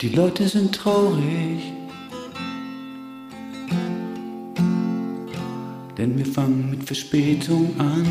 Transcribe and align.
Die 0.00 0.10
Leute 0.10 0.48
sind 0.48 0.76
traurig. 0.76 1.72
Denn 5.96 6.16
wir 6.16 6.24
fangen 6.24 6.70
mit 6.70 6.84
Verspätung 6.84 7.74
an. 7.80 8.06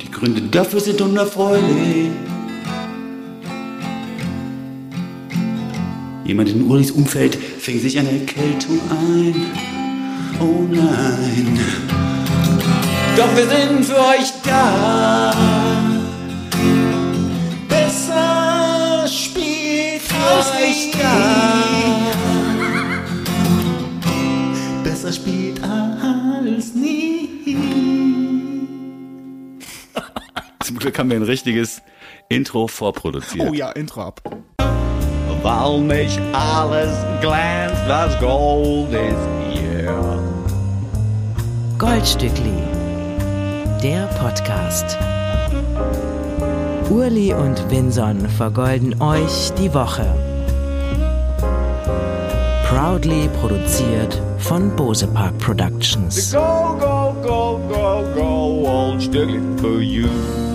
Die 0.00 0.08
Gründe 0.08 0.42
dafür 0.42 0.78
sind 0.78 1.00
unerfreulich. 1.00 2.10
Jemand 6.24 6.48
in 6.50 6.70
Ulis 6.70 6.92
Umfeld 6.92 7.34
fängt 7.34 7.80
sich 7.80 7.98
eine 7.98 8.12
Erkältung 8.12 8.78
ein. 8.88 9.34
Oh 10.38 10.64
nein. 10.70 11.58
Doch 13.16 13.34
wir 13.34 13.48
sind 13.48 13.84
für 13.84 13.98
euch 13.98 14.32
da. 14.44 15.59
Glück 30.90 30.98
haben 30.98 31.10
wir 31.10 31.18
ein 31.18 31.22
richtiges 31.22 31.82
Intro 32.28 32.66
vorproduziert. 32.66 33.48
Oh 33.48 33.54
ja, 33.54 33.70
Intro 33.70 34.02
ab. 34.02 34.20
Weil 35.40 35.80
nicht 35.82 36.20
alles 36.32 36.90
glänzt, 37.20 37.80
das 37.86 38.18
Gold 38.18 38.92
ist 38.92 39.28
hier. 39.52 39.94
Goldstückli, 41.78 42.58
der 43.80 44.06
Podcast. 44.18 44.98
Urli 46.90 47.32
und 47.34 47.70
Vinson 47.70 48.28
vergolden 48.28 49.00
euch 49.00 49.52
die 49.56 49.72
Woche. 49.72 50.12
Proudly 52.68 53.28
produziert 53.40 54.20
von 54.38 54.74
Bose 54.74 55.06
Park 55.06 55.38
Productions. 55.38 56.32
Go, 56.32 56.76
go, 56.80 57.14
go, 57.22 57.60
go, 57.68 58.04
go, 58.16 58.66
old 58.66 59.00
Stückli 59.00 59.40
for 59.60 59.80
you. 59.80 60.49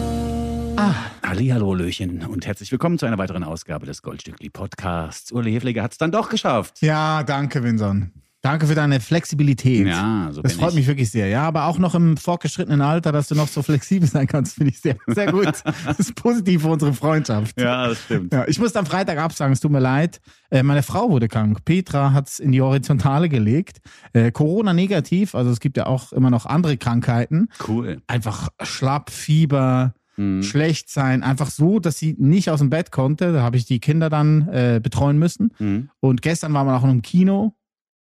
Ah, 0.77 0.93
Hallihallo, 1.25 1.73
Löchen 1.73 2.25
und 2.25 2.45
herzlich 2.45 2.71
willkommen 2.71 2.97
zu 2.99 3.05
einer 3.05 3.17
weiteren 3.17 3.43
Ausgabe 3.43 3.85
des 3.85 4.01
Goldstückli 4.01 4.49
Podcasts. 4.49 5.31
Uli 5.31 5.53
Hefliger 5.53 5.83
hat 5.83 5.93
es 5.93 5.97
dann 5.97 6.11
doch 6.11 6.29
geschafft. 6.29 6.81
Ja, 6.81 7.23
danke, 7.23 7.63
Vinson. 7.63 8.11
Danke 8.41 8.67
für 8.67 8.75
deine 8.75 8.99
Flexibilität. 8.99 9.87
Ja, 9.87 10.29
so 10.31 10.41
Das 10.43 10.53
freut 10.53 10.69
ich. 10.71 10.75
mich 10.75 10.87
wirklich 10.87 11.09
sehr. 11.09 11.27
Ja, 11.27 11.47
aber 11.47 11.65
auch 11.65 11.79
noch 11.79 11.95
im 11.95 12.15
fortgeschrittenen 12.15 12.81
Alter, 12.81 13.11
dass 13.11 13.27
du 13.27 13.33
noch 13.35 13.47
so 13.47 13.63
flexibel 13.63 14.07
sein 14.07 14.27
kannst, 14.27 14.55
finde 14.55 14.71
ich 14.71 14.79
sehr, 14.81 14.97
sehr 15.07 15.31
gut. 15.31 15.45
Das 15.85 15.99
ist 15.99 16.15
positiv 16.15 16.61
für 16.61 16.67
unsere 16.67 16.93
Freundschaft. 16.93 17.59
Ja, 17.59 17.87
das 17.87 18.03
stimmt. 18.03 18.31
Ja, 18.33 18.45
ich 18.47 18.59
musste 18.59 18.77
am 18.77 18.85
Freitag 18.85 19.17
absagen, 19.17 19.53
es 19.53 19.61
tut 19.61 19.71
mir 19.71 19.79
leid. 19.79 20.19
Äh, 20.51 20.61
meine 20.61 20.83
Frau 20.83 21.09
wurde 21.09 21.27
krank. 21.27 21.65
Petra 21.65 22.11
hat 22.13 22.27
es 22.27 22.39
in 22.39 22.51
die 22.51 22.61
Horizontale 22.61 23.29
gelegt. 23.29 23.79
Äh, 24.13 24.31
Corona 24.31 24.73
negativ, 24.73 25.33
also 25.33 25.49
es 25.49 25.59
gibt 25.59 25.77
ja 25.77 25.87
auch 25.87 26.11
immer 26.13 26.29
noch 26.29 26.45
andere 26.45 26.77
Krankheiten. 26.77 27.47
Cool. 27.67 28.01
Einfach 28.05 28.49
schlapp, 28.61 29.09
Fieber, 29.09 29.95
Mhm. 30.17 30.43
schlecht 30.43 30.89
sein, 30.89 31.23
einfach 31.23 31.49
so, 31.49 31.79
dass 31.79 31.97
sie 31.97 32.15
nicht 32.17 32.49
aus 32.49 32.59
dem 32.59 32.69
Bett 32.69 32.91
konnte. 32.91 33.33
Da 33.33 33.41
habe 33.41 33.57
ich 33.57 33.65
die 33.65 33.79
Kinder 33.79 34.09
dann 34.09 34.47
äh, 34.49 34.79
betreuen 34.81 35.17
müssen. 35.19 35.51
Mhm. 35.59 35.89
Und 35.99 36.21
gestern 36.21 36.53
waren 36.53 36.67
wir 36.67 36.75
auch 36.77 36.83
noch 36.83 36.91
im 36.91 37.01
Kino. 37.01 37.53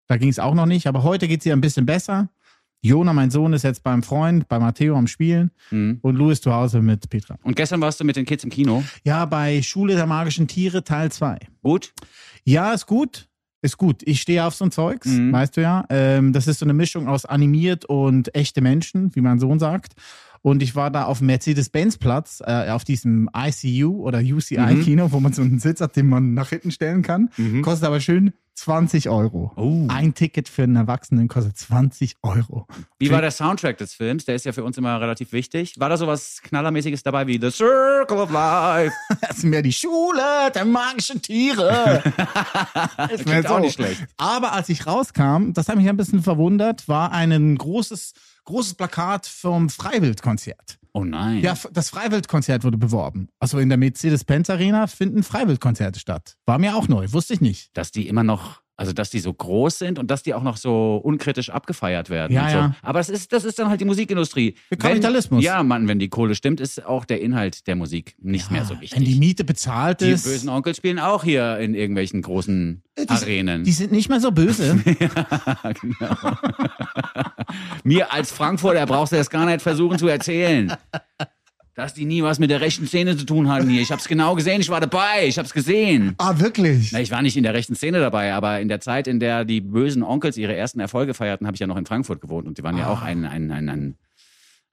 Da 0.07 0.17
ging 0.17 0.29
es 0.29 0.39
auch 0.39 0.55
noch 0.55 0.67
nicht. 0.67 0.87
Aber 0.87 1.03
heute 1.03 1.27
geht 1.29 1.41
es 1.41 1.47
ihr 1.47 1.53
ein 1.55 1.61
bisschen 1.61 1.87
besser. 1.87 2.29
Jona, 2.83 3.15
mein 3.15 3.31
Sohn, 3.31 3.55
ist 3.55 3.63
jetzt 3.65 3.83
beim 3.83 4.03
Freund, 4.03 4.47
bei 4.47 4.59
Matteo 4.59 4.95
am 4.97 5.07
Spielen. 5.07 5.51
Mhm. 5.71 5.99
Und 6.03 6.17
Louis 6.17 6.41
zu 6.43 6.53
Hause 6.53 6.83
mit 6.83 7.09
Petra. 7.09 7.39
Und 7.43 7.57
gestern 7.57 7.81
warst 7.81 7.99
du 7.99 8.05
mit 8.05 8.15
den 8.17 8.27
Kids 8.27 8.45
im 8.45 8.51
Kino. 8.51 8.85
Ja, 9.05 9.25
bei 9.25 9.63
Schule 9.63 9.95
der 9.95 10.07
magischen 10.07 10.47
Tiere 10.47 10.85
Teil 10.85 11.11
2. 11.11 11.39
Gut. 11.63 11.95
Ja, 12.45 12.73
ist 12.75 12.85
gut. 12.87 13.29
Ist 13.63 13.79
gut. 13.79 14.03
Ich 14.05 14.21
stehe 14.21 14.45
auf 14.45 14.55
so 14.55 14.67
ein 14.67 14.71
Zeugs, 14.71 15.07
Mhm. 15.07 15.33
weißt 15.33 15.57
du 15.57 15.63
ja. 15.63 15.87
Ähm, 15.89 16.35
das 16.35 16.47
ist 16.47 16.59
so 16.59 16.67
eine 16.67 16.75
Mischung 16.75 17.09
aus 17.09 17.25
animiert 17.25 17.87
und 17.87 18.35
echte 18.35 18.61
Menschen, 18.61 19.17
wie 19.17 19.23
mein 19.23 19.39
Sohn 19.39 19.59
sagt. 19.59 19.95
Und 20.45 20.63
ich 20.63 20.77
war 20.77 20.91
da 20.91 21.05
auf 21.07 21.19
dem 21.19 21.29
Mercedes-Benz-Platz, 21.29 22.43
äh, 22.45 22.69
auf 22.69 22.85
diesem 22.85 23.31
ICU 23.35 24.03
oder 24.03 24.19
UCI-Kino, 24.19 25.11
wo 25.11 25.19
man 25.19 25.33
so 25.33 25.41
einen 25.41 25.59
Sitz 25.59 25.81
hat, 25.81 25.97
den 25.97 26.07
man 26.07 26.35
nach 26.35 26.51
hinten 26.51 26.71
stellen 26.71 27.01
kann. 27.01 27.31
Kostet 27.63 27.87
aber 27.87 27.99
schön 27.99 28.35
20 28.55 29.09
Euro. 29.09 29.53
Oh. 29.57 29.87
Ein 29.89 30.15
Ticket 30.15 30.49
für 30.49 30.63
einen 30.63 30.77
Erwachsenen 30.77 31.29
kostet 31.29 31.57
20 31.59 32.17
Euro. 32.23 32.67
Wie 32.99 33.11
war 33.11 33.21
der 33.21 33.31
Soundtrack 33.31 33.79
des 33.79 33.95
Films? 33.95 34.25
Der 34.25 34.37
ist 34.37 34.45
ja 34.45 34.53
für 34.53 34.65
uns 34.65 34.79
immer 34.79 35.01
relativ 35.01 35.33
wichtig. 35.33 35.79
War 35.79 35.89
da 35.89 35.97
sowas 35.97 36.41
Knallermäßiges 36.43 37.03
dabei 37.03 37.27
wie 37.27 37.39
The 37.41 37.51
Circle 37.51 38.19
of 38.19 38.31
Life? 38.31 38.95
Das 39.21 39.39
ist 39.39 39.45
mehr 39.45 39.63
die 39.63 39.73
Schule 39.73 40.53
der 40.55 40.65
magischen 40.65 41.21
Tiere. 41.21 42.03
ist 43.11 43.25
Klingt 43.25 43.47
auch 43.47 43.61
nicht 43.61 43.75
schlecht. 43.75 44.05
Aber 44.17 44.53
als 44.53 44.69
ich 44.69 44.87
rauskam, 44.87 45.53
das 45.53 45.69
hat 45.69 45.77
mich 45.77 45.89
ein 45.89 45.97
bisschen 45.97 46.23
verwundert, 46.23 46.87
war 46.89 47.13
ein 47.13 47.57
großes, 47.57 48.13
großes 48.45 48.75
Plakat 48.75 49.27
vom 49.27 49.71
Freiwildkonzert. 49.71 50.79
Oh 50.97 51.03
nein. 51.05 51.43
Ja, 51.43 51.55
das 51.73 51.91
Freiwildkonzert 51.91 52.63
wurde 52.63 52.79
beworben. 52.79 53.27
Also 53.41 53.59
in 53.59 53.69
der 53.69 53.79
Mercedes-Benz 53.79 54.49
Arena 54.49 54.87
finden 54.87 55.25
Freiwildkonzerte 55.25 55.99
statt. 55.99 56.37
War 56.47 56.59
mir 56.59 56.77
auch 56.77 56.87
neu, 56.87 57.09
wusste 57.11 57.35
ich 57.35 57.41
nicht. 57.41 57.77
Dass 57.77 57.91
die 57.91 58.07
immer 58.07 58.23
noch, 58.23 58.63
also 58.77 58.93
dass 58.93 59.11
die 59.11 59.19
so 59.19 59.35
groß 59.35 59.77
sind 59.77 59.99
und 59.99 60.09
dass 60.13 60.23
die 60.23 60.35
auch 60.35 60.45
noch 60.45 60.57
so 60.57 60.95
unkritisch 61.03 61.51
abgefeiert 61.51 62.11
werden. 62.11 62.33
Ja, 62.33 62.49
so. 62.49 62.57
ja. 62.57 62.77
Aber 62.83 63.01
das 63.01 63.09
ist, 63.09 63.33
das 63.33 63.45
ist 63.45 63.59
dann 63.59 63.71
halt 63.71 63.81
die 63.81 63.87
Musikindustrie. 63.87 64.55
Der 64.71 64.79
Kapitalismus. 64.79 65.39
Wenn, 65.39 65.45
ja, 65.45 65.65
Mann, 65.65 65.89
wenn 65.89 65.99
die 65.99 66.09
Kohle 66.09 66.37
stimmt, 66.37 66.61
ist 66.61 66.87
auch 66.87 67.05
der 67.05 67.21
Inhalt 67.21 67.67
der 67.67 67.75
Musik 67.75 68.15
nicht 68.21 68.53
mehr 68.53 68.65
so 68.65 68.75
wichtig. 68.81 68.97
Wenn 68.97 69.05
die 69.05 69.19
Miete 69.19 69.43
bezahlt 69.43 70.01
Die 70.01 70.11
ist. 70.11 70.23
bösen 70.23 70.49
Onkel 70.49 70.77
spielen 70.77 71.01
auch 71.01 71.25
hier 71.25 71.59
in 71.59 71.75
irgendwelchen 71.75 72.23
großen 72.23 72.85
die, 72.97 73.09
Arenen. 73.09 73.65
die 73.65 73.73
sind 73.73 73.91
nicht 73.91 74.09
mehr 74.09 74.21
so 74.21 74.31
böse. 74.31 74.77
genau. 74.85 76.17
Mir 77.83 78.13
als 78.13 78.31
Frankfurter 78.33 78.87
brauchst 78.87 79.13
du 79.13 79.17
das 79.17 79.31
gar 79.31 79.47
nicht 79.47 79.63
versuchen 79.63 79.99
zu 79.99 80.09
erzählen. 80.09 80.73
Dass 81.75 81.93
die 81.93 82.05
nie 82.05 82.23
was 82.23 82.39
mit 82.39 82.51
der 82.51 82.61
rechten 82.61 82.87
Szene 82.87 83.17
zu 83.17 83.27
tun 83.27 83.49
hatten 83.51 83.69
hier. 83.69 83.83
Ich 83.83 83.91
hab's 83.91 84.07
genau 84.07 84.37
gesehen, 84.37 84.61
ich 84.61 84.69
war 84.69 84.81
dabei, 84.81 85.27
ich 85.27 85.39
hab's 85.39 85.53
gesehen. 85.53 86.15
ah, 86.19 86.39
wirklich? 86.39 86.93
Na, 86.93 87.01
ich 87.01 87.11
war 87.11 87.21
nicht 87.21 87.37
in 87.37 87.43
der 87.43 87.53
rechten 87.53 87.75
Szene 87.75 87.99
dabei, 87.99 88.33
aber 88.33 88.61
in 88.61 88.69
der 88.69 88.79
Zeit, 88.81 89.09
in 89.09 89.19
der 89.19 89.45
die 89.45 89.61
bösen 89.61 90.05
Onkels 90.05 90.37
ihre 90.37 90.55
ersten 90.55 90.79
Erfolge 90.79 91.15
feierten, 91.15 91.49
habe 91.49 91.57
ich 91.57 91.61
ja 91.61 91.67
noch 91.67 91.77
in 91.77 91.85
Frankfurt 91.85 92.21
gewohnt 92.21 92.47
und 92.47 92.59
die 92.59 92.63
waren 92.63 92.79
ja 92.79 92.89
auch 92.89 93.03
ein, 93.03 93.25
ein, 93.25 93.51
ein, 93.51 93.69
ein, 93.69 93.97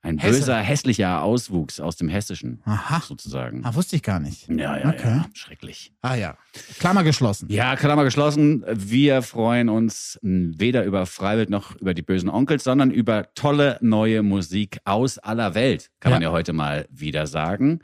ein 0.03 0.17
Hesse. 0.17 0.39
böser, 0.39 0.57
hässlicher 0.57 1.21
Auswuchs 1.21 1.79
aus 1.79 1.95
dem 1.95 2.09
Hessischen, 2.09 2.61
Aha. 2.65 3.01
sozusagen. 3.05 3.63
Ah, 3.63 3.75
wusste 3.75 3.95
ich 3.95 4.01
gar 4.03 4.19
nicht. 4.19 4.47
Ja, 4.49 4.77
ja, 4.77 4.89
Okay. 4.89 5.07
ja, 5.17 5.25
schrecklich. 5.33 5.93
Ah 6.01 6.15
ja. 6.15 6.37
Klammer 6.79 7.03
geschlossen. 7.03 7.47
Ja, 7.51 7.75
Klammer 7.75 8.03
geschlossen. 8.03 8.63
Wir 8.73 9.21
freuen 9.21 9.69
uns 9.69 10.17
weder 10.23 10.85
über 10.85 11.05
Freiwild 11.05 11.49
noch 11.49 11.75
über 11.75 11.93
die 11.93 12.01
bösen 12.01 12.29
Onkels, 12.29 12.63
sondern 12.63 12.89
über 12.91 13.33
tolle 13.35 13.77
neue 13.81 14.23
Musik 14.23 14.79
aus 14.85 15.17
aller 15.19 15.53
Welt, 15.53 15.89
kann 15.99 16.11
man 16.13 16.21
Ja. 16.21 16.29
ja 16.29 16.33
heute 16.33 16.53
mal 16.53 16.87
wieder 16.89 17.27
sagen. 17.27 17.81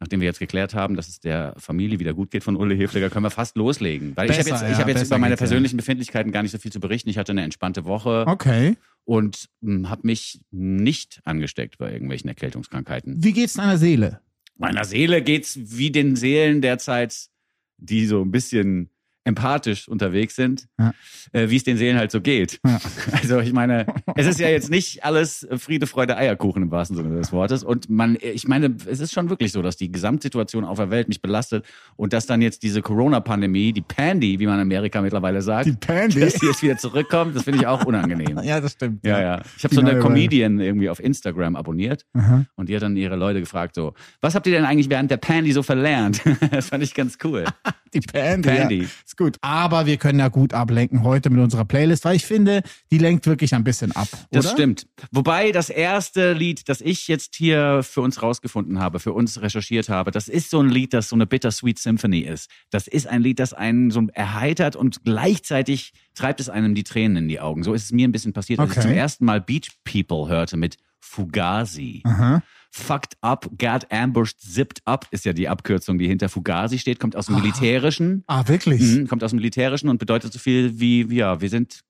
Nachdem 0.00 0.20
wir 0.20 0.26
jetzt 0.26 0.38
geklärt 0.38 0.74
haben, 0.74 0.96
dass 0.96 1.08
es 1.08 1.20
der 1.20 1.54
Familie 1.58 1.98
wieder 1.98 2.14
gut 2.14 2.30
geht 2.30 2.42
von 2.42 2.56
Ulle 2.56 2.74
Hefliger, 2.74 3.10
können 3.10 3.24
wir 3.26 3.30
fast 3.30 3.56
loslegen. 3.56 4.16
Weil 4.16 4.30
ich 4.30 4.38
habe 4.38 4.44
Besser, 4.44 4.54
jetzt, 4.56 4.72
ich 4.72 4.78
ja, 4.78 4.78
hab 4.78 4.88
jetzt 4.88 5.00
besser 5.00 5.06
über 5.14 5.18
meine 5.18 5.36
persönlichen 5.36 5.76
Befindlichkeiten 5.76 6.32
gar 6.32 6.42
nicht 6.42 6.52
so 6.52 6.58
viel 6.58 6.72
zu 6.72 6.80
berichten. 6.80 7.10
Ich 7.10 7.18
hatte 7.18 7.32
eine 7.32 7.42
entspannte 7.42 7.84
Woche 7.84 8.24
Okay. 8.26 8.76
und 9.04 9.50
habe 9.84 10.00
mich 10.04 10.40
nicht 10.50 11.20
angesteckt 11.24 11.76
bei 11.76 11.92
irgendwelchen 11.92 12.28
Erkältungskrankheiten. 12.28 13.22
Wie 13.22 13.32
geht's 13.32 13.54
deiner 13.54 13.76
Seele? 13.76 14.20
Meiner 14.56 14.84
Seele 14.84 15.22
geht's 15.22 15.58
wie 15.60 15.90
den 15.90 16.16
Seelen 16.16 16.62
derzeit, 16.62 17.28
die 17.76 18.06
so 18.06 18.22
ein 18.22 18.30
bisschen 18.30 18.88
empathisch 19.24 19.86
unterwegs 19.88 20.34
sind, 20.36 20.66
Ja. 20.78 20.92
äh, 21.32 21.50
wie 21.50 21.56
es 21.56 21.64
den 21.64 21.76
Seelen 21.76 21.98
halt 21.98 22.10
so 22.10 22.20
geht. 22.20 22.58
Ja. 22.66 22.80
Also 23.22 23.40
ich 23.40 23.52
meine, 23.52 23.86
es 24.16 24.26
ist 24.26 24.40
ja 24.40 24.48
jetzt 24.48 24.70
nicht 24.70 25.04
alles 25.04 25.46
Friede, 25.58 25.86
Freude, 25.86 26.16
Eierkuchen 26.16 26.62
im 26.62 26.70
wahrsten 26.70 26.96
Sinne 26.96 27.16
des 27.18 27.32
Wortes. 27.32 27.62
Und 27.62 27.90
man, 27.90 28.16
ich 28.20 28.48
meine, 28.48 28.74
es 28.86 28.98
ist 29.00 29.12
schon 29.12 29.28
wirklich 29.28 29.52
so, 29.52 29.60
dass 29.62 29.76
die 29.76 29.92
Gesamtsituation 29.92 30.64
auf 30.64 30.78
der 30.78 30.90
Welt 30.90 31.08
mich 31.08 31.20
belastet 31.20 31.66
und 31.96 32.12
dass 32.12 32.26
dann 32.26 32.40
jetzt 32.40 32.62
diese 32.62 32.80
Corona-Pandemie, 32.82 33.72
die 33.72 33.82
Pandy, 33.82 34.38
wie 34.38 34.46
man 34.46 34.54
in 34.56 34.62
Amerika 34.62 35.02
mittlerweile 35.02 35.42
sagt, 35.42 35.66
Die 35.66 35.72
Pandy? 35.72 36.20
dass 36.20 36.34
die 36.34 36.46
jetzt 36.46 36.62
wieder 36.62 36.76
zurückkommt, 36.78 37.36
das 37.36 37.42
finde 37.44 37.60
ich 37.60 37.66
auch 37.66 37.84
unangenehm. 37.84 38.38
Ja, 38.42 38.60
das 38.60 38.72
stimmt. 38.72 39.04
Ja, 39.04 39.20
ja. 39.20 39.42
Ich 39.58 39.64
habe 39.64 39.74
so 39.74 39.80
eine 39.82 39.98
Comedian 39.98 40.60
irgendwie 40.60 40.88
auf 40.88 40.98
Instagram 41.00 41.56
abonniert 41.56 42.06
Aha. 42.14 42.46
und 42.56 42.68
die 42.68 42.74
hat 42.76 42.82
dann 42.82 42.96
ihre 42.96 43.16
Leute 43.16 43.40
gefragt 43.40 43.74
so, 43.74 43.92
was 44.20 44.34
habt 44.34 44.46
ihr 44.46 44.52
denn 44.52 44.64
eigentlich 44.64 44.88
während 44.88 45.10
der 45.10 45.18
Pandy 45.18 45.52
so 45.52 45.62
verlernt? 45.62 46.22
das 46.50 46.68
fand 46.70 46.82
ich 46.82 46.94
ganz 46.94 47.18
cool. 47.24 47.44
Die 47.92 48.00
Pandy. 48.00 48.48
Pandy. 48.48 48.82
Ja. 48.82 48.88
Ist 49.10 49.16
gut. 49.16 49.38
Aber 49.40 49.86
wir 49.86 49.96
können 49.96 50.20
ja 50.20 50.28
gut 50.28 50.54
ablenken 50.54 51.02
heute 51.02 51.30
mit 51.30 51.40
unserer 51.40 51.64
Playlist, 51.64 52.04
weil 52.04 52.14
ich 52.14 52.24
finde, 52.24 52.62
die 52.92 52.98
lenkt 52.98 53.26
wirklich 53.26 53.52
ein 53.56 53.64
bisschen 53.64 53.90
ab. 53.90 54.06
Das 54.30 54.46
oder? 54.46 54.54
stimmt. 54.54 54.86
Wobei 55.10 55.50
das 55.50 55.68
erste 55.68 56.32
Lied, 56.32 56.68
das 56.68 56.80
ich 56.80 57.08
jetzt 57.08 57.34
hier 57.34 57.82
für 57.82 58.02
uns 58.02 58.22
rausgefunden 58.22 58.78
habe, 58.78 59.00
für 59.00 59.12
uns 59.12 59.42
recherchiert 59.42 59.88
habe, 59.88 60.12
das 60.12 60.28
ist 60.28 60.48
so 60.50 60.60
ein 60.60 60.68
Lied, 60.68 60.94
das 60.94 61.08
so 61.08 61.16
eine 61.16 61.26
Bittersweet 61.26 61.80
Symphony 61.80 62.20
ist. 62.20 62.48
Das 62.70 62.86
ist 62.86 63.08
ein 63.08 63.20
Lied, 63.20 63.40
das 63.40 63.52
einen 63.52 63.90
so 63.90 64.06
erheitert 64.12 64.76
und 64.76 65.02
gleichzeitig 65.02 65.92
treibt 66.14 66.38
es 66.38 66.48
einem 66.48 66.76
die 66.76 66.84
Tränen 66.84 67.16
in 67.24 67.28
die 67.28 67.40
Augen. 67.40 67.64
So 67.64 67.74
ist 67.74 67.82
es 67.82 67.90
mir 67.90 68.06
ein 68.06 68.12
bisschen 68.12 68.32
passiert, 68.32 68.60
als 68.60 68.70
ich 68.70 68.78
Okay. 68.78 68.86
zum 68.86 68.96
ersten 68.96 69.24
Mal 69.24 69.40
Beach 69.40 69.70
People 69.82 70.28
hörte 70.28 70.56
mit 70.56 70.76
Fugazi. 71.00 72.02
Aha. 72.04 72.42
Fucked 72.72 73.16
up, 73.20 73.50
got 73.58 73.90
ambushed, 73.90 74.40
zipped 74.40 74.80
up 74.84 75.06
ist 75.10 75.24
ja 75.24 75.32
die 75.32 75.48
Abkürzung, 75.48 75.98
die 75.98 76.06
hinter 76.06 76.28
Fugazi 76.28 76.78
steht, 76.78 77.00
kommt 77.00 77.16
aus 77.16 77.26
dem 77.26 77.34
Militärischen. 77.34 78.22
Ah, 78.28 78.46
wirklich? 78.46 78.80
Mhm, 78.80 79.08
kommt 79.08 79.24
aus 79.24 79.32
dem 79.32 79.36
Militärischen 79.36 79.88
und 79.88 79.98
bedeutet 79.98 80.32
so 80.32 80.38
viel 80.38 80.78
wie, 80.78 81.10
wie, 81.10 81.16
ja, 81.16 81.40
wir 81.40 81.48
sind 81.48 81.80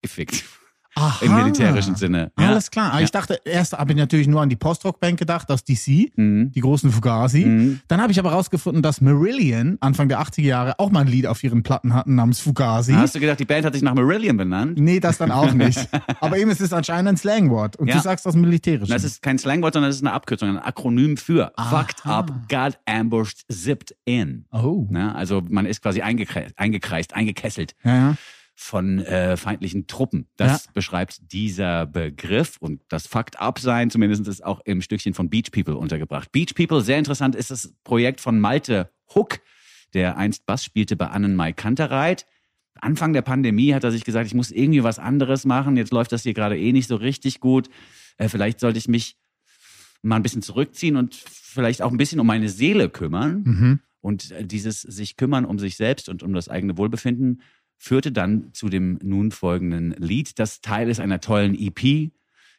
gefickt. 0.00 0.44
Aha. 0.94 1.24
Im 1.24 1.34
militärischen 1.34 1.94
Sinne. 1.94 2.32
Ja. 2.38 2.48
Alles 2.48 2.70
klar. 2.70 2.92
Aber 2.92 3.02
Ich 3.02 3.10
dachte, 3.10 3.40
erst 3.44 3.72
habe 3.72 3.92
ich 3.92 3.98
natürlich 3.98 4.26
nur 4.26 4.40
an 4.40 4.48
die 4.48 4.56
Post-Rock-Band 4.56 5.18
gedacht, 5.18 5.50
aus 5.50 5.62
DC, 5.62 6.10
Mhm. 6.16 6.50
die 6.52 6.60
großen 6.60 6.90
Fugazi. 6.90 7.44
Mhm. 7.44 7.80
Dann 7.88 8.00
habe 8.00 8.10
ich 8.10 8.18
aber 8.18 8.32
rausgefunden, 8.32 8.82
dass 8.82 9.00
Marillion 9.00 9.76
Anfang 9.80 10.08
der 10.08 10.20
80er 10.20 10.42
Jahre 10.46 10.78
auch 10.78 10.90
mal 10.90 11.00
ein 11.00 11.06
Lied 11.06 11.26
auf 11.26 11.44
ihren 11.44 11.62
Platten 11.62 11.94
hatten 11.94 12.14
namens 12.16 12.40
Fugazi. 12.40 12.92
Hast 12.94 13.14
du 13.14 13.20
gedacht, 13.20 13.38
die 13.38 13.44
Band 13.44 13.64
hat 13.66 13.74
sich 13.74 13.82
nach 13.82 13.94
Marillion 13.94 14.36
benannt? 14.36 14.78
Nee, 14.78 14.98
das 15.00 15.18
dann 15.18 15.30
auch 15.30 15.52
nicht. 15.54 15.88
aber 16.20 16.36
eben, 16.38 16.50
es 16.50 16.60
ist 16.60 16.72
anscheinend 16.72 17.08
ein 17.10 17.16
Slangwort. 17.16 17.76
Und 17.76 17.88
Ja. 17.88 17.94
du 17.96 18.00
sagst 18.00 18.26
aus 18.26 18.32
dem 18.32 18.42
Militärischen. 18.42 18.90
Das 18.92 19.04
ist 19.04 19.22
kein 19.22 19.38
Slangwort, 19.38 19.74
sondern 19.74 19.90
das 19.90 19.96
ist 19.96 20.02
eine 20.02 20.12
Abkürzung, 20.12 20.48
ein 20.48 20.58
Akronym 20.58 21.16
für 21.16 21.52
Aha. 21.56 21.78
Fucked 21.80 22.06
up, 22.06 22.32
got 22.48 22.78
ambushed, 22.86 23.44
zipped 23.52 23.94
in. 24.04 24.46
oh. 24.52 24.86
Also 25.14 25.42
man 25.48 25.66
ist 25.66 25.82
quasi 25.82 26.00
eingekreist, 26.02 26.58
eingekreist 26.58 27.14
eingekesselt 27.14 27.74
Ja, 27.84 27.94
ja. 27.94 28.14
Von 28.60 28.98
äh, 28.98 29.36
feindlichen 29.36 29.86
Truppen. 29.86 30.26
Das 30.36 30.66
beschreibt 30.74 31.32
dieser 31.32 31.86
Begriff 31.86 32.56
und 32.58 32.82
das 32.88 33.06
Fucked 33.06 33.38
Up 33.40 33.60
sein 33.60 33.88
zumindest 33.88 34.26
ist 34.26 34.44
auch 34.44 34.60
im 34.64 34.82
Stückchen 34.82 35.14
von 35.14 35.30
Beach 35.30 35.52
People 35.52 35.76
untergebracht. 35.76 36.32
Beach 36.32 36.54
People, 36.56 36.80
sehr 36.80 36.98
interessant, 36.98 37.36
ist 37.36 37.52
das 37.52 37.72
Projekt 37.84 38.20
von 38.20 38.40
Malte 38.40 38.90
Huck, 39.14 39.38
der 39.94 40.16
einst 40.16 40.44
Bass 40.44 40.64
spielte 40.64 40.96
bei 40.96 41.06
Annen 41.06 41.36
Mai 41.36 41.52
Kantereit. 41.52 42.26
Anfang 42.74 43.12
der 43.12 43.22
Pandemie 43.22 43.74
hat 43.74 43.84
er 43.84 43.92
sich 43.92 44.04
gesagt, 44.04 44.26
ich 44.26 44.34
muss 44.34 44.50
irgendwie 44.50 44.82
was 44.82 44.98
anderes 44.98 45.44
machen. 45.44 45.76
Jetzt 45.76 45.92
läuft 45.92 46.10
das 46.10 46.24
hier 46.24 46.34
gerade 46.34 46.58
eh 46.58 46.72
nicht 46.72 46.88
so 46.88 46.96
richtig 46.96 47.38
gut. 47.38 47.70
Äh, 48.16 48.28
vielleicht 48.28 48.58
sollte 48.58 48.78
ich 48.78 48.88
mich 48.88 49.16
mal 50.02 50.16
ein 50.16 50.22
bisschen 50.24 50.42
zurückziehen 50.42 50.96
und 50.96 51.14
vielleicht 51.14 51.80
auch 51.80 51.92
ein 51.92 51.96
bisschen 51.96 52.18
um 52.18 52.26
meine 52.26 52.48
Seele 52.48 52.90
kümmern. 52.90 53.42
Mhm. 53.44 53.80
Und 54.00 54.32
äh, 54.32 54.44
dieses 54.44 54.82
sich 54.82 55.16
kümmern 55.16 55.44
um 55.44 55.60
sich 55.60 55.76
selbst 55.76 56.08
und 56.08 56.24
um 56.24 56.32
das 56.32 56.48
eigene 56.48 56.76
Wohlbefinden 56.76 57.40
führte 57.78 58.12
dann 58.12 58.52
zu 58.52 58.68
dem 58.68 58.98
nun 59.02 59.30
folgenden 59.30 59.92
Lied, 59.92 60.38
das 60.38 60.60
Teil 60.60 60.88
ist 60.88 61.00
einer 61.00 61.20
tollen 61.20 61.54
EP, 61.58 62.10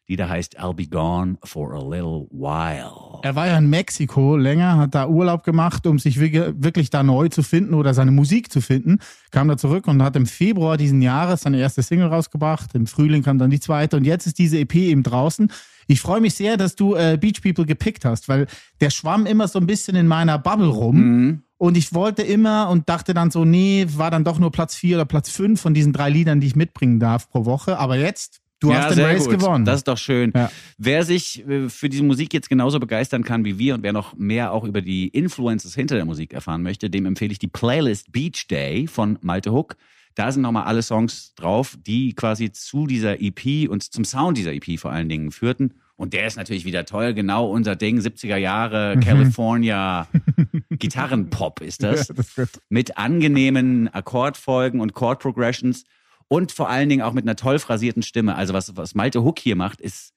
die 0.10 0.16
da 0.16 0.28
heißt 0.28 0.60
I'll 0.60 0.74
Be 0.74 0.88
Gone 0.88 1.38
for 1.44 1.74
a 1.74 1.80
Little 1.80 2.28
While. 2.32 3.22
Er 3.22 3.36
war 3.36 3.48
ja 3.48 3.58
in 3.58 3.70
Mexiko 3.70 4.36
länger, 4.36 4.78
hat 4.78 4.96
da 4.96 5.08
Urlaub 5.08 5.44
gemacht, 5.44 5.86
um 5.86 6.00
sich 6.00 6.20
wirklich 6.20 6.90
da 6.90 7.04
neu 7.04 7.30
zu 7.30 7.44
finden 7.44 7.76
oder 7.76 7.94
seine 7.94 8.12
Musik 8.12 8.52
zu 8.52 8.60
finden. 8.60 8.98
Kam 9.30 9.48
da 9.48 9.56
zurück 9.56 9.88
und 9.88 10.02
hat 10.02 10.16
im 10.16 10.26
Februar 10.26 10.78
diesen 10.78 11.02
Jahres 11.02 11.42
seine 11.42 11.60
erste 11.60 11.84
Single 11.84 12.08
rausgebracht. 12.08 12.74
Im 12.74 12.88
Frühling 12.88 13.22
kam 13.22 13.38
dann 13.38 13.52
die 13.52 13.60
zweite 13.60 13.98
und 13.98 14.04
jetzt 14.04 14.26
ist 14.26 14.40
diese 14.40 14.58
EP 14.58 14.76
eben 14.76 15.04
draußen. 15.04 15.52
Ich 15.88 16.02
freue 16.02 16.22
mich 16.22 16.34
sehr, 16.34 16.58
dass 16.58 16.76
du 16.76 16.96
äh, 16.96 17.18
Beach 17.20 17.42
People 17.42 17.66
gepickt 17.66 18.06
hast, 18.06 18.30
weil 18.30 18.48
der 18.82 18.90
schwamm 18.90 19.26
immer 19.26 19.48
so 19.48 19.60
ein 19.60 19.68
bisschen 19.68 19.96
in 19.96 20.08
meiner 20.08 20.40
Bubble 20.40 20.68
rum. 20.68 20.96
Mhm. 20.98 21.44
Und 21.58 21.78
ich 21.78 21.94
wollte 21.94 22.22
immer 22.22 22.70
und 22.70 22.88
dachte 22.90 23.14
dann 23.14 23.32
so, 23.32 23.44
nee, 23.44 23.86
war 23.96 24.12
dann 24.12 24.24
doch 24.24 24.40
nur 24.40 24.52
Platz 24.52 24.76
vier 24.76 24.98
oder 24.98 25.06
Platz 25.06 25.30
fünf 25.30 25.60
von 25.60 25.74
diesen 25.74 25.92
drei 25.92 26.10
Liedern, 26.10 26.40
die 26.40 26.48
ich 26.48 26.56
mitbringen 26.56 27.00
darf 27.00 27.30
pro 27.30 27.46
Woche. 27.46 27.78
Aber 27.80 27.98
jetzt, 27.98 28.40
du 28.60 28.74
hast 28.74 28.96
den 28.96 29.06
Race 29.06 29.26
gut. 29.26 29.40
gewonnen. 29.40 29.66
Das 29.66 29.78
ist 29.78 29.88
doch 29.88 29.98
schön. 29.98 30.32
Ja. 30.36 30.52
Wer 30.78 31.04
sich 31.04 31.48
äh, 31.48 31.70
für 31.70 31.90
diese 31.90 32.04
Musik 32.04 32.34
jetzt 32.34 32.50
genauso 32.50 32.80
begeistern 32.80 33.24
kann 33.24 33.46
wie 33.46 33.58
wir 33.58 33.76
und 33.76 33.84
wer 33.84 33.94
noch 33.94 34.16
mehr 34.16 34.52
auch 34.52 34.64
über 34.64 34.82
die 34.82 35.08
Influences 35.08 35.76
hinter 35.76 35.96
der 35.96 36.06
Musik 36.06 36.34
erfahren 36.34 36.64
möchte, 36.64 36.90
dem 36.90 37.06
empfehle 37.06 37.32
ich 37.32 37.40
die 37.40 37.48
Playlist 37.48 38.12
Beach 38.12 38.48
Day 38.48 38.88
von 38.88 39.18
Malte 39.22 39.52
Hook. 39.52 39.76
Da 40.16 40.32
sind 40.32 40.42
nochmal 40.42 40.64
alle 40.66 40.82
Songs 40.82 41.34
drauf, 41.36 41.78
die 41.86 42.14
quasi 42.14 42.52
zu 42.52 42.88
dieser 42.88 43.22
EP 43.22 43.70
und 43.70 43.84
zum 43.84 44.04
Sound 44.04 44.38
dieser 44.38 44.54
EP 44.54 44.80
vor 44.80 44.92
allen 44.92 45.08
Dingen 45.08 45.32
führten. 45.32 45.76
Und 45.96 46.14
der 46.14 46.28
ist 46.28 46.38
natürlich 46.38 46.64
wieder 46.64 46.86
toll, 46.86 47.14
genau 47.14 47.50
unser 47.50 47.76
Ding, 47.76 48.00
70er 48.00 48.38
Jahre, 48.38 48.98
California, 49.04 50.08
Gitarrenpop 50.70 51.60
ist 51.60 51.84
das 51.84 52.08
Ja, 52.08 52.14
das 52.16 52.36
mit 52.70 52.98
angenehmen 52.98 53.90
Akkordfolgen 53.90 54.80
und 54.80 54.94
Chord 54.94 55.20
Progressions 55.20 55.84
und 56.30 56.52
vor 56.54 56.70
allen 56.70 56.88
Dingen 56.88 57.02
auch 57.02 57.14
mit 57.14 57.26
einer 57.26 57.36
toll 57.36 57.60
phrasierten 57.60 58.04
Stimme. 58.04 58.36
Also 58.36 58.54
was, 58.54 58.78
was 58.78 58.96
Malte 58.96 59.24
Hook 59.24 59.40
hier 59.40 59.58
macht, 59.58 59.82
ist 59.82 60.14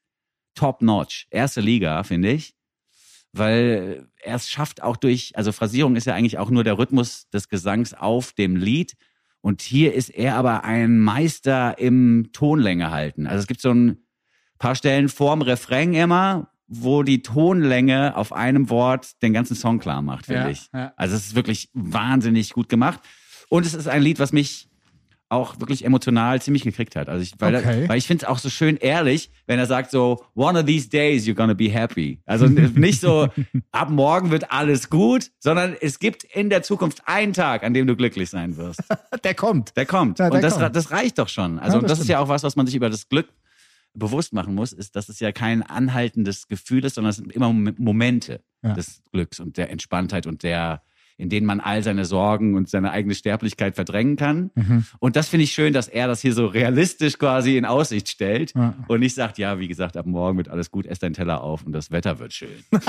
top 0.54 0.82
notch. 0.82 1.26
Erste 1.30 1.60
Liga, 1.60 2.04
finde 2.04 2.30
ich. 2.30 2.54
Weil 3.32 4.06
er 4.22 4.36
es 4.36 4.50
schafft 4.50 4.82
auch 4.82 4.96
durch, 4.98 5.32
also 5.34 5.52
Phrasierung 5.52 5.96
ist 5.96 6.06
ja 6.06 6.14
eigentlich 6.14 6.36
auch 6.38 6.50
nur 6.50 6.64
der 6.64 6.76
Rhythmus 6.78 7.28
des 7.30 7.48
Gesangs 7.48 7.94
auf 7.94 8.34
dem 8.34 8.56
Lied. 8.56 8.94
Und 9.40 9.62
hier 9.62 9.94
ist 9.94 10.10
er 10.10 10.36
aber 10.36 10.64
ein 10.64 10.98
Meister 11.00 11.78
im 11.78 12.28
Tonlänge 12.32 12.90
halten. 12.90 13.26
Also 13.26 13.40
es 13.40 13.46
gibt 13.46 13.62
so 13.62 13.72
ein 13.72 14.04
paar 14.58 14.74
Stellen 14.74 15.08
vorm 15.08 15.40
Refrain 15.40 15.94
immer, 15.94 16.50
wo 16.66 17.02
die 17.02 17.22
Tonlänge 17.22 18.16
auf 18.16 18.32
einem 18.34 18.68
Wort 18.68 19.22
den 19.22 19.32
ganzen 19.32 19.56
Song 19.56 19.78
klar 19.78 20.02
macht, 20.02 20.26
finde 20.26 20.42
Ja, 20.42 20.48
ich. 20.50 20.68
ja. 20.72 20.92
Also 20.96 21.16
es 21.16 21.28
ist 21.28 21.34
wirklich 21.34 21.70
wahnsinnig 21.72 22.52
gut 22.52 22.68
gemacht. 22.68 23.00
Und 23.48 23.64
es 23.66 23.72
ist 23.74 23.88
ein 23.88 24.02
Lied, 24.02 24.18
was 24.18 24.32
mich 24.32 24.68
auch 25.32 25.58
wirklich 25.58 25.84
emotional 25.84 26.40
ziemlich 26.40 26.62
gekriegt 26.62 26.94
hat. 26.94 27.08
Also 27.08 27.22
ich, 27.22 27.32
weil, 27.38 27.56
Okay. 27.56 27.88
weil 27.88 27.98
ich 27.98 28.06
finde 28.06 28.24
es 28.24 28.28
auch 28.28 28.38
so 28.38 28.48
schön 28.50 28.76
ehrlich, 28.76 29.30
wenn 29.46 29.58
er 29.58 29.66
sagt 29.66 29.90
so, 29.90 30.24
one 30.34 30.58
of 30.58 30.66
these 30.66 30.88
days 30.88 31.24
you're 31.26 31.34
gonna 31.34 31.54
be 31.54 31.68
happy. 31.70 32.20
Also 32.26 32.46
nicht 32.74 33.00
so, 33.00 33.28
ab 33.72 33.90
morgen 33.90 34.30
wird 34.30 34.52
alles 34.52 34.90
gut, 34.90 35.30
sondern 35.38 35.74
es 35.80 35.98
gibt 35.98 36.24
in 36.24 36.50
der 36.50 36.62
Zukunft 36.62 37.02
einen 37.06 37.32
Tag, 37.32 37.64
an 37.64 37.74
dem 37.74 37.86
du 37.86 37.96
glücklich 37.96 38.30
sein 38.30 38.56
wirst. 38.56 38.80
Der 39.24 39.34
kommt. 39.34 39.76
Der 39.76 39.86
kommt. 39.86 40.18
Ja, 40.18 40.26
der 40.30 40.36
und 40.36 40.42
das, 40.42 40.58
kommt. 40.58 40.76
das 40.76 40.90
reicht 40.90 41.18
doch 41.18 41.28
schon. 41.28 41.58
Also 41.58 41.76
Ja, 41.76 41.80
und 41.80 41.84
das 41.84 41.92
das 41.98 42.00
ist 42.00 42.08
ja 42.08 42.18
auch 42.20 42.28
was, 42.28 42.42
was 42.42 42.54
man 42.56 42.66
sich 42.66 42.74
über 42.74 42.90
das 42.90 43.08
Glück 43.08 43.28
bewusst 43.94 44.32
machen 44.32 44.54
muss, 44.54 44.72
ist, 44.72 44.96
dass 44.96 45.08
es 45.10 45.20
ja 45.20 45.32
kein 45.32 45.62
anhaltendes 45.62 46.48
Gefühl 46.48 46.84
ist, 46.84 46.94
sondern 46.94 47.10
es 47.10 47.16
sind 47.16 47.30
immer 47.32 47.52
Mom- 47.52 47.74
Momente 47.78 48.40
Ja. 48.62 48.72
des 48.72 49.02
Glücks 49.12 49.38
und 49.40 49.56
der 49.58 49.70
Entspanntheit 49.70 50.26
und 50.26 50.42
der, 50.42 50.82
in 51.18 51.28
denen 51.28 51.46
man 51.46 51.60
all 51.60 51.82
seine 51.82 52.04
Sorgen 52.04 52.54
und 52.56 52.68
seine 52.68 52.90
eigene 52.90 53.14
Sterblichkeit 53.14 53.74
verdrängen 53.74 54.16
kann. 54.16 54.50
Mhm. 54.54 54.84
Und 54.98 55.16
das 55.16 55.28
finde 55.28 55.44
ich 55.44 55.52
schön, 55.52 55.72
dass 55.72 55.88
er 55.88 56.06
das 56.08 56.20
hier 56.20 56.32
so 56.34 56.46
realistisch 56.46 57.18
quasi 57.18 57.56
in 57.56 57.64
Aussicht 57.64 58.08
stellt 58.08 58.54
Ja. 58.54 58.74
und 58.88 59.00
nicht 59.00 59.14
sagt, 59.14 59.38
ja, 59.38 59.58
wie 59.58 59.68
gesagt, 59.68 59.96
ab 59.96 60.06
morgen 60.06 60.38
wird 60.38 60.48
alles 60.48 60.70
gut, 60.70 60.86
ess 60.86 60.98
deinen 60.98 61.14
Teller 61.14 61.42
auf 61.42 61.64
und 61.64 61.72
das 61.72 61.90
Wetter 61.90 62.18
wird 62.18 62.32
schön. 62.32 62.50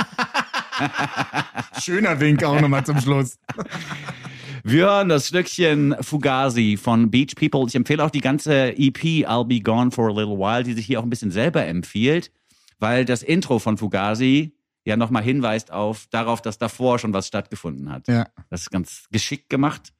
Schöner 1.81 2.19
Wink 2.19 2.43
auch 2.43 2.59
nochmal 2.59 2.85
zum 2.85 2.99
Schluss. 2.99 3.37
Wir 4.65 4.85
hören 4.85 5.09
das 5.09 5.27
Stückchen 5.27 5.93
Fugazi 5.99 6.77
von 6.81 7.11
Beach 7.11 7.35
People. 7.35 7.65
Ich 7.67 7.75
empfehle 7.75 8.03
auch 8.03 8.09
die 8.09 8.21
ganze 8.21 8.69
EP 8.77 8.97
I'll 9.27 9.45
Be 9.45 9.59
Gone 9.59 9.91
for 9.91 10.07
a 10.09 10.13
Little 10.13 10.37
While, 10.37 10.63
die 10.63 10.71
sich 10.73 10.85
hier 10.85 10.99
auch 10.99 11.03
ein 11.03 11.09
bisschen 11.09 11.31
selber 11.31 11.65
empfiehlt, 11.65 12.31
weil 12.79 13.03
das 13.03 13.23
Intro 13.23 13.59
von 13.59 13.77
Fugazi 13.77 14.53
ja 14.85 14.97
nochmal 14.97 15.23
hinweist 15.23 15.71
auf 15.71 16.07
darauf, 16.07 16.41
dass 16.41 16.57
davor 16.57 16.99
schon 16.99 17.13
was 17.13 17.27
stattgefunden 17.27 17.91
hat. 17.91 18.07
Ja. 18.07 18.25
Das 18.49 18.61
ist 18.61 18.71
ganz 18.71 19.07
geschickt 19.11 19.49
gemacht 19.49 19.93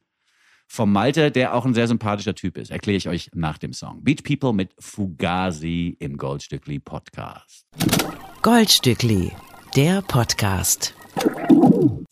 vom 0.68 0.92
Malte, 0.92 1.32
der 1.32 1.54
auch 1.54 1.66
ein 1.66 1.74
sehr 1.74 1.88
sympathischer 1.88 2.36
Typ 2.36 2.58
ist. 2.58 2.72
Erkläre 2.72 2.98
ich 2.98 3.08
euch 3.08 3.30
nach 3.34 3.58
dem 3.58 3.74
Song. 3.74 4.04
Beach 4.04 4.24
People 4.24 4.54
mit 4.54 4.74
Fugazi 4.80 5.96
im 6.00 6.18
Goldstückli 6.18 6.80
Podcast. 6.80 7.68
Goldstückli, 8.42 9.32
der 9.76 10.02
Podcast. 10.02 10.96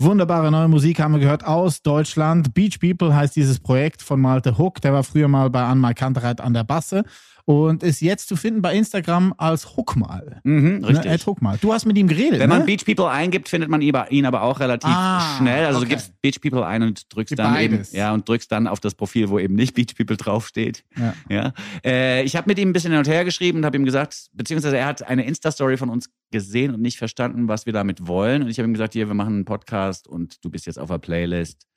Wunderbare 0.05 0.49
neue 0.51 0.67
Musik 0.67 0.99
haben 0.99 1.13
wir 1.13 1.19
gehört 1.19 1.45
aus 1.45 1.83
Deutschland. 1.83 2.55
Beach 2.55 2.79
People 2.79 3.13
heißt 3.15 3.35
dieses 3.35 3.59
Projekt 3.59 4.01
von 4.01 4.19
Malte 4.19 4.57
Hook. 4.57 4.81
Der 4.81 4.93
war 4.93 5.03
früher 5.03 5.27
mal 5.27 5.49
bei 5.51 5.61
Anmal 5.61 5.93
Kantereit 5.93 6.41
an 6.41 6.55
der 6.55 6.63
Basse 6.63 7.03
und 7.45 7.83
ist 7.83 8.01
jetzt 8.01 8.27
zu 8.27 8.35
finden 8.35 8.61
bei 8.61 8.73
Instagram 8.75 9.33
als 9.37 9.75
Hookmal. 9.75 10.39
Mhm, 10.43 10.83
richtig. 10.85 11.05
Ne, 11.05 11.11
Ed 11.11 11.25
Hookmal. 11.25 11.57
Du 11.59 11.73
hast 11.73 11.85
mit 11.85 11.97
ihm 11.97 12.07
geredet, 12.07 12.39
Wenn 12.39 12.49
man 12.49 12.59
ne? 12.59 12.65
Beach 12.65 12.85
People 12.85 13.09
eingibt, 13.09 13.49
findet 13.49 13.69
man 13.69 13.81
ihn 13.81 14.25
aber- 14.25 14.41
auch 14.43 14.59
relativ 14.59 14.89
Ah, 14.91 15.37
schnell. 15.37 15.65
Also 15.65 15.79
okay. 15.79 15.89
du 15.89 15.95
gibst 15.95 16.21
Beach 16.21 16.39
People 16.41 16.65
ein 16.65 16.81
und 16.83 17.13
drückst 17.13 17.37
dann 17.37 17.59
eben, 17.59 17.81
ja, 17.91 18.13
und 18.13 18.27
drückst 18.29 18.51
dann 18.51 18.67
auf 18.67 18.79
das 18.79 18.93
Profil, 18.95 19.29
wo 19.29 19.37
eben 19.39 19.55
nicht 19.55 19.73
Beach 19.75 19.95
People 19.97 20.17
draufsteht. 20.17 20.83
Ja. 20.97 21.13
Ja. 21.29 21.53
Äh, 21.83 22.23
ich 22.23 22.35
habe 22.35 22.47
mit 22.47 22.57
ihm 22.59 22.69
ein 22.69 22.73
bisschen 22.73 22.91
hin 22.91 22.99
und 22.99 23.07
her 23.07 23.25
geschrieben 23.25 23.59
und 23.59 23.65
habe 23.65 23.75
ihm 23.77 23.85
gesagt, 23.85 24.29
beziehungsweise 24.33 24.77
er 24.77 24.85
hat 24.85 25.03
eine 25.07 25.25
Insta-Story 25.25 25.77
von 25.77 25.89
uns 25.89 26.09
gesehen 26.31 26.73
und 26.73 26.81
nicht 26.81 26.97
verstanden, 26.97 27.47
was 27.47 27.65
wir 27.65 27.73
damit 27.73 28.07
wollen. 28.07 28.43
Und 28.43 28.49
ich 28.49 28.57
habe 28.59 28.67
ihm 28.69 28.73
gesagt, 28.73 28.93
hier, 28.93 29.07
wir 29.07 29.15
machen 29.15 29.33
einen 29.33 29.45
Podcast 29.45 29.90
und 30.07 30.43
du 30.43 30.49
bist 30.49 30.65
jetzt 30.65 30.79
auf 30.79 30.89
der 30.89 30.97
Playlist. 30.97 31.67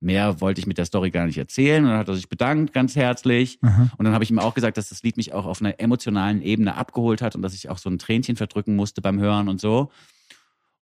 Mehr 0.00 0.40
wollte 0.40 0.60
ich 0.60 0.66
mit 0.66 0.78
der 0.78 0.84
Story 0.84 1.10
gar 1.10 1.26
nicht 1.26 1.38
erzählen. 1.38 1.84
Und 1.84 1.90
dann 1.90 1.98
hat 1.98 2.08
er 2.08 2.16
sich 2.16 2.28
bedankt, 2.28 2.72
ganz 2.72 2.96
herzlich. 2.96 3.60
Aha. 3.62 3.88
Und 3.96 4.04
dann 4.04 4.14
habe 4.14 4.24
ich 4.24 4.30
ihm 4.30 4.40
auch 4.40 4.54
gesagt, 4.54 4.76
dass 4.76 4.88
das 4.88 5.02
Lied 5.04 5.16
mich 5.16 5.32
auch 5.32 5.46
auf 5.46 5.60
einer 5.60 5.78
emotionalen 5.78 6.42
Ebene 6.42 6.74
abgeholt 6.74 7.22
hat 7.22 7.36
und 7.36 7.42
dass 7.42 7.54
ich 7.54 7.68
auch 7.68 7.78
so 7.78 7.88
ein 7.88 7.98
Tränchen 7.98 8.34
verdrücken 8.34 8.74
musste 8.74 9.00
beim 9.00 9.20
Hören 9.20 9.48
und 9.48 9.60
so. 9.60 9.90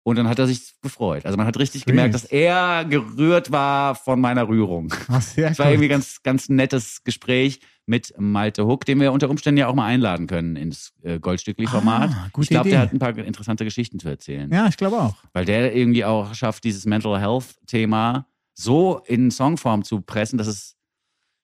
Und 0.02 0.16
dann 0.16 0.28
hat 0.28 0.38
er 0.38 0.46
sich 0.46 0.72
gefreut. 0.80 1.26
Also 1.26 1.36
man 1.36 1.46
hat 1.46 1.58
richtig 1.58 1.82
Süß. 1.82 1.86
gemerkt, 1.86 2.14
dass 2.14 2.24
er 2.24 2.86
gerührt 2.86 3.52
war 3.52 3.94
von 3.94 4.20
meiner 4.20 4.48
Rührung. 4.48 4.94
Ach, 5.08 5.20
sehr 5.20 5.50
Es 5.50 5.58
war 5.58 5.68
irgendwie 5.70 5.88
ganz, 5.88 6.22
ganz 6.22 6.48
nettes 6.48 7.04
Gespräch 7.04 7.60
mit 7.90 8.14
Malte 8.16 8.66
Huck, 8.66 8.84
den 8.84 9.00
wir 9.00 9.12
unter 9.12 9.28
Umständen 9.28 9.58
ja 9.58 9.66
auch 9.66 9.74
mal 9.74 9.86
einladen 9.86 10.28
können 10.28 10.54
ins 10.54 10.94
äh, 11.02 11.18
Goldstückli-Format. 11.18 12.10
Ah, 12.10 12.30
ich 12.40 12.48
glaube, 12.48 12.70
der 12.70 12.78
hat 12.78 12.92
ein 12.92 13.00
paar 13.00 13.18
interessante 13.18 13.64
Geschichten 13.64 13.98
zu 13.98 14.08
erzählen. 14.08 14.48
Ja, 14.50 14.68
ich 14.68 14.76
glaube 14.76 14.96
auch. 14.96 15.16
Weil 15.32 15.44
der 15.44 15.74
irgendwie 15.74 16.04
auch 16.04 16.32
schafft, 16.34 16.62
dieses 16.62 16.86
Mental 16.86 17.20
Health-Thema 17.20 18.26
so 18.54 19.02
in 19.06 19.32
Songform 19.32 19.82
zu 19.82 20.02
pressen, 20.02 20.38
dass 20.38 20.46
es 20.46 20.76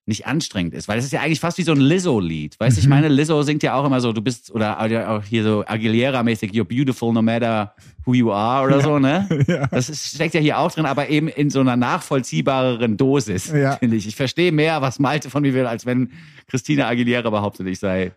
nicht 0.08 0.24
anstrengend 0.26 0.72
ist, 0.72 0.86
weil 0.86 0.98
es 1.00 1.04
ist 1.04 1.12
ja 1.12 1.20
eigentlich 1.20 1.40
fast 1.40 1.58
wie 1.58 1.62
so 1.62 1.72
ein 1.72 1.80
Lizzo-Lied. 1.80 2.58
Weißt 2.60 2.76
du, 2.76 2.80
ich 2.80 2.86
meine, 2.86 3.08
Lizzo 3.08 3.42
singt 3.42 3.64
ja 3.64 3.74
auch 3.74 3.84
immer 3.84 4.00
so, 4.00 4.12
du 4.12 4.22
bist, 4.22 4.52
oder 4.52 4.80
auch 4.80 5.22
hier 5.24 5.42
so 5.42 5.64
Aguilera-mäßig, 5.64 6.52
you're 6.52 6.62
beautiful 6.64 7.12
no 7.12 7.22
matter 7.22 7.74
who 8.04 8.14
you 8.14 8.30
are 8.30 8.64
oder 8.66 8.80
so, 8.80 8.98
ne? 9.00 9.28
Ja. 9.48 9.66
Das 9.66 9.88
ist, 9.88 10.14
steckt 10.14 10.34
ja 10.34 10.40
hier 10.40 10.58
auch 10.58 10.70
drin, 10.70 10.86
aber 10.86 11.08
eben 11.08 11.26
in 11.26 11.50
so 11.50 11.58
einer 11.60 11.76
nachvollziehbareren 11.76 12.96
Dosis, 12.96 13.50
Ja. 13.50 13.72
finde 13.76 13.96
ich. 13.96 14.06
Ich 14.06 14.14
verstehe 14.16 14.52
mehr, 14.52 14.80
was 14.80 14.98
Malte 15.00 15.28
von 15.28 15.42
mir 15.42 15.54
will, 15.54 15.66
als 15.66 15.86
wenn 15.86 16.12
Christina 16.46 16.86
Aguilera 16.88 17.28
behauptet, 17.28 17.66
ich 17.66 17.80
sei 17.80 18.12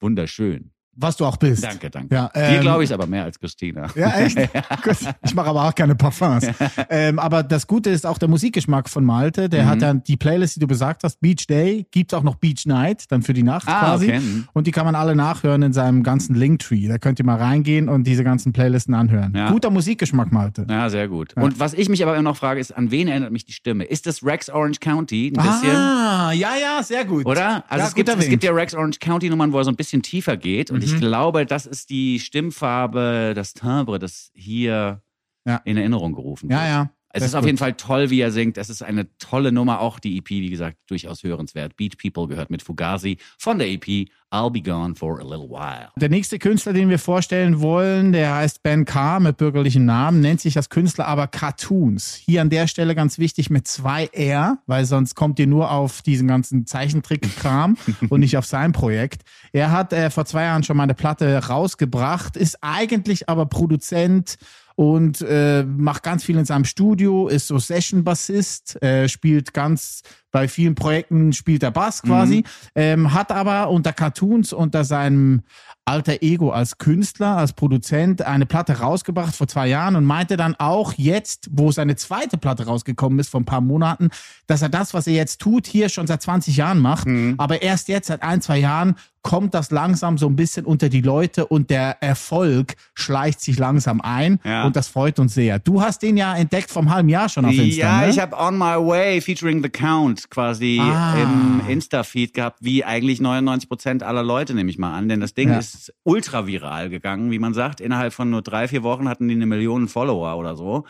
wunderschön. 0.00 0.70
Was 0.96 1.16
du 1.16 1.24
auch 1.24 1.36
bist. 1.36 1.62
Danke, 1.64 1.88
danke. 1.88 2.14
Ja, 2.14 2.28
Dir 2.34 2.40
ähm, 2.56 2.60
glaube 2.60 2.84
ich 2.84 2.92
aber 2.92 3.06
mehr 3.06 3.24
als 3.24 3.38
Christina. 3.38 3.86
Ja, 3.94 4.18
echt? 4.18 4.36
Ich 5.22 5.34
mache 5.34 5.48
aber 5.48 5.64
auch 5.68 5.74
keine 5.74 5.94
Parfums. 5.94 6.46
Ähm, 6.92 7.18
aber 7.18 7.42
das 7.42 7.66
Gute 7.66 7.90
ist 7.90 8.04
auch 8.06 8.18
der 8.18 8.28
Musikgeschmack 8.28 8.88
von 8.88 9.04
Malte. 9.04 9.48
Der 9.48 9.64
Mhm. 9.64 9.68
hat 9.68 9.82
dann 9.82 10.02
die 10.02 10.16
Playlist, 10.16 10.56
die 10.56 10.60
du 10.60 10.66
besagt 10.66 11.04
hast, 11.04 11.20
Beach 11.20 11.46
Day, 11.48 11.86
gibt's 11.92 12.12
auch 12.14 12.22
noch 12.22 12.34
Beach 12.36 12.66
Night, 12.66 13.04
dann 13.10 13.22
für 13.22 13.32
die 13.32 13.42
Nacht 13.42 13.68
Ah, 13.68 13.80
quasi. 13.80 14.06
okay. 14.08 14.20
Und 14.52 14.66
die 14.66 14.70
kann 14.72 14.84
man 14.84 14.94
alle 14.94 15.14
nachhören 15.14 15.62
in 15.62 15.72
seinem 15.72 16.02
ganzen 16.02 16.34
Linktree. 16.34 16.88
Da 16.88 16.98
könnt 16.98 17.18
ihr 17.20 17.24
mal 17.24 17.36
reingehen 17.36 17.88
und 17.88 18.04
diese 18.04 18.24
ganzen 18.24 18.52
Playlisten 18.52 18.94
anhören. 18.94 19.32
Ja. 19.36 19.50
Guter 19.50 19.70
Musikgeschmack, 19.70 20.32
Malte. 20.32 20.66
Ja, 20.68 20.90
sehr 20.90 21.06
gut. 21.08 21.34
Und 21.36 21.60
was 21.60 21.74
ich 21.74 21.88
mich 21.88 22.02
aber 22.02 22.14
immer 22.14 22.22
noch 22.30 22.36
frage, 22.36 22.60
ist, 22.60 22.76
an 22.76 22.90
wen 22.90 23.06
erinnert 23.08 23.30
mich 23.32 23.44
die 23.44 23.52
Stimme? 23.52 23.84
Ist 23.84 24.06
das 24.06 24.24
Rex 24.24 24.50
Orange 24.50 24.80
County 24.80 25.28
ein 25.28 25.42
bisschen? 25.42 25.76
Ah, 25.76 26.32
ja, 26.32 26.50
ja, 26.60 26.82
sehr 26.82 27.04
gut. 27.04 27.24
Oder? 27.26 27.64
Also 27.68 27.82
ja, 27.82 27.88
es, 27.88 27.94
gibt, 27.94 28.08
es 28.08 28.28
gibt 28.28 28.42
ja 28.42 28.52
Rex 28.52 28.74
Orange 28.74 28.98
County 28.98 29.30
Nummern, 29.30 29.52
wo 29.52 29.58
er 29.58 29.64
so 29.64 29.70
ein 29.70 29.76
bisschen 29.76 30.02
tiefer 30.02 30.36
geht. 30.36 30.70
Und 30.70 30.79
ich 30.82 30.92
Mhm. 30.94 30.98
glaube, 31.00 31.46
das 31.46 31.66
ist 31.66 31.90
die 31.90 32.18
Stimmfarbe, 32.20 33.32
das 33.34 33.54
Timbre, 33.54 33.98
das 33.98 34.30
hier 34.34 35.02
Ja. 35.46 35.56
in 35.64 35.76
Erinnerung 35.76 36.14
gerufen 36.14 36.48
wird. 36.50 36.58
Ja, 36.60 36.66
ja. 36.66 36.90
Es 37.12 37.20
Das 37.20 37.30
ist 37.30 37.34
auf 37.34 37.44
jeden 37.44 37.58
Fall 37.58 37.74
toll, 37.74 38.10
wie 38.10 38.20
er 38.20 38.30
singt. 38.30 38.56
Es 38.56 38.70
ist 38.70 38.82
eine 38.82 39.08
tolle 39.18 39.50
Nummer. 39.50 39.80
Auch 39.80 39.98
die 39.98 40.16
EP, 40.18 40.30
wie 40.30 40.50
gesagt, 40.50 40.76
durchaus 40.86 41.24
hörenswert. 41.24 41.76
Beat 41.76 41.98
People 41.98 42.28
gehört 42.28 42.50
mit 42.50 42.62
Fugazi 42.62 43.18
von 43.36 43.58
der 43.58 43.68
EP 43.68 44.08
I'll 44.32 44.50
Be 44.50 44.62
Gone 44.62 44.94
for 44.94 45.18
a 45.18 45.24
Little 45.24 45.50
While. 45.50 45.88
Der 45.96 46.08
nächste 46.08 46.38
Künstler, 46.38 46.72
den 46.72 46.88
wir 46.88 47.00
vorstellen 47.00 47.60
wollen, 47.60 48.12
der 48.12 48.36
heißt 48.36 48.62
Ben 48.62 48.84
K. 48.84 49.18
mit 49.18 49.38
bürgerlichem 49.38 49.84
Namen, 49.84 50.20
nennt 50.20 50.40
sich 50.40 50.56
als 50.56 50.68
Künstler 50.68 51.08
aber 51.08 51.26
Cartoons. 51.26 52.14
Hier 52.14 52.40
an 52.40 52.48
der 52.48 52.68
Stelle 52.68 52.94
ganz 52.94 53.18
wichtig 53.18 53.50
mit 53.50 53.66
zwei 53.66 54.06
R, 54.12 54.58
weil 54.66 54.84
sonst 54.84 55.16
kommt 55.16 55.40
ihr 55.40 55.48
nur 55.48 55.72
auf 55.72 56.02
diesen 56.02 56.28
ganzen 56.28 56.64
Zeichentrick-Kram 56.64 57.76
und 58.08 58.20
nicht 58.20 58.36
auf 58.36 58.46
sein 58.46 58.70
Projekt. 58.70 59.22
Er 59.52 59.72
hat 59.72 59.92
äh, 59.92 60.10
vor 60.10 60.26
zwei 60.26 60.44
Jahren 60.44 60.62
schon 60.62 60.76
mal 60.76 60.84
eine 60.84 60.94
Platte 60.94 61.48
rausgebracht, 61.48 62.36
ist 62.36 62.58
eigentlich 62.60 63.28
aber 63.28 63.46
Produzent 63.46 64.36
und 64.76 65.20
äh, 65.22 65.64
macht 65.64 66.02
ganz 66.02 66.24
viel 66.24 66.38
in 66.38 66.44
seinem 66.44 66.64
Studio, 66.64 67.28
ist 67.28 67.46
so 67.46 67.58
Session-Bassist, 67.58 68.82
äh, 68.82 69.08
spielt 69.08 69.52
ganz 69.52 70.02
bei 70.32 70.48
vielen 70.48 70.74
Projekten 70.74 71.32
spielt 71.32 71.62
er 71.62 71.70
Bass 71.70 72.02
quasi, 72.02 72.44
ähm, 72.74 73.12
hat 73.12 73.32
aber 73.32 73.70
unter 73.70 73.92
Cartoons, 73.92 74.52
unter 74.52 74.84
seinem 74.84 75.42
alter 75.84 76.22
Ego 76.22 76.50
als 76.50 76.78
Künstler, 76.78 77.36
als 77.38 77.52
Produzent 77.52 78.22
eine 78.22 78.46
Platte 78.46 78.78
rausgebracht 78.78 79.34
vor 79.34 79.48
zwei 79.48 79.66
Jahren 79.66 79.96
und 79.96 80.04
meinte 80.04 80.36
dann 80.36 80.54
auch 80.56 80.92
jetzt, 80.96 81.48
wo 81.50 81.72
seine 81.72 81.96
zweite 81.96 82.38
Platte 82.38 82.66
rausgekommen 82.66 83.18
ist 83.18 83.28
vor 83.30 83.40
ein 83.40 83.44
paar 83.44 83.60
Monaten, 83.60 84.10
dass 84.46 84.62
er 84.62 84.68
das, 84.68 84.94
was 84.94 85.06
er 85.08 85.14
jetzt 85.14 85.40
tut, 85.40 85.66
hier 85.66 85.88
schon 85.88 86.06
seit 86.06 86.22
20 86.22 86.56
Jahren 86.56 86.78
macht, 86.78 87.08
aber 87.38 87.62
erst 87.62 87.88
jetzt 87.88 88.06
seit 88.06 88.22
ein, 88.22 88.40
zwei 88.40 88.58
Jahren 88.58 88.94
kommt 89.22 89.52
das 89.52 89.70
langsam 89.70 90.16
so 90.16 90.26
ein 90.28 90.36
bisschen 90.36 90.64
unter 90.64 90.88
die 90.88 91.02
Leute 91.02 91.44
und 91.46 91.68
der 91.68 92.02
Erfolg 92.02 92.74
schleicht 92.94 93.40
sich 93.42 93.58
langsam 93.58 94.00
ein 94.00 94.38
Ja. 94.44 94.64
und 94.64 94.76
das 94.76 94.88
freut 94.88 95.18
uns 95.18 95.34
sehr. 95.34 95.58
Du 95.58 95.82
hast 95.82 96.02
den 96.02 96.16
ja 96.16 96.34
entdeckt 96.36 96.70
vom 96.70 96.90
halben 96.94 97.10
Jahr 97.10 97.28
schon 97.28 97.44
auf 97.44 97.52
Insta, 97.52 97.66
Ja, 97.82 98.00
ne? 98.02 98.08
ich 98.10 98.18
habe 98.18 98.34
On 98.38 98.56
My 98.56 98.76
Way 98.76 99.20
featuring 99.20 99.62
The 99.62 99.68
Count 99.68 100.19
quasi 100.28 100.78
Ah. 100.82 101.14
im 101.22 101.62
Insta-Feed 101.68 102.34
gehabt, 102.34 102.58
wie 102.60 102.84
eigentlich 102.84 103.20
99 103.20 103.68
Prozent 103.68 104.02
aller 104.02 104.22
Leute, 104.22 104.52
nehme 104.54 104.68
ich 104.68 104.76
mal 104.78 104.92
an. 104.92 105.08
Denn 105.08 105.20
das 105.20 105.32
Ding 105.34 105.48
Ja. 105.48 105.58
ist 105.58 105.94
ultra 106.02 106.46
viral 106.46 106.90
gegangen, 106.90 107.30
wie 107.30 107.38
man 107.38 107.54
sagt. 107.54 107.80
Innerhalb 107.80 108.12
von 108.12 108.28
nur 108.28 108.42
drei, 108.42 108.68
vier 108.68 108.82
Wochen 108.82 109.08
hatten 109.08 109.28
die 109.28 109.34
eine 109.34 109.46
Million 109.46 109.88
Follower 109.88 110.36
oder 110.36 110.56
so. 110.56 110.84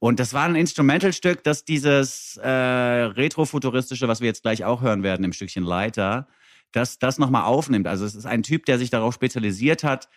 Und 0.00 0.20
das 0.20 0.34
war 0.34 0.44
ein 0.44 0.56
Instrumentalstück, 0.56 1.42
das 1.44 1.64
dieses 1.64 2.36
äh, 2.42 2.48
retrofuturistische, 2.50 4.08
was 4.08 4.20
wir 4.20 4.26
jetzt 4.26 4.42
gleich 4.42 4.64
auch 4.64 4.82
hören 4.82 5.02
werden 5.02 5.24
im 5.24 5.32
Stückchen 5.32 5.64
Leiter, 5.64 6.26
das, 6.72 6.98
das 6.98 7.18
nochmal 7.18 7.44
aufnimmt. 7.44 7.86
Also 7.86 8.04
es 8.04 8.14
ist 8.14 8.26
ein 8.26 8.42
Typ, 8.42 8.66
der 8.66 8.78
sich 8.78 8.90
darauf 8.90 9.14
spezialisiert 9.14 9.84
hat, 9.84 10.08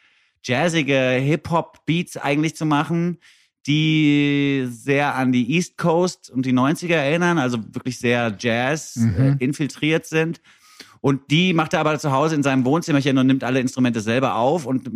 jazzige 0.43 0.93
Hip-Hop-Beats 1.21 2.17
eigentlich 2.17 2.55
zu 2.55 2.65
machen, 2.65 3.19
die 3.69 4.67
sehr 4.67 5.15
an 5.15 5.31
die 5.31 5.55
East 5.55 5.77
Coast 5.77 6.31
und 6.31 6.45
die 6.45 6.53
90er 6.53 6.95
erinnern, 6.95 7.37
also 7.37 7.59
wirklich 7.71 7.99
sehr 7.99 8.35
Jazz 8.37 8.97
äh, 8.97 9.35
infiltriert 9.39 10.07
sind. 10.07 10.41
Und 11.01 11.31
die 11.31 11.53
macht 11.53 11.73
er 11.73 11.79
aber 11.79 11.97
zu 11.99 12.11
Hause 12.11 12.35
in 12.35 12.43
seinem 12.43 12.65
Wohnzimmerchen 12.65 13.17
und 13.17 13.27
nimmt 13.27 13.43
alle 13.43 13.59
Instrumente 13.59 14.01
selber 14.01 14.35
auf 14.35 14.65
und 14.65 14.87
äh, 14.87 14.91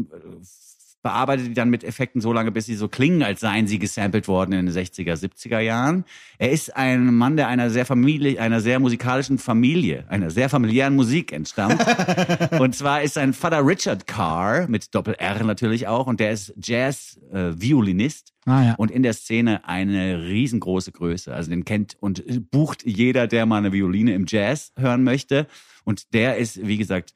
bearbeitet 1.03 1.47
die 1.47 1.53
dann 1.53 1.69
mit 1.69 1.83
Effekten 1.83 2.21
so 2.21 2.31
lange, 2.33 2.51
bis 2.51 2.65
sie 2.65 2.75
so 2.75 2.87
klingen, 2.87 3.21
als 3.21 3.41
seien 3.41 3.67
sie 3.67 3.77
gesampelt 3.77 4.27
worden 4.29 4.53
in 4.53 4.65
den 4.65 4.73
60er, 4.73 5.13
70er 5.13 5.59
Jahren. 5.59 6.05
Er 6.37 6.51
ist 6.51 6.75
ein 6.75 7.13
Mann, 7.13 7.35
der 7.35 7.49
einer 7.49 7.69
sehr 7.69 7.85
Familie, 7.85 8.41
einer 8.41 8.61
sehr 8.61 8.79
musikalischen 8.79 9.37
Familie, 9.37 10.05
einer 10.07 10.31
sehr 10.31 10.49
familiären 10.49 10.95
Musik 10.95 11.33
entstammt. 11.33 11.85
und 12.59 12.73
zwar 12.73 13.03
ist 13.03 13.15
sein 13.15 13.33
Vater 13.33 13.67
Richard 13.67 14.07
Carr, 14.07 14.67
mit 14.67 14.95
Doppel-R 14.95 15.43
natürlich 15.43 15.87
auch, 15.87 16.07
und 16.07 16.21
der 16.21 16.31
ist 16.31 16.53
Jazz-Violinist. 16.57 18.33
Ah, 18.45 18.63
ja. 18.63 18.75
Und 18.75 18.89
in 18.89 19.03
der 19.03 19.13
Szene 19.13 19.67
eine 19.67 20.23
riesengroße 20.23 20.91
Größe. 20.91 21.33
Also 21.33 21.49
den 21.49 21.65
kennt 21.65 21.97
und 21.99 22.23
bucht 22.49 22.85
jeder, 22.85 23.27
der 23.27 23.45
mal 23.45 23.57
eine 23.57 23.71
Violine 23.73 24.13
im 24.13 24.25
Jazz 24.27 24.71
hören 24.77 25.03
möchte. 25.03 25.47
Und 25.83 26.13
der 26.13 26.37
ist, 26.37 26.65
wie 26.65 26.77
gesagt, 26.77 27.13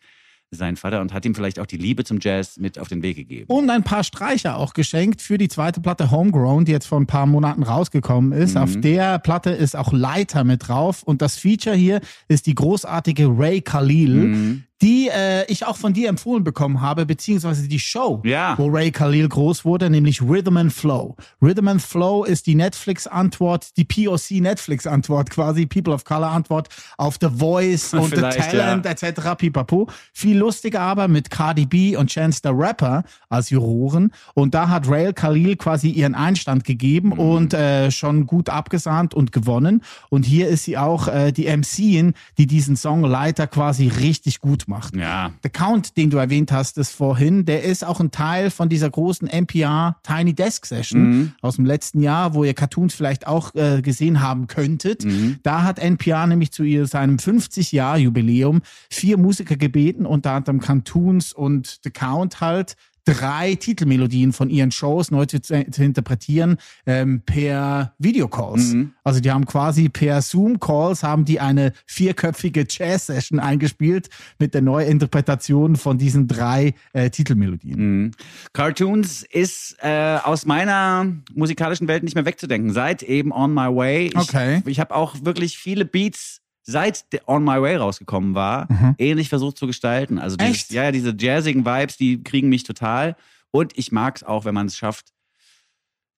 sein 0.51 0.77
Vater 0.77 1.01
und 1.01 1.13
hat 1.13 1.25
ihm 1.25 1.36
vielleicht 1.36 1.60
auch 1.60 1.66
die 1.66 1.77
Liebe 1.77 2.04
zum 2.06 2.20
Jazz 2.22 2.58
mit 2.58 2.80
auf 2.80 2.88
den 2.88 3.04
Weg 3.04 3.18
gegeben. 3.18 3.46
und 3.51 3.70
ein 3.70 3.84
paar 3.84 4.04
Streicher 4.04 4.58
auch 4.58 4.74
geschenkt 4.74 5.22
für 5.22 5.38
die 5.38 5.50
zweite 5.50 5.82
Platte 5.82 6.10
Homegrown, 6.10 6.63
die 6.66 6.72
jetzt 6.72 6.88
vor 6.88 7.00
ein 7.00 7.06
paar 7.08 7.25
Monaten 7.25 7.63
rausgekommen 7.63 8.32
ist. 8.32 8.56
Mhm. 8.56 8.62
Auf 8.62 8.80
der 8.80 9.20
Platte 9.20 9.50
ist 9.50 9.75
auch 9.75 9.92
Leiter 9.92 10.44
mit 10.46 10.68
drauf 10.68 11.04
und 11.04 11.22
das 11.22 11.38
Feature 11.38 11.75
hier 11.75 12.00
ist 12.30 12.46
die 12.48 12.56
großartige 12.56 13.27
Ray 13.27 13.62
Khalil, 13.62 14.08
Mhm. 14.08 14.63
Die 14.81 15.10
äh, 15.10 15.46
ich 15.51 15.65
auch 15.65 15.77
von 15.77 15.93
dir 15.93 16.07
empfohlen 16.10 16.43
bekommen 16.43 16.81
habe, 16.81 17.05
beziehungsweise 17.05 17.67
die 17.67 17.79
Show, 17.79 18.22
Ja. 18.25 18.55
wo 18.57 18.67
Ray 18.67 18.91
Khalil 18.91 19.27
groß 19.27 19.65
wurde, 19.65 19.89
nämlich 19.89 20.22
Rhythm 20.22 20.57
and 20.57 20.72
Flow. 20.74 21.15
Rhythm 21.41 21.67
and 21.67 21.81
Flow 21.81 22.24
ist 22.24 22.46
die 22.46 22.53
Netflix-Antwort, 22.55 23.75
die 23.77 23.86
POC-Netflix-Antwort 23.86 25.29
quasi, 25.29 25.65
People 25.65 25.93
of 25.93 26.03
Color-Antwort 26.03 26.69
auf 26.98 27.17
The 27.19 27.29
Voice 27.29 27.93
und 27.93 28.10
The 28.10 28.15
Vielleicht, 28.17 28.51
Talent 28.51 28.86
ja. 28.86 28.91
etc. 28.91 29.36
Pipapo. 29.38 29.89
Viel 30.13 30.38
lustiger 30.38 30.81
aber 30.81 31.07
mit 31.07 31.29
Cardi 31.29 31.65
B 31.65 31.96
und 31.96 32.10
Chance 32.10 32.41
the 32.43 32.50
Rapper 32.53 33.03
als 33.29 33.50
Juroren. 33.50 34.12
Und 34.34 34.53
da 34.53 34.69
hat 34.69 34.88
Rail 34.89 35.13
Khalil 35.13 35.55
quasi 35.55 35.89
ihren 35.89 36.15
Einstand 36.15 36.63
gegeben 36.63 37.10
Mhm. 37.10 37.19
und 37.19 37.53
äh, 37.53 37.91
schon 37.91 38.25
gut 38.27 38.50
abgesahnt 38.50 39.13
und 39.13 39.31
gewonnen. 39.31 39.81
Und 40.10 40.24
hier 40.25 40.48
ist 40.48 40.65
sie 40.65 40.77
auch 40.77 41.07
äh, 41.07 41.31
die 41.31 41.46
MCin, 41.48 42.13
die 42.38 42.48
diesen 42.48 42.75
Song 42.75 43.03
Leiter 43.03 43.48
quasi 43.48 43.88
richtig 43.88 44.39
gut 44.41 44.66
macht. 44.67 44.95
Ja. 44.95 45.31
Der 45.43 45.50
Count, 45.50 45.97
den 45.97 46.09
du 46.09 46.17
erwähnt 46.17 46.51
hast, 46.51 46.77
das 46.77 46.89
vorhin, 46.89 47.45
der 47.45 47.63
ist 47.63 47.86
auch 47.86 48.00
ein 48.00 48.12
Teil 48.12 48.50
von 48.50 48.69
dieser 48.69 48.89
großen 48.89 49.27
NPR 49.27 49.97
Tiny 50.03 50.33
Desk 50.33 50.65
Session 50.65 51.33
aus 51.41 51.55
dem 51.55 51.65
letzten 51.65 52.01
Jahr, 52.01 52.33
wo 52.33 52.43
ihr 52.43 52.53
Cartoons 52.53 52.93
vielleicht 52.93 53.27
auch 53.27 53.53
äh, 53.55 53.81
gesehen 53.81 54.21
haben 54.21 54.47
könntet. 54.47 55.05
Da 55.43 55.63
hat 55.63 55.79
NPR 55.79 56.27
nämlich 56.27 56.51
zu 56.51 56.63
ihr 56.63 56.86
seinem 56.88 57.17
50-Jahr-Jubiläum 57.17 58.62
vier 58.89 59.17
Musiker 59.17 59.55
gebeten, 59.55 60.05
unter 60.05 60.31
anderem 60.31 60.59
Cartoons 60.59 61.33
und 61.33 61.79
The 61.83 61.89
Count 61.89 62.41
halt 62.41 62.75
drei 63.07 63.55
Titelmelodien 63.55 64.33
von 64.33 64.49
ihren 64.49 64.71
Shows 64.71 65.11
neu 65.11 65.25
zu, 65.25 65.41
zu 65.41 65.83
interpretieren 65.83 66.57
ähm, 66.85 67.21
per 67.25 67.93
Videocalls. 67.99 68.75
Also 69.03 69.21
die 69.21 69.31
haben 69.31 69.45
quasi 69.45 69.87
per 69.87 70.21
Zoom-Calls 70.21 71.03
haben 71.03 71.23
die 71.23 71.39
eine 71.39 71.71
vierköpfige 71.85 72.65
Jazz-Session 72.69 73.39
eingespielt 73.39 74.09
mit 74.39 74.53
der 74.53 74.61
Neuinterpretation 74.61 75.77
von 75.77 75.97
diesen 75.97 76.27
drei 76.27 76.73
äh, 76.91 77.09
Titelmelodien. 77.09 77.79
Mhm. 77.79 78.11
Cartoons 78.51 79.23
ist 79.23 79.77
äh, 79.81 80.17
aus 80.21 80.45
meiner 80.45 81.07
musikalischen 81.33 81.87
Welt 81.87 82.03
nicht 82.03 82.15
mehr 82.15 82.25
wegzudenken. 82.25 82.73
Seit 82.73 83.03
eben 83.03 83.31
On 83.31 83.53
My 83.53 83.73
Way. 83.73 84.07
Ich, 84.07 84.17
Okay. 84.17 84.61
Ich 84.65 84.79
habe 84.79 84.93
auch 84.93 85.15
wirklich 85.23 85.57
viele 85.57 85.85
Beats 85.85 86.41
seit 86.69 87.12
der 87.13 87.27
On 87.29 87.43
My 87.43 87.62
Way 87.62 87.77
rausgekommen 87.77 88.36
war, 88.36 88.67
ähnlich 88.97 89.29
versucht 89.29 89.57
zu 89.57 89.65
gestalten. 89.67 90.19
Also 90.19 90.36
dieses, 90.38 90.50
Mhm. 90.50 90.53
Echt? 90.55 90.71
ja, 90.74 90.83
ja, 90.83 90.91
diese 90.91 91.15
jazzigen 91.17 91.65
Vibes, 91.65 91.97
die 91.97 92.21
kriegen 92.21 92.50
mich 92.50 92.63
total. 92.63 93.15
Und 93.51 93.77
ich 93.77 93.91
mag 93.91 94.17
es 94.17 94.24
auch, 94.24 94.43
wenn 94.45 94.53
man 94.53 94.67
es 94.67 94.75
schafft, 94.77 95.13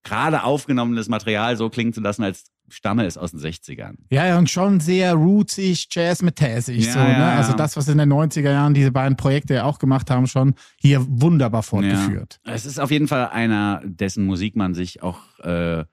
gerade 0.04 0.44
aufgenommenes 0.44 1.08
Material 1.10 1.56
so 1.58 1.70
klingen 1.70 1.94
zu 1.94 2.02
lassen, 2.02 2.24
als 2.24 2.46
stamme 2.72 3.06
es 3.06 3.18
aus 3.18 3.32
den 3.32 3.40
60ern. 3.40 3.96
Ja, 4.12 4.26
ja, 4.28 4.38
und 4.38 4.50
schon 4.50 4.80
sehr 4.80 5.14
rootsig, 5.14 5.88
jazz 5.92 6.22
mit 6.22 6.36
tässig. 6.36 6.86
Ja, 6.86 6.94
so, 6.94 7.00
ne? 7.00 7.12
ja. 7.12 7.36
Also 7.36 7.54
das, 7.54 7.76
was 7.78 7.88
in 7.88 7.98
den 7.98 8.12
90er 8.12 8.52
Jahren 8.52 8.74
diese 8.74 8.92
beiden 8.92 9.18
Projekte 9.18 9.56
ja 9.56 9.64
auch 9.66 9.80
gemacht 9.80 10.10
haben, 10.12 10.28
schon 10.28 10.54
hier 10.80 11.04
wunderbar 11.08 11.64
fortgeführt. 11.64 12.40
Es 12.44 12.66
ist 12.66 12.80
auf 12.80 12.92
jeden 12.92 13.08
Fall 13.08 13.28
einer, 13.30 13.82
dessen 13.84 14.26
Musik 14.26 14.56
man 14.56 14.74
sich 14.76 15.02
auch 15.04 15.20
äh, 15.40 15.84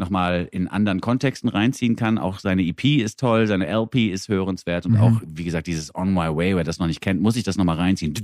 nochmal 0.00 0.48
in 0.50 0.66
anderen 0.66 1.00
Kontexten 1.00 1.48
reinziehen 1.48 1.94
kann. 1.94 2.18
Auch 2.18 2.40
seine 2.40 2.62
EP 2.62 2.84
ist 2.84 3.20
toll, 3.20 3.46
seine 3.46 3.66
LP 3.66 4.10
ist 4.10 4.28
hörenswert 4.28 4.86
und 4.86 4.96
auch, 4.96 5.20
wie 5.24 5.44
gesagt, 5.44 5.68
dieses 5.68 5.94
On 5.94 6.12
My 6.12 6.34
Way, 6.34 6.56
wer 6.56 6.64
das 6.64 6.80
noch 6.80 6.88
nicht 6.88 7.00
kennt, 7.00 7.22
muss 7.22 7.36
ich 7.36 7.44
das 7.44 7.56
nochmal 7.56 7.76
reinziehen. 7.76 8.14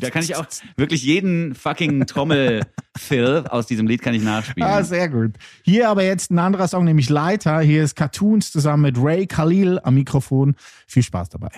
Da 0.00 0.10
kann 0.10 0.22
ich 0.22 0.36
auch 0.36 0.46
wirklich 0.76 1.04
jeden 1.04 1.54
fucking 1.54 2.06
Trommel-Fill 2.06 3.44
aus 3.50 3.66
diesem 3.66 3.86
Lied 3.86 4.02
kann 4.02 4.14
ich 4.14 4.22
nachspielen. 4.22 4.68
Ah, 4.68 4.82
sehr 4.82 5.08
gut. 5.08 5.32
Hier 5.62 5.88
aber 5.88 6.04
jetzt 6.04 6.30
ein 6.30 6.38
anderer 6.38 6.68
Song, 6.68 6.84
nämlich 6.84 7.10
Leiter. 7.10 7.60
Hier 7.60 7.82
ist 7.82 7.96
Cartoons 7.96 8.50
zusammen 8.52 8.82
mit 8.82 8.96
Ray 8.98 9.26
Khalil 9.26 9.80
am 9.82 9.94
Mikrofon. 9.94 10.54
Viel 10.86 11.02
Spaß 11.02 11.28
dabei. 11.28 11.50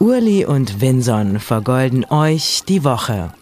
Urli 0.00 0.44
und 0.44 0.80
Vinson 0.80 1.38
vergolden 1.38 2.04
euch 2.06 2.62
die 2.68 2.84
Woche. 2.84 3.32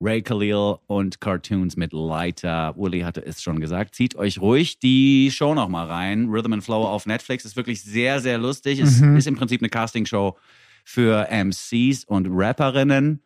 Ray 0.00 0.22
Khalil 0.22 0.76
und 0.86 1.20
Cartoons 1.20 1.76
mit 1.76 1.92
Lighter. 1.92 2.78
Uli 2.78 3.00
hatte 3.00 3.24
es 3.26 3.42
schon 3.42 3.60
gesagt. 3.60 3.94
Zieht 3.94 4.14
euch 4.14 4.40
ruhig 4.40 4.78
die 4.78 5.30
Show 5.32 5.54
noch 5.54 5.68
mal 5.68 5.86
rein. 5.86 6.28
Rhythm 6.28 6.52
and 6.54 6.64
Flow 6.64 6.84
auf 6.84 7.04
Netflix 7.06 7.44
ist 7.44 7.56
wirklich 7.56 7.82
sehr, 7.82 8.20
sehr 8.20 8.38
lustig. 8.38 8.78
Es 8.80 9.00
ist 9.00 9.26
im 9.26 9.34
Prinzip 9.36 9.60
eine 9.60 9.68
Castingshow 9.68 10.38
für 10.84 11.26
MCs 11.30 12.04
und 12.04 12.28
Rapperinnen. 12.30 13.22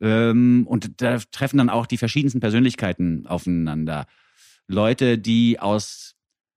Ähm, 0.00 0.66
und 0.66 1.02
da 1.02 1.18
treffen 1.30 1.58
dann 1.58 1.68
auch 1.68 1.86
die 1.86 1.98
verschiedensten 1.98 2.40
Persönlichkeiten 2.40 3.26
aufeinander. 3.26 4.06
Leute, 4.66 5.18
die 5.18 5.60
aus 5.60 6.16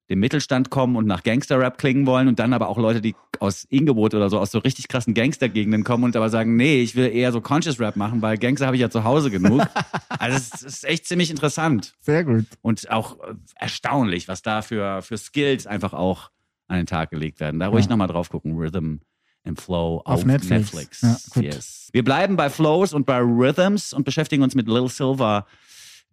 dem 0.09 0.19
Mittelstand 0.19 0.69
kommen 0.69 0.95
und 0.97 1.05
nach 1.07 1.23
Gangster-Rap 1.23 1.77
klingen 1.77 2.05
wollen 2.05 2.27
und 2.27 2.37
dann 2.39 2.51
aber 2.53 2.67
auch 2.67 2.77
Leute, 2.77 2.99
die 3.01 3.15
aus 3.39 3.63
Ingeborg 3.69 4.13
oder 4.13 4.29
so, 4.29 4.37
aus 4.39 4.51
so 4.51 4.59
richtig 4.59 4.87
krassen 4.89 5.13
Gangster-Gegenden 5.13 5.83
kommen 5.83 6.03
und 6.03 6.15
aber 6.15 6.29
sagen, 6.29 6.55
nee, 6.57 6.81
ich 6.81 6.95
will 6.95 7.09
eher 7.09 7.31
so 7.31 7.39
Conscious-Rap 7.41 7.95
machen, 7.95 8.21
weil 8.21 8.37
Gangster 8.37 8.65
habe 8.65 8.75
ich 8.75 8.81
ja 8.81 8.89
zu 8.89 9.03
Hause 9.05 9.31
genug. 9.31 9.61
also 10.09 10.37
es 10.37 10.61
ist 10.61 10.83
echt 10.85 11.05
ziemlich 11.07 11.31
interessant 11.31 11.93
Sehr 12.01 12.23
gut. 12.25 12.45
und 12.61 12.89
auch 12.91 13.19
äh, 13.21 13.33
erstaunlich, 13.55 14.27
was 14.27 14.41
da 14.41 14.61
für, 14.61 15.01
für 15.01 15.17
Skills 15.17 15.67
einfach 15.67 15.93
auch 15.93 16.29
an 16.67 16.77
den 16.77 16.85
Tag 16.85 17.09
gelegt 17.09 17.39
werden. 17.39 17.59
Da 17.59 17.67
ruhig 17.67 17.85
Ja. 17.85 17.91
nochmal 17.91 18.07
drauf 18.07 18.29
gucken. 18.29 18.57
Rhythm 18.57 18.97
and 19.45 19.59
Flow 19.59 20.01
auf, 20.05 20.19
Auf 20.19 20.25
Netflix. 20.25 20.49
Netflix. 20.73 21.01
Ja, 21.01 21.17
gut. 21.33 21.43
yes. 21.43 21.89
Wir 21.93 22.03
bleiben 22.03 22.35
bei 22.35 22.49
Flows 22.49 22.93
und 22.93 23.05
bei 23.05 23.19
Rhythms 23.19 23.93
und 23.93 24.03
beschäftigen 24.03 24.43
uns 24.43 24.55
mit 24.55 24.67
Lil 24.67 24.87
Silver, 24.89 25.45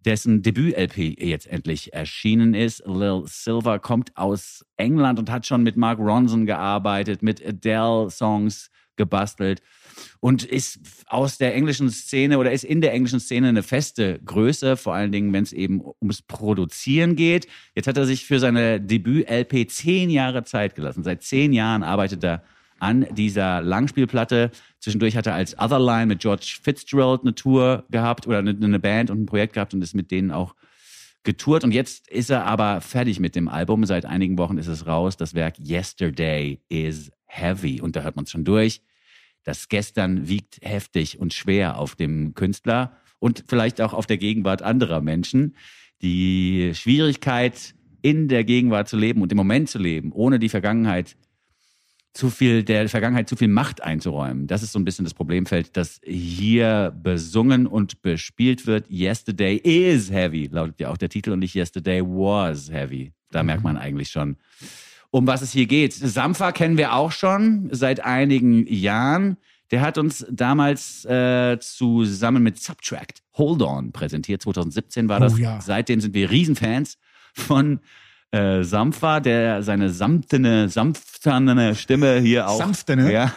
dessen 0.05 0.41
Debüt-LP 0.41 1.19
jetzt 1.19 1.47
endlich 1.47 1.93
erschienen 1.93 2.53
ist. 2.53 2.83
Lil 2.85 3.23
Silver 3.25 3.79
kommt 3.79 4.15
aus 4.17 4.65
England 4.77 5.19
und 5.19 5.29
hat 5.29 5.45
schon 5.45 5.63
mit 5.63 5.77
Mark 5.77 5.99
Ronson 5.99 6.45
gearbeitet, 6.45 7.21
mit 7.21 7.45
Adele-Songs 7.45 8.69
gebastelt 8.97 9.61
und 10.19 10.43
ist 10.43 10.79
aus 11.07 11.37
der 11.37 11.55
englischen 11.55 11.89
Szene 11.89 12.37
oder 12.37 12.51
ist 12.51 12.63
in 12.63 12.81
der 12.81 12.93
englischen 12.93 13.19
Szene 13.19 13.49
eine 13.49 13.63
feste 13.63 14.19
Größe, 14.23 14.77
vor 14.77 14.93
allen 14.93 15.11
Dingen, 15.11 15.33
wenn 15.33 15.43
es 15.43 15.53
eben 15.53 15.81
ums 16.01 16.21
Produzieren 16.21 17.15
geht. 17.15 17.47
Jetzt 17.75 17.87
hat 17.87 17.97
er 17.97 18.05
sich 18.05 18.25
für 18.25 18.39
seine 18.39 18.79
Debüt-LP 18.79 19.69
zehn 19.69 20.09
Jahre 20.09 20.43
Zeit 20.43 20.75
gelassen. 20.75 21.03
Seit 21.03 21.23
zehn 21.23 21.53
Jahren 21.53 21.83
arbeitet 21.83 22.23
er 22.23 22.43
an 22.81 23.05
dieser 23.11 23.61
Langspielplatte. 23.61 24.51
Zwischendurch 24.79 25.15
hat 25.15 25.27
er 25.27 25.35
als 25.35 25.57
Otherline 25.57 26.07
mit 26.07 26.19
George 26.19 26.57
Fitzgerald 26.61 27.21
eine 27.21 27.35
Tour 27.35 27.85
gehabt 27.91 28.25
oder 28.27 28.39
eine, 28.39 28.49
eine 28.49 28.79
Band 28.79 29.11
und 29.11 29.21
ein 29.21 29.25
Projekt 29.27 29.53
gehabt 29.53 29.73
und 29.73 29.81
ist 29.83 29.93
mit 29.93 30.09
denen 30.09 30.31
auch 30.31 30.55
getourt. 31.23 31.63
Und 31.63 31.73
jetzt 31.73 32.09
ist 32.09 32.31
er 32.31 32.45
aber 32.45 32.81
fertig 32.81 33.19
mit 33.19 33.35
dem 33.35 33.47
Album. 33.47 33.85
Seit 33.85 34.05
einigen 34.05 34.37
Wochen 34.39 34.57
ist 34.57 34.67
es 34.67 34.87
raus. 34.87 35.15
Das 35.15 35.35
Werk 35.35 35.59
Yesterday 35.59 36.59
is 36.69 37.11
Heavy. 37.27 37.81
Und 37.81 37.95
da 37.95 38.01
hört 38.01 38.15
man 38.15 38.25
es 38.25 38.31
schon 38.31 38.45
durch. 38.45 38.81
Das 39.43 39.69
Gestern 39.69 40.27
wiegt 40.27 40.59
heftig 40.63 41.19
und 41.19 41.33
schwer 41.33 41.77
auf 41.77 41.95
dem 41.95 42.33
Künstler 42.33 42.97
und 43.19 43.43
vielleicht 43.47 43.79
auch 43.79 43.93
auf 43.93 44.07
der 44.07 44.17
Gegenwart 44.17 44.63
anderer 44.63 45.01
Menschen. 45.01 45.55
Die 46.01 46.71
Schwierigkeit, 46.73 47.75
in 48.01 48.27
der 48.27 48.43
Gegenwart 48.43 48.89
zu 48.89 48.97
leben 48.97 49.21
und 49.21 49.31
im 49.31 49.37
Moment 49.37 49.69
zu 49.69 49.77
leben, 49.77 50.11
ohne 50.11 50.39
die 50.39 50.49
Vergangenheit 50.49 51.15
zu 52.13 52.29
viel, 52.29 52.63
der 52.63 52.89
Vergangenheit 52.89 53.29
zu 53.29 53.35
viel 53.35 53.47
Macht 53.47 53.81
einzuräumen. 53.81 54.47
Das 54.47 54.63
ist 54.63 54.73
so 54.73 54.79
ein 54.79 54.85
bisschen 54.85 55.05
das 55.05 55.13
Problemfeld, 55.13 55.77
das 55.77 56.01
hier 56.03 56.93
besungen 57.01 57.67
und 57.67 58.01
bespielt 58.01 58.67
wird. 58.67 58.89
Yesterday 58.89 59.55
is 59.55 60.11
heavy, 60.11 60.49
lautet 60.51 60.79
ja 60.79 60.89
auch 60.89 60.97
der 60.97 61.09
Titel 61.09 61.31
und 61.31 61.39
nicht 61.39 61.55
Yesterday 61.55 62.01
was 62.01 62.69
heavy. 62.69 63.13
Da 63.31 63.43
merkt 63.43 63.63
man 63.63 63.77
eigentlich 63.77 64.09
schon, 64.09 64.35
um 65.09 65.25
was 65.25 65.41
es 65.41 65.53
hier 65.53 65.67
geht. 65.67 65.93
Sampha 65.93 66.51
kennen 66.51 66.77
wir 66.77 66.93
auch 66.93 67.13
schon 67.13 67.69
seit 67.71 68.01
einigen 68.01 68.67
Jahren. 68.67 69.37
Der 69.71 69.79
hat 69.79 69.97
uns 69.97 70.25
damals 70.29 71.05
äh, 71.05 71.57
zusammen 71.61 72.43
mit 72.43 72.59
Subtract 72.59 73.23
Hold 73.37 73.61
On 73.61 73.93
präsentiert. 73.93 74.41
2017 74.41 75.07
war 75.07 75.21
das. 75.21 75.35
Oh 75.35 75.37
ja. 75.37 75.61
Seitdem 75.61 76.01
sind 76.01 76.13
wir 76.13 76.29
Riesenfans 76.29 76.97
von 77.33 77.79
äh, 78.31 78.63
Sampha, 78.63 79.19
der 79.19 79.61
seine 79.61 79.89
samtene, 79.89 80.69
sanfterne 80.69 81.75
Stimme 81.75 82.19
hier 82.19 82.47
auch 82.47 82.57
Sanftene? 82.57 83.11
Ja, 83.11 83.33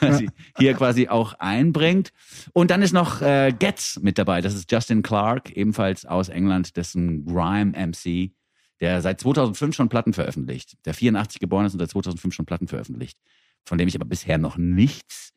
hier 0.59 0.74
quasi 0.74 1.09
auch 1.09 1.35
einbringt. 1.35 2.12
Und 2.52 2.70
dann 2.70 2.80
ist 2.83 2.92
noch 2.92 3.20
äh, 3.20 3.52
Getz 3.59 3.98
mit 4.00 4.18
dabei. 4.18 4.40
Das 4.40 4.54
ist 4.54 4.70
Justin 4.70 5.02
Clark, 5.02 5.50
ebenfalls 5.50 6.07
aus 6.07 6.28
England, 6.28 6.76
dessen 6.76 7.24
Grime 7.24 7.72
MC, 7.72 8.33
der 8.80 9.02
seit 9.02 9.20
2005 9.20 9.74
schon 9.74 9.88
Platten 9.88 10.12
veröffentlicht. 10.12 10.76
Der 10.85 10.94
84 10.94 11.40
geboren 11.40 11.66
ist 11.66 11.74
und 11.74 11.80
seit 11.80 11.90
2005 11.90 12.35
schon 12.35 12.46
Platten 12.46 12.68
veröffentlicht. 12.68 13.18
Von 13.64 13.78
dem 13.78 13.88
ich 13.88 13.96
aber 13.96 14.04
bisher 14.04 14.38
noch 14.38 14.57
nichts 14.57 15.33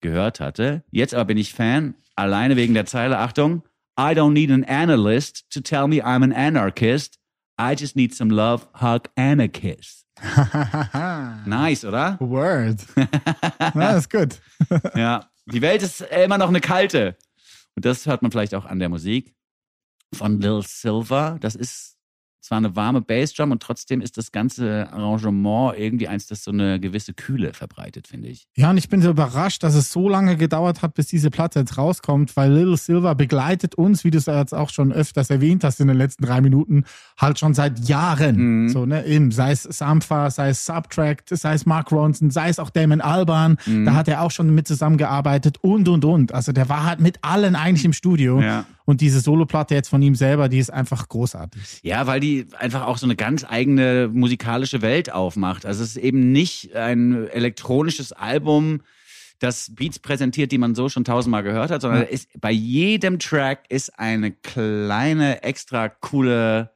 gehört 0.00 0.40
hatte. 0.40 0.82
Jetzt 0.90 1.14
aber 1.14 1.26
bin 1.26 1.38
ich 1.38 1.52
Fan, 1.52 1.94
alleine 2.16 2.56
wegen 2.56 2.74
der 2.74 2.86
Zeile, 2.86 3.18
Achtung, 3.18 3.62
I 3.98 4.14
don't 4.14 4.32
need 4.32 4.50
an 4.50 4.64
analyst 4.64 5.50
to 5.50 5.60
tell 5.60 5.88
me 5.88 6.04
I'm 6.04 6.22
an 6.22 6.32
anarchist. 6.32 7.17
I 7.58 7.74
just 7.74 7.96
need 7.96 8.14
some 8.14 8.30
love, 8.30 8.68
hug 8.74 9.08
and 9.16 9.40
a 9.40 9.48
kiss. 9.48 10.04
Nice, 11.46 11.84
oder? 11.84 12.16
Word. 12.20 12.80
Na, 13.74 13.96
ist 13.96 14.10
gut. 14.10 14.40
Ja, 14.94 15.28
die 15.46 15.62
Welt 15.62 15.82
ist 15.82 16.00
immer 16.00 16.38
noch 16.38 16.48
eine 16.48 16.60
kalte. 16.60 17.16
Und 17.76 17.84
das 17.84 18.06
hört 18.06 18.22
man 18.22 18.30
vielleicht 18.30 18.54
auch 18.54 18.64
an 18.64 18.78
der 18.78 18.88
Musik 18.88 19.34
von 20.14 20.40
Lil 20.40 20.62
Silver. 20.62 21.36
Das 21.40 21.54
ist 21.54 21.97
zwar 22.40 22.58
eine 22.58 22.76
warme 22.76 23.00
Bassdrum 23.00 23.50
und 23.50 23.62
trotzdem 23.62 24.00
ist 24.00 24.16
das 24.16 24.32
ganze 24.32 24.88
Arrangement 24.92 25.74
irgendwie 25.78 26.08
eins, 26.08 26.26
das 26.26 26.44
so 26.44 26.50
eine 26.50 26.78
gewisse 26.80 27.12
Kühle 27.12 27.52
verbreitet, 27.52 28.06
finde 28.06 28.28
ich. 28.28 28.46
Ja, 28.56 28.70
und 28.70 28.78
ich 28.78 28.88
bin 28.88 29.02
so 29.02 29.10
überrascht, 29.10 29.62
dass 29.62 29.74
es 29.74 29.92
so 29.92 30.08
lange 30.08 30.36
gedauert 30.36 30.82
hat, 30.82 30.94
bis 30.94 31.08
diese 31.08 31.30
Platte 31.30 31.58
jetzt 31.60 31.76
rauskommt, 31.78 32.36
weil 32.36 32.52
Little 32.52 32.76
Silver 32.76 33.14
begleitet 33.14 33.74
uns, 33.74 34.04
wie 34.04 34.10
du 34.10 34.18
es 34.18 34.26
jetzt 34.26 34.54
auch 34.54 34.70
schon 34.70 34.92
öfters 34.92 35.30
erwähnt 35.30 35.64
hast 35.64 35.80
in 35.80 35.88
den 35.88 35.96
letzten 35.96 36.24
drei 36.24 36.40
Minuten, 36.40 36.84
halt 37.18 37.38
schon 37.38 37.54
seit 37.54 37.80
Jahren. 37.88 38.36
Mhm. 38.64 38.68
So, 38.68 38.86
ne, 38.86 39.04
eben, 39.06 39.30
sei 39.32 39.50
es 39.52 39.64
Sampha, 39.64 40.30
sei 40.30 40.50
es 40.50 40.64
Subtract, 40.64 41.24
sei 41.30 41.54
es 41.54 41.66
Mark 41.66 41.90
Ronson, 41.92 42.30
sei 42.30 42.48
es 42.48 42.58
auch 42.58 42.70
Damon 42.70 43.00
Alban, 43.00 43.56
Mhm. 43.66 43.84
da 43.84 43.94
hat 43.94 44.08
er 44.08 44.22
auch 44.22 44.30
schon 44.30 44.54
mit 44.54 44.68
zusammengearbeitet 44.68 45.58
und, 45.62 45.88
und, 45.88 46.04
und. 46.04 46.32
Also 46.32 46.52
der 46.52 46.68
war 46.68 46.84
halt 46.84 47.00
mit 47.00 47.18
allen 47.22 47.56
eigentlich 47.56 47.84
im 47.84 47.92
Studio. 47.92 48.40
Ja. 48.40 48.64
Und 48.88 49.02
diese 49.02 49.20
Soloplatte 49.20 49.74
jetzt 49.74 49.90
von 49.90 50.00
ihm 50.00 50.14
selber, 50.14 50.48
die 50.48 50.58
ist 50.58 50.70
einfach 50.70 51.06
großartig. 51.10 51.60
Ja, 51.82 52.06
weil 52.06 52.20
die 52.20 52.46
einfach 52.58 52.86
auch 52.86 52.96
so 52.96 53.04
eine 53.04 53.16
ganz 53.16 53.44
eigene 53.46 54.08
musikalische 54.10 54.80
Welt 54.80 55.12
aufmacht. 55.12 55.66
Also 55.66 55.82
es 55.84 55.90
ist 55.90 56.02
eben 56.02 56.32
nicht 56.32 56.74
ein 56.74 57.28
elektronisches 57.28 58.12
Album, 58.14 58.80
das 59.40 59.74
Beats 59.74 59.98
präsentiert, 59.98 60.52
die 60.52 60.56
man 60.58 60.74
so 60.74 60.88
schon 60.88 61.04
tausendmal 61.04 61.42
gehört 61.42 61.70
hat, 61.70 61.82
sondern 61.82 62.00
Ja. 62.00 62.06
ist, 62.08 62.30
bei 62.40 62.50
jedem 62.50 63.18
Track 63.18 63.66
ist 63.68 63.98
eine 63.98 64.32
kleine, 64.32 65.42
extra 65.42 65.90
coole 65.90 66.70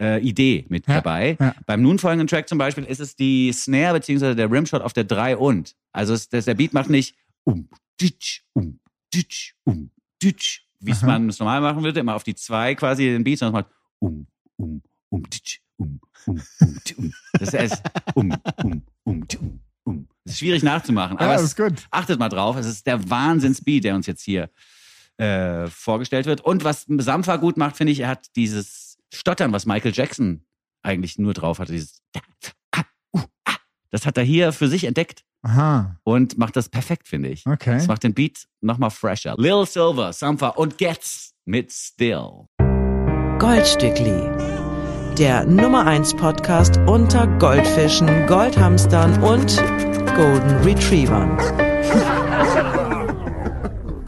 äh, 0.00 0.20
Idee 0.22 0.64
mit 0.68 0.86
Ja, 0.86 0.94
dabei. 1.00 1.36
ja. 1.40 1.56
Beim 1.66 1.82
nun 1.82 1.98
folgenden 1.98 2.28
Track 2.28 2.48
zum 2.48 2.58
Beispiel 2.58 2.84
ist 2.84 3.00
es 3.00 3.16
die 3.16 3.52
Snare 3.52 3.94
beziehungsweise 3.94 4.36
der 4.36 4.48
Rimshot 4.48 4.80
auf 4.80 4.92
der 4.92 5.02
3 5.02 5.36
und. 5.36 5.74
Also 5.92 6.14
es, 6.14 6.28
das, 6.28 6.44
der 6.44 6.54
Beat 6.54 6.72
macht 6.72 6.88
nicht 6.88 7.16
um, 7.42 7.68
ditch, 8.00 8.42
um, 8.52 8.78
ditch, 9.12 9.54
um, 9.64 9.90
ditch, 10.22 10.67
wie 10.80 10.92
es 10.92 11.02
man 11.02 11.28
es 11.28 11.38
normal 11.38 11.60
machen 11.60 11.82
würde, 11.82 12.00
immer 12.00 12.14
auf 12.14 12.24
die 12.24 12.34
2 12.34 12.74
quasi 12.74 13.04
den 13.04 13.24
Beat, 13.24 13.38
sondern 13.38 13.62
es 13.62 13.66
macht 13.66 13.76
um, 13.98 14.26
um, 14.56 14.82
um, 15.08 15.22
ditch, 15.28 15.60
um, 15.76 16.00
um, 16.26 16.40
um, 16.60 16.80
um. 16.96 17.14
Das 17.38 17.52
heißt 17.52 17.82
um, 18.14 18.32
um, 18.62 18.82
um, 19.04 19.26
um, 19.40 19.60
um. 19.84 20.08
Das 20.24 20.34
ist 20.34 20.38
schwierig 20.38 20.62
nachzumachen, 20.62 21.18
aber 21.18 21.34
ja, 21.34 21.40
ist 21.40 21.56
gut. 21.56 21.86
achtet 21.90 22.18
mal 22.18 22.28
drauf, 22.28 22.56
es 22.56 22.66
ist 22.66 22.86
der 22.86 23.08
Wahnsinnsbeat, 23.10 23.84
der 23.84 23.94
uns 23.94 24.06
jetzt 24.06 24.22
hier 24.22 24.50
äh, 25.16 25.66
vorgestellt 25.68 26.26
wird. 26.26 26.40
Und 26.42 26.64
was 26.64 26.86
Sampha 26.88 27.36
gut 27.36 27.56
macht, 27.56 27.76
finde 27.76 27.92
ich, 27.92 28.00
er 28.00 28.08
hat 28.08 28.26
dieses 28.36 28.98
Stottern, 29.12 29.52
was 29.52 29.66
Michael 29.66 29.92
Jackson 29.94 30.44
eigentlich 30.82 31.18
nur 31.18 31.34
drauf 31.34 31.58
hatte, 31.58 31.72
dieses. 31.72 32.02
Das 33.90 34.06
hat 34.06 34.16
er 34.18 34.24
hier 34.24 34.52
für 34.52 34.68
sich 34.68 34.84
entdeckt 34.84 35.24
Aha, 35.42 35.96
und 36.04 36.36
macht 36.38 36.56
das 36.56 36.68
perfekt, 36.68 37.08
finde 37.08 37.28
ich. 37.28 37.46
okay. 37.46 37.74
Das 37.74 37.86
macht 37.86 38.02
den 38.02 38.14
Beat 38.14 38.46
nochmal 38.60 38.90
fresher. 38.90 39.34
Lil 39.38 39.66
Silver, 39.66 40.12
Sampha 40.12 40.48
und 40.48 40.78
Getz 40.78 41.32
mit 41.44 41.72
Still. 41.72 42.46
Goldstückli. 43.38 44.20
Der 45.16 45.44
Nummer 45.46 45.86
1 45.86 46.14
Podcast 46.14 46.76
unter 46.86 47.26
Goldfischen, 47.38 48.26
Goldhamstern 48.26 49.22
und 49.22 49.56
Golden 50.14 50.56
Retrievern. 50.64 51.38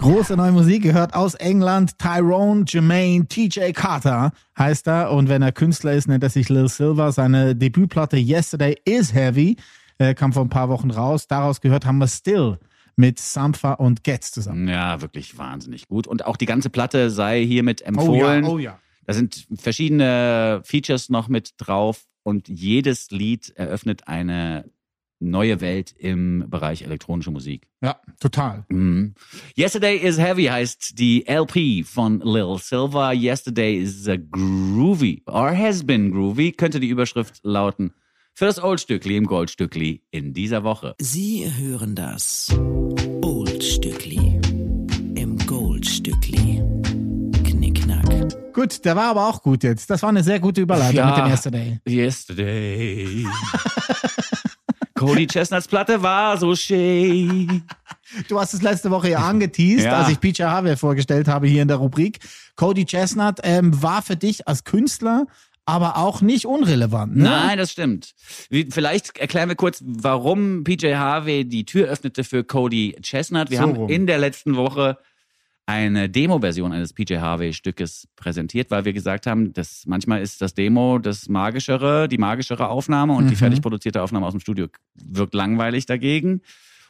Große 0.01 0.35
neue 0.35 0.53
Musik 0.53 0.83
gehört 0.83 1.13
aus 1.13 1.35
England. 1.35 1.99
Tyrone 1.99 2.65
Jermaine 2.67 3.27
TJ 3.27 3.73
Carter 3.73 4.33
heißt 4.59 4.89
er. 4.89 5.13
Und 5.13 5.29
wenn 5.29 5.43
er 5.43 5.53
Künstler 5.53 5.93
ist, 5.93 6.09
nennt 6.09 6.25
er 6.25 6.31
sich 6.31 6.49
Lil 6.49 6.69
Silver. 6.69 7.13
Seine 7.13 7.55
Debütplatte 7.55 8.17
Yesterday 8.17 8.79
is 8.87 9.13
Heavy 9.13 9.59
äh, 9.99 10.15
kam 10.15 10.33
vor 10.33 10.43
ein 10.43 10.49
paar 10.49 10.71
Wochen 10.71 10.91
raus. 10.91 11.27
Daraus 11.29 11.61
gehört 11.61 11.85
haben 11.85 11.99
wir 11.99 12.09
Still 12.09 12.59
mit 12.97 13.19
Sampha 13.19 13.75
und 13.75 14.03
Getz 14.03 14.33
zusammen. 14.33 14.69
Ja, 14.69 15.03
wirklich 15.03 15.37
wahnsinnig 15.37 15.87
gut. 15.87 16.07
Und 16.07 16.25
auch 16.25 16.39
die 16.39 16.47
ganze 16.47 16.71
Platte 16.71 17.11
sei 17.11 17.45
hiermit 17.45 17.83
empfohlen. 17.83 18.45
oh 18.47 18.57
ja. 18.59 18.79
Da 19.05 19.13
sind 19.13 19.49
verschiedene 19.55 20.63
Features 20.65 21.11
noch 21.11 21.29
mit 21.29 21.53
drauf 21.59 22.07
und 22.23 22.49
jedes 22.49 23.11
Lied 23.11 23.51
eröffnet 23.55 24.09
eine 24.09 24.65
neue 25.21 25.61
Welt 25.61 25.95
im 25.99 26.47
Bereich 26.49 26.83
elektronische 26.83 27.31
Musik. 27.31 27.69
Ja, 27.83 28.01
total. 28.19 28.65
Mhm. 28.69 29.15
Yesterday 29.57 29.97
is 29.97 30.19
Heavy 30.19 30.45
heißt 30.47 30.99
die 30.99 31.27
LP 31.29 31.85
von 31.87 32.21
Lil 32.21 32.57
Silver. 32.59 33.13
Yesterday 33.13 33.77
is 33.77 34.09
a 34.09 34.17
groovy 34.17 35.23
or 35.27 35.57
has 35.57 35.85
been 35.87 36.11
groovy 36.11 36.53
könnte 36.53 36.81
die 36.81 36.89
Überschrift 36.89 37.41
lauten. 37.43 37.93
Für 38.35 38.47
das 38.47 38.63
Oldstückli 38.63 39.17
im 39.17 39.27
Goldstückli 39.27 40.03
in 40.11 40.33
dieser 40.33 40.65
Woche. 40.65 40.95
Sie 40.99 41.51
hören 41.59 41.95
das 41.95 42.49
Oldstückli 43.23 44.41
im 45.17 45.37
Goldstückli. 45.47 46.63
Knickknack. 47.45 48.53
Gut, 48.55 48.85
der 48.85 48.97
war 48.97 49.11
aber 49.11 49.29
auch 49.29 49.43
gut 49.43 49.63
jetzt. 49.65 49.91
Das 49.91 50.03
war 50.03 50.09
eine 50.09 50.23
sehr 50.23 50.41
gute 50.41 50.61
Überleitung 50.63 50.97
Ja. 50.97 51.09
mit 51.11 51.19
dem 51.19 51.31
Yesterday. 51.31 51.79
Yesterday. 51.87 53.27
Cody 55.01 55.27
Chestnuts 55.27 55.67
Platte 55.69 56.03
war 56.03 56.37
so 56.39 56.55
schön. 56.55 57.63
Du 58.29 58.39
hast 58.41 58.55
es 58.55 58.63
letzte 58.63 58.91
Woche 58.91 59.11
ja 59.11 59.19
angeteased, 59.19 59.85
Ja. 59.87 59.99
als 60.01 60.09
ich 60.11 60.21
PJ 60.21 60.43
Harvey 60.43 60.77
vorgestellt 60.77 61.27
habe 61.29 61.47
hier 61.47 61.63
in 61.63 61.69
der 61.69 61.79
Rubrik. 61.79 62.19
Cody 62.57 62.85
Chestnut 62.85 63.39
ähm, 63.43 63.83
war 63.83 64.03
für 64.03 64.17
dich 64.17 64.47
als 64.47 64.65
Künstler 64.65 65.27
aber 65.67 65.97
auch 65.99 66.21
nicht 66.21 66.47
unrelevant. 66.47 67.17
Ne? 67.17 67.25
Nein, 67.25 67.57
das 67.59 67.71
stimmt. 67.71 68.15
Vielleicht 68.71 69.19
erklären 69.19 69.49
wir 69.49 69.55
kurz, 69.57 69.83
warum 69.87 70.65
PJ 70.65 70.95
Harvey 70.95 71.45
die 71.45 71.65
Tür 71.65 71.87
öffnete 71.87 72.25
für 72.25 72.43
Cody 72.43 72.97
Chestnut. 73.03 73.51
Wir 73.51 73.59
So 73.59 73.63
haben 73.63 73.77
rum. 73.77 73.89
in 73.89 74.07
der 74.07 74.19
letzten 74.19 74.57
Woche 74.57 74.99
eine 75.71 76.09
Demo-Version 76.09 76.73
eines 76.73 76.93
PJ 76.93 77.19
Harvey-Stückes 77.19 78.09
präsentiert, 78.17 78.71
weil 78.71 78.85
wir 78.85 78.93
gesagt 78.93 79.27
haben, 79.27 79.53
dass 79.53 79.85
manchmal 79.87 80.21
ist 80.21 80.43
das 80.43 80.55
Demo 80.55 80.99
das 80.99 81.29
magischere, 81.29 82.09
die 82.09 82.19
magischere 82.19 82.69
Aufnahme 82.69 83.13
und 83.15 83.29
die 83.29 83.35
Mhm. 83.35 83.39
fertig 83.39 83.63
produzierte 83.63 84.03
Aufnahme 84.03 84.27
aus 84.27 84.33
dem 84.33 84.41
Studio 84.41 84.67
wirkt 84.97 85.33
langweilig 85.35 85.87
dagegen. 85.87 86.41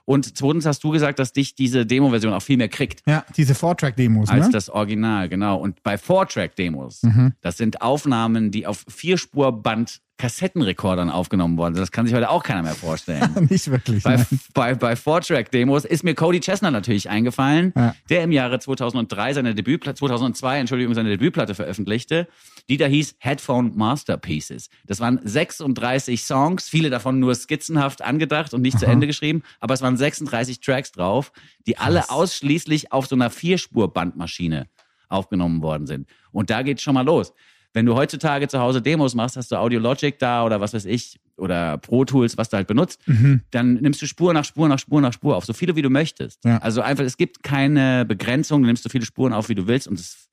Und 0.07 0.37
zweitens 0.37 0.65
hast 0.67 0.83
du 0.83 0.91
gesagt, 0.91 1.19
dass 1.19 1.33
dich 1.33 1.55
diese 1.55 1.85
Demo-Version 1.85 2.33
auch 2.33 2.43
viel 2.43 2.57
mehr 2.57 2.69
kriegt 2.71 3.03
Ja, 3.07 3.25
diese 3.37 3.55
Four-Track-Demos, 3.55 4.31
als 4.31 4.47
ne? 4.47 4.53
das 4.53 4.71
Original, 4.71 5.29
genau. 5.29 5.59
Und 5.59 5.83
bei 5.83 5.99
Four-Track-Demos, 5.99 7.03
Mhm. 7.03 7.33
das 7.43 7.59
sind 7.59 7.83
Aufnahmen, 7.83 8.51
die 8.51 8.67
auf 8.67 8.85
Vierspurband 8.89 10.01
Kassettenrekordern 10.21 11.09
aufgenommen 11.09 11.57
worden. 11.57 11.75
Das 11.75 11.91
kann 11.91 12.05
sich 12.07 12.15
heute 12.15 12.29
auch 12.29 12.43
keiner 12.43 12.63
mehr 12.63 12.75
vorstellen. 12.75 13.47
nicht 13.51 13.71
wirklich. 13.71 14.03
bei, 14.03 14.17
nein. 14.17 14.27
bei, 14.53 14.75
bei 14.75 14.95
Four-Track-Demos 14.97 15.87
ist 15.87 16.05
mir 16.05 16.15
Cody 16.15 16.41
Chestnut 16.41 16.73
natürlich 16.73 17.09
eingefallen, 17.09 17.73
Ja. 17.75 17.95
der 18.11 18.23
im 18.25 18.31
Jahre 18.33 18.59
2003 18.59 19.33
seine 19.33 19.55
Debütplatte, 19.55 19.99
2002, 19.99 20.59
Entschuldigung, 20.59 20.95
seine 20.95 21.09
Debütplatte 21.09 21.55
veröffentlichte, 21.55 22.29
die 22.69 22.77
da 22.77 22.85
hieß 22.87 23.17
Headphone 23.19 23.73
Masterpieces. 23.77 24.69
Das 24.87 25.01
waren 25.01 25.19
36 25.25 26.23
Songs, 26.23 26.69
viele 26.69 26.91
davon 26.91 27.19
nur 27.19 27.35
skizzenhaft 27.35 28.03
angedacht 28.03 28.53
und 28.53 28.61
nicht 28.61 28.79
zu 28.79 28.85
Aha. 28.85 28.93
Ende 28.93 29.07
geschrieben, 29.07 29.43
aber 29.59 29.73
es 29.73 29.81
waren 29.81 29.97
36 29.97 30.61
Tracks 30.61 30.93
drauf, 30.93 31.33
die 31.67 31.79
alle 31.79 32.11
ausschließlich 32.11 32.93
auf 32.93 33.07
so 33.07 33.15
einer 33.17 33.31
Vierspur-Bandmaschine 33.31 34.67
aufgenommen 35.09 35.63
worden 35.63 35.87
sind. 35.87 36.07
Und 36.31 36.51
da 36.51 36.63
geht's 36.63 36.83
schon 36.83 36.95
mal 36.95 37.05
los. 37.05 37.33
Wenn 37.73 37.87
du 37.87 37.95
heutzutage 37.95 38.49
zu 38.49 38.59
Hause 38.61 38.83
Demos 38.83 39.15
machst, 39.15 39.37
hast 39.37 39.53
du 39.53 39.57
Audiologic 39.57 40.19
da 40.19 40.45
oder 40.45 40.61
was 40.61 40.75
weiß 40.75 40.87
ich 40.87 41.21
oder 41.37 41.79
Pro 41.79 42.05
Tools, 42.05 42.37
was 42.37 42.49
du 42.49 42.57
halt 42.57 42.67
benutzt, 42.67 43.01
Mhm. 43.07 43.43
dann 43.53 43.75
nimmst 43.75 44.03
du 44.03 44.07
Spur 44.07 44.35
nach 44.35 44.45
Spur 44.45 44.69
nach 44.69 44.79
Spur 44.79 45.01
nach 45.01 45.13
Spur 45.13 45.37
auf, 45.37 45.45
so 45.45 45.53
viele 45.53 45.77
wie 45.77 45.83
du 45.83 45.89
möchtest. 45.91 46.45
Ja. 46.45 46.59
Also 46.59 46.81
einfach, 46.83 47.05
es 47.05 47.17
gibt 47.17 47.43
keine 47.45 48.05
Begrenzung, 48.05 48.63
du 48.63 48.67
nimmst 48.67 48.83
so 48.83 48.89
viele 48.89 49.05
Spuren 49.07 49.33
auf, 49.33 49.49
wie 49.49 49.55
du 49.55 49.67
willst 49.69 49.87
und 49.87 50.01
es 50.01 50.27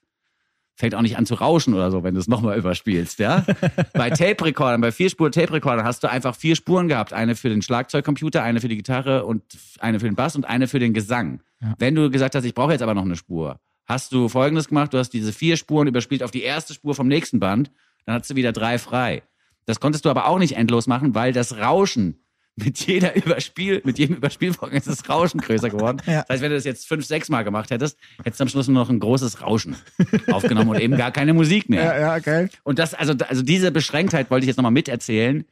fängt 0.76 0.94
auch 0.94 1.02
nicht 1.02 1.18
an 1.18 1.26
zu 1.26 1.34
rauschen 1.36 1.74
oder 1.74 1.90
so, 1.90 2.04
wenn 2.04 2.14
du 2.14 2.20
es 2.20 2.28
nochmal 2.28 2.58
überspielst, 2.58 3.20
ja. 3.20 3.44
bei 3.94 4.10
Tape-Rekordern, 4.10 4.82
bei 4.82 4.92
Vierspur-Tape-Rekordern 4.92 5.86
hast 5.86 6.04
du 6.04 6.10
einfach 6.10 6.36
vier 6.36 6.56
Spuren 6.56 6.88
gehabt. 6.88 7.14
Eine 7.14 7.36
für 7.36 7.50
den 7.50 7.62
Schlagzeugcomputer, 7.64 8.44
eine 8.44 8.62
für 8.62 8.68
die 8.68 8.78
Gitarre 8.78 9.26
und 9.26 9.42
eine 9.80 10.00
für 10.00 10.06
den 10.06 10.16
Bass 10.16 10.36
und 10.36 10.46
eine 10.46 10.68
für 10.68 10.78
den 10.80 10.94
Gesang. 10.94 11.42
Ja. 11.62 11.74
Wenn 11.80 11.96
du 11.96 12.10
gesagt 12.12 12.36
hast, 12.36 12.44
ich 12.46 12.54
brauche 12.54 12.72
jetzt 12.74 12.82
aber 12.84 12.94
noch 12.94 13.06
eine 13.06 13.16
Spur, 13.16 13.60
hast 13.88 14.12
du 14.12 14.30
folgendes 14.30 14.68
gemacht, 14.68 14.94
du 14.94 14.98
hast 14.98 15.10
diese 15.10 15.34
vier 15.34 15.58
Spuren 15.58 15.88
überspielt 15.88 16.22
auf 16.22 16.32
die 16.32 16.44
erste 16.44 16.74
Spur 16.74 16.94
vom 16.94 17.08
nächsten 17.08 17.40
Band, 17.40 17.72
dann 18.06 18.16
hast 18.20 18.30
du 18.30 18.36
wieder 18.36 18.52
drei 18.52 18.78
frei. 18.78 19.24
Das 19.66 19.80
konntest 19.80 20.06
du 20.06 20.10
aber 20.10 20.28
auch 20.28 20.40
nicht 20.40 20.56
endlos 20.56 20.88
machen, 20.88 21.16
weil 21.16 21.34
das 21.34 21.58
Rauschen 21.58 22.24
mit 22.56 22.80
jeder 22.88 23.16
Überspiel, 23.16 23.82
mit 23.86 24.00
jedem 24.00 24.16
Überspielvorgang 24.16 24.78
ist 24.78 24.88
das 24.88 25.08
Rauschen 25.08 25.40
größer 25.40 25.70
geworden. 25.70 26.02
Ja. 26.08 26.22
Das 26.22 26.30
heißt, 26.30 26.42
wenn 26.42 26.50
du 26.50 26.56
das 26.56 26.64
jetzt 26.64 26.88
fünf, 26.88 27.06
sechs 27.06 27.30
Mal 27.30 27.44
gemacht 27.44 27.70
hättest, 27.70 27.98
hättest 28.24 28.40
du 28.40 28.44
am 28.44 28.50
Schluss 28.50 28.68
nur 28.68 28.82
noch 28.82 28.90
ein 28.90 29.00
großes 29.00 29.42
Rauschen 29.42 29.76
aufgenommen 30.32 30.70
und 30.70 30.80
eben 30.80 30.98
gar 30.98 31.12
keine 31.12 31.34
Musik 31.34 31.70
mehr. 31.70 31.84
ja, 31.84 32.00
ja, 32.00 32.20
geil. 32.20 32.50
Und 32.64 32.80
das, 32.80 32.94
also, 32.94 33.14
also 33.28 33.44
diese 33.44 33.72
Beschränktheit 33.72 34.32
wollte 34.32 34.46
ich 34.46 34.48
jetzt 34.48 34.58
nochmal 34.58 34.72
miterzählen. 34.72 35.46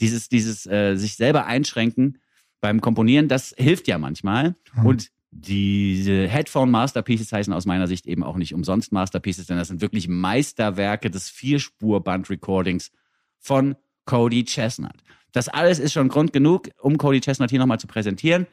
Dieses, 0.00 0.28
dieses 0.28 0.66
äh, 0.66 0.96
sich 0.96 1.16
selber 1.16 1.46
einschränken 1.46 2.18
beim 2.60 2.80
Komponieren, 2.80 3.28
das 3.28 3.54
hilft 3.56 3.86
ja 3.86 3.98
manchmal. 3.98 4.54
Und 4.82 5.10
diese 5.30 6.26
Headphone 6.26 6.70
Masterpieces 6.70 7.32
heißen 7.32 7.52
aus 7.52 7.66
meiner 7.66 7.86
Sicht 7.86 8.06
eben 8.06 8.24
auch 8.24 8.36
nicht 8.36 8.54
umsonst 8.54 8.92
Masterpieces, 8.92 9.46
denn 9.46 9.58
das 9.58 9.68
sind 9.68 9.80
wirklich 9.80 10.08
Meisterwerke 10.08 11.10
des 11.10 11.28
Vierspur-Band-Recordings 11.28 12.90
von 13.38 13.76
Cody 14.06 14.44
Chestnut. 14.44 14.94
Das 15.32 15.48
alles 15.48 15.78
ist 15.78 15.92
schon 15.92 16.08
Grund 16.08 16.32
genug, 16.32 16.70
um 16.80 16.96
Cody 16.96 17.20
Chestnut 17.20 17.50
hier 17.50 17.58
nochmal 17.58 17.78
zu 17.78 17.86
präsentieren. 17.86 18.46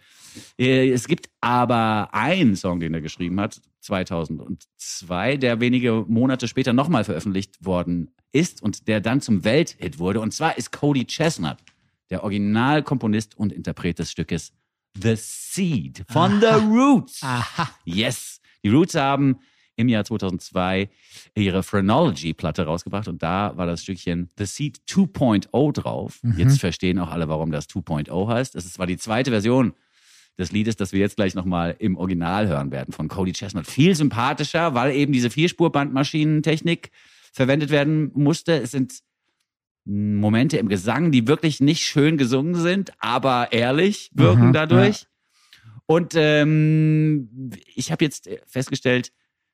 Äh, 0.59 0.89
Es 0.91 1.07
gibt 1.07 1.29
aber 1.39 2.09
einen 2.13 2.55
Song, 2.57 2.81
den 2.81 2.93
er 2.93 3.01
geschrieben 3.01 3.39
hat, 3.39 3.61
2002, 3.79 5.37
der 5.37 5.61
wenige 5.61 6.03
Monate 6.07 6.47
später 6.47 6.73
nochmal 6.73 7.05
veröffentlicht 7.05 7.63
worden 7.63 8.11
ist 8.33 8.61
und 8.61 8.89
der 8.89 8.99
dann 8.99 9.21
zum 9.21 9.45
Welthit 9.45 9.99
wurde. 9.99 10.19
Und 10.19 10.33
zwar 10.33 10.57
ist 10.57 10.71
Cody 10.71 11.05
Chestnut 11.05 11.57
der 12.09 12.23
Originalkomponist 12.23 13.37
und 13.37 13.53
Interpret 13.53 13.99
des 13.99 14.11
Stückes 14.11 14.53
The 15.01 15.15
Seed 15.17 16.05
von 16.09 16.39
The 16.39 16.47
Roots. 16.47 17.21
Aha. 17.23 17.69
Yes. 17.83 18.39
Die 18.63 18.69
Roots 18.69 18.95
haben 18.95 19.39
im 19.75 19.89
Jahr 19.89 20.05
2002 20.05 20.89
ihre 21.35 21.63
Phrenology-Platte 21.63 22.65
rausgebracht 22.65 23.07
und 23.07 23.21
da 23.21 23.55
war 23.57 23.65
das 23.65 23.83
Stückchen 23.83 24.29
The 24.37 24.45
Seed 24.45 24.79
2.0 24.87 25.73
drauf. 25.73 26.19
Jetzt 26.37 26.59
verstehen 26.59 26.97
auch 26.99 27.11
alle, 27.11 27.27
warum 27.27 27.51
das 27.51 27.67
2.0 27.69 28.27
heißt. 28.27 28.55
Es 28.55 28.65
ist 28.65 28.75
zwar 28.75 28.87
die 28.87 28.97
zweite 28.97 29.31
Version 29.31 29.73
des 30.37 30.51
Liedes, 30.51 30.75
das 30.75 30.91
wir 30.91 30.99
jetzt 30.99 31.15
gleich 31.15 31.35
nochmal 31.35 31.75
im 31.79 31.97
Original 31.97 32.47
hören 32.47 32.71
werden 32.71 32.93
von 32.93 33.07
Cody 33.07 33.33
Chestnut. 33.33 33.67
Viel 33.67 33.95
sympathischer, 33.95 34.73
weil 34.73 34.95
eben 34.95 35.13
diese 35.13 35.29
Vierspur-Bandmaschinentechnik 35.29 36.91
verwendet 37.31 37.69
werden 37.69 38.11
musste. 38.13 38.61
Es 38.61 38.71
sind 38.71 38.99
Momente 39.85 40.57
im 40.57 40.67
Gesang, 40.67 41.11
die 41.11 41.27
wirklich 41.27 41.59
nicht 41.59 41.85
schön 41.85 42.17
gesungen 42.17 42.55
sind, 42.55 42.91
aber 42.99 43.49
ehrlich 43.51 44.11
wirken 44.13 44.47
Mhm, 44.47 44.53
dadurch. 44.53 45.07
Und 45.85 46.13
ähm, 46.15 47.51
ich 47.75 47.91
habe 47.91 48.03
jetzt 48.03 48.29
festgestellt, 48.47 49.11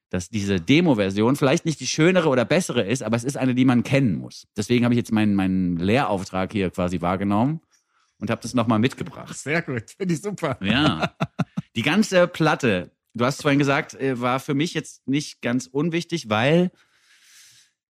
dass 0.09 0.29
diese 0.29 0.59
Demo-Version 0.59 1.35
vielleicht 1.35 1.65
nicht 1.65 1.79
die 1.79 1.87
schönere 1.87 2.29
oder 2.29 2.45
bessere 2.45 2.83
ist, 2.83 3.03
aber 3.03 3.15
es 3.17 3.23
ist 3.23 3.37
eine, 3.37 3.55
die 3.55 3.65
man 3.65 3.83
kennen 3.83 4.15
muss. 4.15 4.47
Deswegen 4.55 4.85
habe 4.85 4.93
ich 4.93 4.97
jetzt 4.97 5.11
meinen, 5.11 5.35
meinen 5.35 5.77
Lehrauftrag 5.77 6.51
hier 6.51 6.69
quasi 6.69 7.01
wahrgenommen 7.01 7.61
und 8.19 8.29
habe 8.29 8.41
das 8.41 8.53
nochmal 8.53 8.79
mitgebracht. 8.79 9.35
Sehr 9.37 9.61
gut, 9.61 9.91
finde 9.97 10.13
ich 10.13 10.21
super. 10.21 10.57
Ja. 10.61 11.15
Die 11.75 11.81
ganze 11.81 12.27
Platte, 12.27 12.91
du 13.13 13.25
hast 13.25 13.41
vorhin 13.41 13.59
gesagt, 13.59 13.93
äh, 13.95 14.19
war 14.19 14.39
für 14.39 14.53
mich 14.53 14.73
jetzt 14.73 15.07
nicht 15.07 15.41
ganz 15.41 15.67
unwichtig, 15.67 16.29
weil 16.29 16.71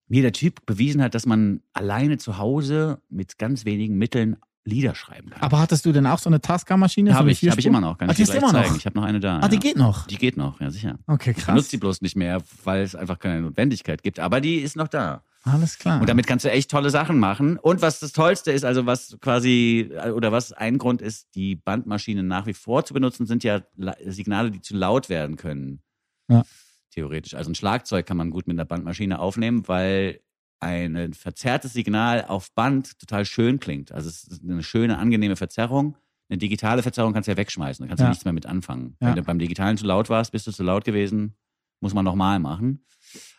mir 0.09 0.23
der 0.23 0.33
Typ 0.33 0.65
bewiesen 0.67 1.03
hat, 1.03 1.15
dass 1.15 1.27
man 1.27 1.61
alleine 1.73 2.19
zu 2.19 2.39
Hause 2.39 3.01
mit 3.09 3.39
ganz 3.39 3.65
wenigen 3.65 3.97
Mitteln 3.99 4.37
Lieder 4.65 4.95
schreiben 4.95 5.31
kann. 5.31 5.41
Aber 5.43 5.61
hattest 5.61 5.87
du 5.87 5.93
denn 5.93 6.07
auch 6.07 6.19
so 6.19 6.29
eine 6.29 6.43
Tasca-Maschine? 6.43 7.13
so 7.13 7.17
Habe 7.17 7.31
ich, 7.31 7.43
habe 7.49 7.59
ich 7.59 7.65
immer 7.65 7.81
noch. 7.81 7.97
Kann 7.97 8.09
Ah, 8.09 8.13
ich 8.13 8.19
die 8.19 8.25
dir 8.25 8.33
ist 8.33 8.37
immer 8.39 8.51
zeigen. 8.51 8.69
noch. 8.73 8.77
Ich 8.77 8.85
habe 8.85 8.99
noch 8.99 9.05
eine 9.07 9.19
da. 9.19 9.39
Ah, 9.41 9.49
die 9.49 9.55
ja. 9.55 9.61
geht 9.61 9.77
noch. 9.77 10.07
Die 10.09 10.17
geht 10.19 10.37
noch, 10.37 10.61
ja 10.61 10.71
sicher. 10.71 10.99
Okay, 11.07 11.31
Ich 11.31 11.37
benutze 11.47 11.53
krass. 11.63 11.69
die 11.69 11.77
bloß 11.79 12.01
nicht 12.03 12.17
mehr, 12.17 12.43
weil 12.65 12.83
es 12.83 12.95
einfach 12.95 13.19
keine 13.19 13.41
Notwendigkeit 13.41 14.03
gibt. 14.03 14.21
Aber 14.21 14.43
die 14.43 14.57
ist 14.57 14.77
noch 14.77 14.89
da. 14.89 15.23
Alles 15.45 15.79
klar. 15.79 16.01
Und 16.03 16.09
damit 16.11 16.27
kannst 16.27 16.45
du 16.45 16.51
echt 16.51 16.71
tolle 16.71 16.91
Sachen 16.91 17.19
machen. 17.19 17.57
Und 17.57 17.81
was 17.81 18.01
das 18.01 18.13
Tollste 18.13 18.51
ist, 18.53 18.65
also 18.67 18.85
was 18.85 19.17
quasi, 19.23 19.91
oder 20.15 20.33
was 20.33 20.53
ein 20.53 20.77
Grund 20.77 21.01
ist, 21.01 21.29
die 21.35 21.55
Bandmaschine 21.57 22.23
nach 22.23 22.45
wie 22.47 22.53
vor 22.53 22.85
zu 22.85 22.93
benutzen, 22.93 23.25
sind 23.25 23.45
ja 23.45 23.63
Signale, 24.05 24.51
die 24.51 24.61
zu 24.61 24.77
laut 24.77 25.09
werden 25.09 25.37
können. 25.37 25.81
Ja. 26.29 26.43
Theoretisch. 26.91 27.35
Also 27.35 27.51
ein 27.51 27.55
Schlagzeug 27.55 28.07
kann 28.07 28.17
man 28.17 28.31
gut 28.31 28.47
mit 28.47 28.57
einer 28.57 28.65
Bandmaschine 28.65 29.19
aufnehmen, 29.19 29.67
weil 29.69 30.21
ein 30.61 31.13
verzerrtes 31.15 31.73
Signal 31.73 32.25
auf 32.27 32.53
Band 32.53 32.99
total 32.99 33.25
schön 33.25 33.61
klingt. 33.61 33.93
Also 33.93 34.09
es 34.09 34.25
ist 34.25 34.43
eine 34.43 34.63
schöne, 34.63 34.99
angenehme 34.99 35.37
Verzerrung. 35.37 35.97
eine 36.31 36.37
digitale 36.39 36.83
Verzerrung 36.83 37.15
kannst 37.15 37.27
du 37.27 37.31
ja 37.33 37.39
wegschmeißen, 37.39 37.83
da 37.85 37.89
kannst 37.89 38.01
du 38.01 38.05
Ja. 38.05 38.11
nichts 38.11 38.25
mehr 38.27 38.35
mit 38.35 38.45
anfangen. 38.45 38.97
Ja. 39.01 39.09
Wenn 39.09 39.17
du 39.17 39.23
beim 39.23 39.39
Digitalen 39.39 39.79
zu 39.79 39.87
laut 39.87 40.11
warst, 40.11 40.31
bist 40.33 40.47
du 40.47 40.51
zu 40.53 40.63
laut 40.63 40.85
gewesen, 40.85 41.35
muss 41.81 41.95
man 41.95 42.05
nochmal 42.05 42.39
machen. 42.39 42.85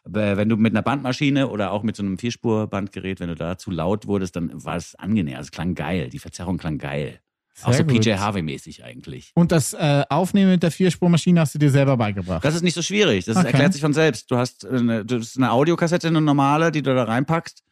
Aber 0.04 0.38
wenn 0.38 0.50
du 0.50 0.58
mit 0.58 0.74
einer 0.74 0.82
Bandmaschine 0.82 1.50
oder 1.50 1.72
auch 1.72 1.84
mit 1.84 1.96
so 1.96 2.02
einem 2.02 2.18
Vierspur-Bandgerät, 2.18 3.20
wenn 3.20 3.28
du 3.28 3.36
da 3.36 3.60
zu 3.60 3.70
laut 3.70 4.08
wurdest, 4.08 4.36
dann 4.38 4.64
war 4.66 4.76
es 4.76 4.96
angenehm. 4.96 5.36
Also 5.36 5.48
es 5.48 5.52
klang 5.52 5.76
geil, 5.76 6.10
die 6.10 6.18
Verzerrung 6.18 6.58
klang 6.58 6.80
geil. 6.80 7.20
Auch 7.64 7.68
so 7.72 7.78
Sehr 7.78 7.86
gut. 7.86 8.02
PJ 8.02 8.14
Harvey-mäßig 8.14 8.84
eigentlich. 8.84 9.32
Und 9.36 9.52
das 9.52 9.74
äh, 9.74 10.04
Aufnehmen 10.10 10.52
mit 10.52 10.64
der 10.64 10.72
Vierspurmaschine 10.72 11.40
hast 11.42 11.56
du 11.56 11.60
dir 11.60 11.72
selber 11.72 11.98
beigebracht. 11.98 12.44
Das 12.44 12.56
ist 12.56 12.64
nicht 12.64 12.74
so 12.76 12.82
schwierig. 12.82 13.26
Das 13.26 13.38
Okay. 13.38 13.48
erklärt 13.48 13.74
sich 13.74 13.82
von 13.82 13.94
selbst. 13.94 14.30
Du 14.32 14.38
hast 14.38 14.66
eine, 14.66 15.06
das 15.06 15.22
ist 15.22 15.38
eine 15.38 15.52
Audiokassette, 15.52 16.08
eine 16.08 16.22
normale, 16.22 16.72
die 16.72 16.82
du 16.82 16.94
da 16.94 17.04
reinpackst. 17.04 17.64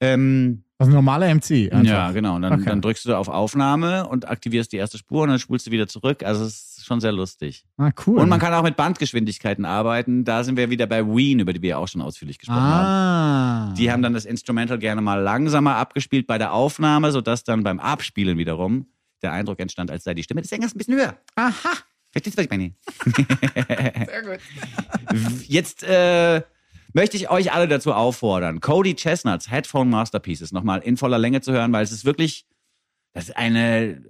Ähm, 0.00 0.64
Also 0.78 0.90
ein 0.90 0.94
normaler 0.96 1.32
MC. 1.32 1.70
Einfach. 1.72 1.84
ja, 1.84 2.10
genau. 2.10 2.34
Und 2.34 2.42
dann, 2.42 2.54
Okay. 2.54 2.64
dann 2.66 2.80
drückst 2.80 3.04
du 3.04 3.14
auf 3.16 3.28
Aufnahme 3.28 4.08
und 4.08 4.26
aktivierst 4.28 4.72
die 4.72 4.76
erste 4.78 4.98
Spur 4.98 5.22
und 5.22 5.28
dann 5.28 5.38
spulst 5.38 5.66
du 5.68 5.70
wieder 5.70 5.86
zurück. 5.86 6.24
Also 6.24 6.44
es 6.44 6.78
ist 6.78 6.86
schon 6.86 7.00
sehr 7.00 7.12
lustig. 7.12 7.64
Ah, 7.76 7.90
cool. 8.06 8.18
Und 8.18 8.28
man 8.28 8.40
kann 8.40 8.52
auch 8.52 8.64
mit 8.64 8.74
Bandgeschwindigkeiten 8.76 9.64
arbeiten. 9.64 10.24
Da 10.24 10.42
sind 10.42 10.56
wir 10.56 10.70
wieder 10.70 10.88
bei 10.88 11.06
Ween, 11.06 11.38
über 11.38 11.52
die 11.52 11.62
wir 11.62 11.78
auch 11.78 11.86
schon 11.86 12.00
ausführlich 12.02 12.38
gesprochen 12.38 12.60
haben. 12.60 12.86
ah. 13.70 13.74
Die 13.78 13.92
haben 13.92 14.02
dann 14.02 14.12
das 14.14 14.24
Instrumental 14.24 14.78
gerne 14.80 15.00
mal 15.02 15.20
langsamer 15.20 15.76
abgespielt 15.76 16.26
bei 16.26 16.36
der 16.38 16.52
Aufnahme, 16.52 17.12
sodass 17.12 17.44
dann 17.44 17.62
beim 17.62 17.78
Abspielen 17.78 18.36
wiederum 18.38 18.86
der 19.22 19.32
Eindruck 19.32 19.60
entstand, 19.60 19.90
als 19.90 20.04
sei 20.04 20.14
die 20.14 20.22
Stimme 20.22 20.42
des 20.42 20.50
Sängers 20.50 20.74
ein 20.74 20.78
bisschen 20.78 20.94
höher. 20.94 21.16
Aha. 21.34 21.72
Verstehst 22.12 22.36
du, 22.36 22.38
was 22.38 22.44
ich 22.44 22.50
meine? 22.50 22.74
Sehr 24.06 24.22
gut. 24.22 25.42
Jetzt 25.48 25.82
äh, 25.82 26.42
möchte 26.92 27.16
ich 27.16 27.30
euch 27.30 27.52
alle 27.52 27.68
dazu 27.68 27.94
auffordern, 27.94 28.60
Cody 28.60 28.94
Chestnuts 28.94 29.50
Headphone 29.50 29.88
Masterpieces 29.88 30.52
nochmal 30.52 30.80
in 30.80 30.96
voller 30.96 31.18
Länge 31.18 31.40
zu 31.40 31.52
hören, 31.52 31.72
weil 31.72 31.82
es 31.82 31.92
ist 31.92 32.04
wirklich, 32.04 32.44
das 33.14 33.30
ist 33.30 33.36
eine, 33.36 34.02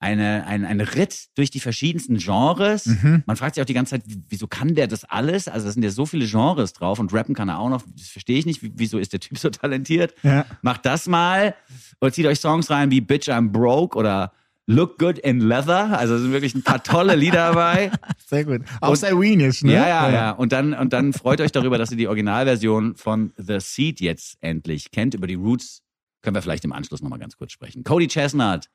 eine, 0.00 0.44
ein, 0.46 0.64
ein 0.64 0.80
Ritt 0.80 1.28
durch 1.36 1.50
die 1.50 1.60
verschiedensten 1.60 2.18
Genres. 2.18 2.86
Mhm. 2.86 3.22
Man 3.26 3.36
fragt 3.36 3.54
sich 3.54 3.62
auch 3.62 3.66
die 3.66 3.74
ganze 3.74 3.90
Zeit, 3.90 4.02
wieso 4.28 4.48
kann 4.48 4.74
der 4.74 4.88
das 4.88 5.04
alles? 5.04 5.46
Also, 5.48 5.66
da 5.66 5.72
sind 5.72 5.84
ja 5.84 5.90
so 5.90 6.04
viele 6.04 6.26
Genres 6.26 6.72
drauf 6.72 6.98
und 6.98 7.14
rappen 7.14 7.34
kann 7.34 7.48
er 7.48 7.60
auch 7.60 7.70
noch. 7.70 7.82
Das 7.96 8.08
verstehe 8.08 8.38
ich 8.38 8.46
nicht. 8.46 8.60
Wieso 8.62 8.98
ist 8.98 9.12
der 9.12 9.20
Typ 9.20 9.38
so 9.38 9.50
talentiert? 9.50 10.14
Ja. 10.22 10.44
Macht 10.62 10.84
das 10.84 11.06
mal 11.06 11.54
und 12.00 12.12
zieht 12.12 12.26
euch 12.26 12.40
Songs 12.40 12.70
rein 12.70 12.90
wie 12.90 13.00
Bitch 13.00 13.28
I'm 13.28 13.50
Broke 13.50 13.96
oder 13.96 14.32
Look 14.66 14.98
Good 14.98 15.18
in 15.18 15.40
Leather. 15.40 15.96
Also, 15.98 16.16
es 16.16 16.22
sind 16.22 16.32
wirklich 16.32 16.54
ein 16.54 16.62
paar 16.62 16.82
tolle 16.82 17.14
Lieder 17.14 17.52
dabei. 17.52 17.92
Sehr 18.26 18.44
gut. 18.44 18.62
Auch 18.80 18.96
sehr 18.96 19.18
weenish, 19.18 19.62
ne? 19.62 19.74
Ja, 19.74 19.88
ja, 19.88 20.10
ja. 20.10 20.30
Und 20.32 20.52
dann, 20.52 20.74
und 20.74 20.92
dann 20.92 21.12
freut 21.12 21.40
euch 21.40 21.52
darüber, 21.52 21.78
dass 21.78 21.92
ihr 21.92 21.96
die 21.96 22.08
Originalversion 22.08 22.96
von 22.96 23.32
The 23.36 23.60
Seed 23.60 24.00
jetzt 24.00 24.36
endlich 24.40 24.90
kennt. 24.90 25.14
Über 25.14 25.28
die 25.28 25.34
Roots 25.34 25.82
können 26.22 26.34
wir 26.34 26.42
vielleicht 26.42 26.64
im 26.64 26.72
Anschluss 26.72 27.00
nochmal 27.00 27.20
ganz 27.20 27.36
kurz 27.36 27.52
sprechen. 27.52 27.84
Cody 27.84 28.08
Chestnut 28.08 28.68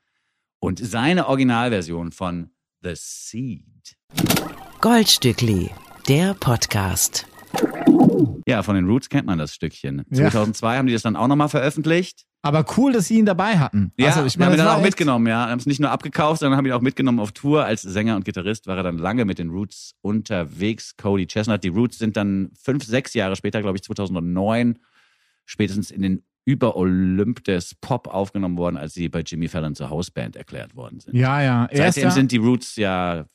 und 0.59 0.79
seine 0.79 1.27
Originalversion 1.27 2.13
von 2.13 2.51
The 2.81 2.93
Seed. 2.95 3.97
Goldstückli, 4.79 5.71
der 6.07 6.33
Podcast. 6.35 7.27
Ja, 8.47 8.63
von 8.63 8.75
den 8.75 8.87
Roots 8.87 9.09
kennt 9.09 9.27
man 9.27 9.37
das 9.37 9.53
Stückchen. 9.53 10.05
Ja. 10.09 10.29
2002 10.29 10.77
haben 10.77 10.87
die 10.87 10.93
das 10.93 11.01
dann 11.01 11.17
auch 11.17 11.27
nochmal 11.27 11.49
veröffentlicht. 11.49 12.25
Aber 12.43 12.65
cool, 12.77 12.91
dass 12.91 13.07
sie 13.07 13.19
ihn 13.19 13.25
dabei 13.25 13.59
hatten. 13.59 13.91
Ja, 13.97 14.07
also, 14.07 14.25
ich 14.25 14.37
meine, 14.37 14.51
haben 14.51 14.59
ihn 14.59 14.65
dann 14.65 14.79
auch 14.79 14.81
mitgenommen, 14.81 15.27
ja. 15.27 15.47
Haben 15.47 15.59
es 15.59 15.67
nicht 15.67 15.79
nur 15.79 15.91
abgekauft, 15.91 16.39
sondern 16.39 16.57
haben 16.57 16.65
ihn 16.65 16.71
auch 16.71 16.81
mitgenommen 16.81 17.19
auf 17.19 17.31
Tour. 17.31 17.65
Als 17.65 17.83
Sänger 17.83 18.15
und 18.15 18.25
Gitarrist 18.25 18.65
war 18.65 18.77
er 18.77 18.83
dann 18.83 18.97
lange 18.97 19.25
mit 19.25 19.37
den 19.37 19.49
Roots 19.49 19.93
unterwegs. 20.01 20.95
Cody 20.97 21.27
Chestnut. 21.27 21.63
Die 21.63 21.69
Roots 21.69 21.99
sind 21.99 22.17
dann 22.17 22.49
fünf, 22.59 22.83
sechs 22.83 23.13
Jahre 23.13 23.35
später, 23.35 23.61
glaube 23.61 23.77
ich, 23.77 23.83
2009, 23.83 24.79
spätestens 25.45 25.91
in 25.91 26.01
den 26.01 26.23
Über-Olymp 26.45 27.43
des 27.43 27.75
Pop 27.75 28.07
aufgenommen 28.07 28.57
worden, 28.57 28.77
als 28.77 28.93
sie 28.93 29.07
bei 29.09 29.21
Jimmy 29.21 29.47
Fallon 29.47 29.75
zur 29.75 29.91
Hausband 29.91 30.35
erklärt 30.35 30.75
worden 30.75 30.99
sind. 30.99 31.15
Ja, 31.15 31.41
ja. 31.41 31.69
Seitdem 31.71 32.09
sind 32.09 32.31
die 32.31 32.37
Roots 32.37 32.75
ja 32.75 33.25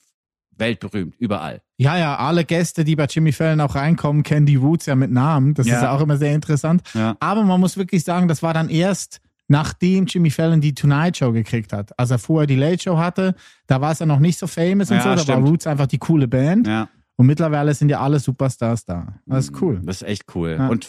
weltberühmt, 0.59 1.15
überall. 1.19 1.61
ja, 1.79 1.99
ja, 1.99 2.17
alle 2.17 2.45
Gäste, 2.45 2.85
die 2.85 2.97
bei 2.97 3.05
Jimmy 3.07 3.33
Fallon 3.33 3.61
auch 3.61 3.75
reinkommen, 3.75 4.23
kennen 4.23 4.47
die 4.47 4.57
Roots 4.57 4.87
ja 4.87 4.95
mit 4.97 5.11
Namen. 5.11 5.55
Das 5.55 5.67
Ja. 5.67 5.77
ist 5.77 5.83
ja 5.83 5.93
auch 5.93 6.01
immer 6.01 6.17
sehr 6.17 6.35
interessant. 6.35 6.83
Ja. 6.95 7.17
Aber 7.21 7.43
man 7.45 7.61
muss 7.61 7.77
wirklich 7.77 8.03
sagen, 8.05 8.29
das 8.29 8.43
war 8.43 8.55
dann 8.55 8.69
erst 8.69 9.21
nachdem 9.49 10.07
Jimmy 10.07 10.31
Fallon 10.31 10.61
die 10.61 10.75
Tonight 10.75 11.19
Show 11.19 11.31
gekriegt 11.31 11.73
hat. 11.73 11.97
Als 11.99 12.11
er 12.11 12.19
vorher 12.19 12.47
die 12.49 12.57
Late 12.57 12.83
Show 12.83 12.97
hatte, 12.99 13.35
da 13.69 13.81
war 13.81 13.93
es 13.93 14.01
ja 14.01 14.07
noch 14.07 14.19
nicht 14.19 14.39
so 14.39 14.47
famous 14.49 14.91
und 14.91 14.97
Ja, 14.97 15.03
so. 15.05 15.09
Da 15.11 15.19
stimmt. 15.19 15.43
war 15.43 15.49
Roots 15.49 15.67
einfach 15.69 15.87
die 15.87 15.99
coole 15.99 16.27
Band. 16.27 16.67
Ja. 16.67 16.89
Und 17.15 17.27
mittlerweile 17.27 17.73
sind 17.73 17.89
ja 17.89 18.01
alle 18.01 18.19
Superstars 18.19 18.85
da. 18.85 19.15
Das 19.25 19.45
ist 19.47 19.63
cool. 19.63 19.81
Das 19.85 20.03
ist 20.03 20.09
echt 20.09 20.25
cool. 20.35 20.57
Ja. 20.59 20.67
Und 20.69 20.89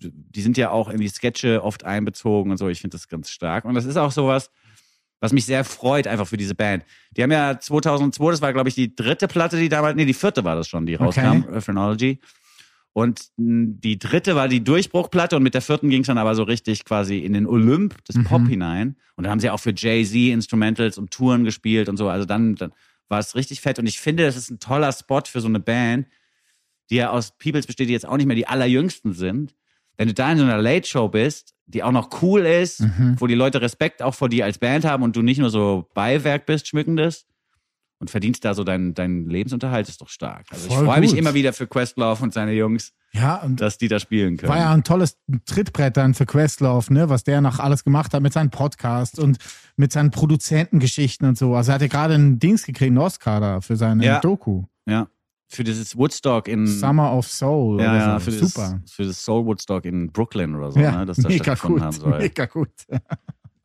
die 0.00 0.40
sind 0.42 0.56
ja 0.56 0.70
auch 0.70 0.88
in 0.88 1.00
die 1.00 1.08
Sketche 1.08 1.62
oft 1.62 1.84
einbezogen 1.84 2.50
und 2.50 2.56
so. 2.56 2.68
Ich 2.68 2.80
finde 2.80 2.96
das 2.96 3.08
ganz 3.08 3.28
stark. 3.30 3.64
Und 3.64 3.74
das 3.74 3.84
ist 3.84 3.96
auch 3.96 4.10
sowas, 4.10 4.50
was 5.20 5.32
mich 5.32 5.46
sehr 5.46 5.64
freut, 5.64 6.06
einfach 6.06 6.26
für 6.26 6.36
diese 6.36 6.54
Band. 6.54 6.84
Die 7.16 7.22
haben 7.22 7.32
ja 7.32 7.58
2002, 7.58 8.30
das 8.32 8.42
war, 8.42 8.52
glaube 8.52 8.68
ich, 8.68 8.74
die 8.74 8.94
dritte 8.94 9.28
Platte, 9.28 9.56
die 9.58 9.68
damals, 9.68 9.96
nee, 9.96 10.04
die 10.04 10.14
vierte 10.14 10.44
war 10.44 10.56
das 10.56 10.68
schon, 10.68 10.86
die 10.86 10.94
rauskam, 10.94 11.44
äh, 11.52 11.60
Phrenology. 11.60 12.20
Und 12.92 13.20
mh, 13.36 13.74
die 13.82 13.98
dritte 13.98 14.36
war 14.36 14.48
die 14.48 14.64
Durchbruchplatte 14.64 15.36
und 15.36 15.42
mit 15.42 15.54
der 15.54 15.60
vierten 15.62 15.90
ging 15.90 16.00
es 16.00 16.06
dann 16.06 16.18
aber 16.18 16.34
so 16.34 16.42
richtig 16.44 16.84
quasi 16.84 17.18
in 17.18 17.32
den 17.34 17.46
Olymp 17.46 18.02
des 18.04 18.16
Pop 18.24 18.46
hinein. 18.48 18.96
Und 19.16 19.24
dann 19.24 19.30
haben 19.30 19.40
sie 19.40 19.50
auch 19.50 19.60
für 19.60 19.74
Jay-Z 19.74 20.14
Instrumentals 20.32 20.96
und 20.96 21.10
Touren 21.10 21.44
gespielt 21.44 21.88
und 21.88 21.96
so. 21.96 22.08
Also 22.08 22.24
dann, 22.24 22.54
dann 22.54 22.72
war 23.08 23.18
es 23.18 23.34
richtig 23.34 23.60
fett. 23.60 23.78
Und 23.78 23.86
ich 23.86 24.00
finde, 24.00 24.24
das 24.24 24.36
ist 24.36 24.50
ein 24.50 24.60
toller 24.60 24.92
Spot 24.92 25.22
für 25.26 25.40
so 25.40 25.48
eine 25.48 25.60
Band, 25.60 26.06
die 26.90 26.96
ja 26.96 27.10
aus 27.10 27.36
Peoples 27.36 27.66
besteht, 27.66 27.88
die 27.88 27.92
jetzt 27.92 28.06
auch 28.06 28.16
nicht 28.16 28.26
mehr 28.26 28.36
die 28.36 28.48
allerjüngsten 28.48 29.12
sind. 29.12 29.54
Wenn 29.98 30.08
du 30.08 30.14
da 30.14 30.30
in 30.32 30.38
so 30.38 30.44
einer 30.44 30.58
Late 30.58 30.86
Show 30.86 31.08
bist, 31.08 31.54
die 31.66 31.82
auch 31.82 31.92
noch 31.92 32.22
cool 32.22 32.42
ist, 32.42 32.80
Mhm. 32.80 33.16
wo 33.18 33.26
die 33.26 33.34
Leute 33.34 33.60
Respekt 33.60 34.02
auch 34.02 34.14
vor 34.14 34.28
dir 34.28 34.44
als 34.44 34.58
Band 34.58 34.84
haben 34.84 35.02
und 35.02 35.16
du 35.16 35.22
nicht 35.22 35.38
nur 35.38 35.50
so 35.50 35.88
Beiwerk 35.94 36.46
bist, 36.46 36.68
schmückendes 36.68 37.26
und 37.98 38.10
verdienst 38.10 38.44
da 38.44 38.54
so 38.54 38.62
deinen 38.62 38.92
deinen 38.94 39.28
Lebensunterhalt, 39.28 39.88
ist 39.88 40.00
doch 40.00 40.08
stark. 40.10 40.44
Also 40.50 40.68
ich 40.68 40.74
Voll 40.74 40.84
freue 40.84 41.00
mich 41.00 41.16
immer 41.16 41.34
wieder 41.34 41.52
für 41.52 41.66
Questlove 41.66 42.22
und 42.22 42.32
seine 42.34 42.52
Jungs, 42.52 42.92
Ja, 43.12 43.36
und 43.36 43.60
dass 43.62 43.78
die 43.78 43.88
da 43.88 43.98
spielen 43.98 44.36
können. 44.36 44.50
war 44.50 44.58
ja 44.58 44.70
ein 44.72 44.84
tolles 44.84 45.16
Trittbrett 45.46 45.96
dann 45.96 46.12
für 46.12 46.26
Questlove, 46.26 46.92
ne, 46.92 47.08
was 47.08 47.24
der 47.24 47.40
noch 47.40 47.58
alles 47.58 47.82
gemacht 47.84 48.12
hat 48.12 48.22
mit 48.22 48.34
seinem 48.34 48.50
Podcast 48.50 49.18
und 49.18 49.38
mit 49.76 49.90
seinen 49.92 50.10
Produzentengeschichten 50.10 51.26
und 51.26 51.38
so. 51.38 51.54
Also 51.54 51.70
er 51.72 51.76
hatte 51.76 51.88
gerade 51.88 52.14
ein 52.14 52.38
Dings 52.38 52.64
gekriegt, 52.66 52.90
einen 52.90 52.98
Oscar 52.98 53.40
da 53.40 53.60
für 53.62 53.76
seine 53.76 54.04
Ja. 54.04 54.20
Doku. 54.20 54.64
ja. 54.86 55.08
Für 55.48 55.62
dieses 55.64 55.96
Woodstock 55.96 56.48
in 56.48 56.66
Summer 56.66 57.12
of 57.12 57.26
Soul. 57.28 57.80
ja, 57.80 57.90
oder 57.90 57.98
ja, 57.98 58.20
so. 58.20 58.30
für 58.30 58.46
Super. 58.46 58.80
für 58.90 59.04
das 59.04 59.24
Soul 59.24 59.44
Woodstock 59.46 59.84
in 59.84 60.10
Brooklyn 60.10 60.54
oder 60.56 60.72
so, 60.72 60.80
Ja, 60.80 60.98
ne, 60.98 61.06
dass 61.06 61.16
das 61.18 61.26
mega 61.26 61.44
stattgefunden 61.56 61.78
gut. 61.78 61.82
haben 61.84 61.92
soll. 62.00 62.18
Mega 62.18 62.46
gut. 62.46 62.70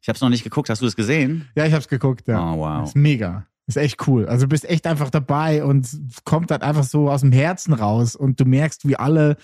Ich 0.04 0.08
habe 0.08 0.15
es 0.15 0.22
noch 0.22 0.30
nicht 0.30 0.44
geguckt. 0.44 0.70
Hast 0.70 0.82
du 0.82 0.86
es 0.86 0.96
gesehen? 0.96 1.48
Ja, 1.56 1.65
ich 1.65 1.74
hab's 1.74 1.88
geguckt, 1.88 2.28
ja. 2.28 2.54
Oh, 2.54 2.58
wow. 2.60 2.84
Ist 2.88 2.96
mega. 2.96 3.46
Ist 3.67 3.78
echt 3.78 4.08
cool. 4.08 4.26
Also 4.26 4.46
du 4.46 4.50
bist 4.50 4.67
echt 4.70 4.86
einfach 4.88 5.10
dabei 5.10 5.63
und 5.63 5.88
kommt 6.24 6.52
dann 6.52 6.62
einfach 6.62 6.84
so 6.84 7.10
aus 7.10 7.22
dem 7.22 7.32
Herzen 7.32 7.74
raus 7.74 8.15
und 8.15 8.39
du 8.39 8.46
merkst, 8.46 8.88
wie 8.88 8.96
alle 8.96 9.38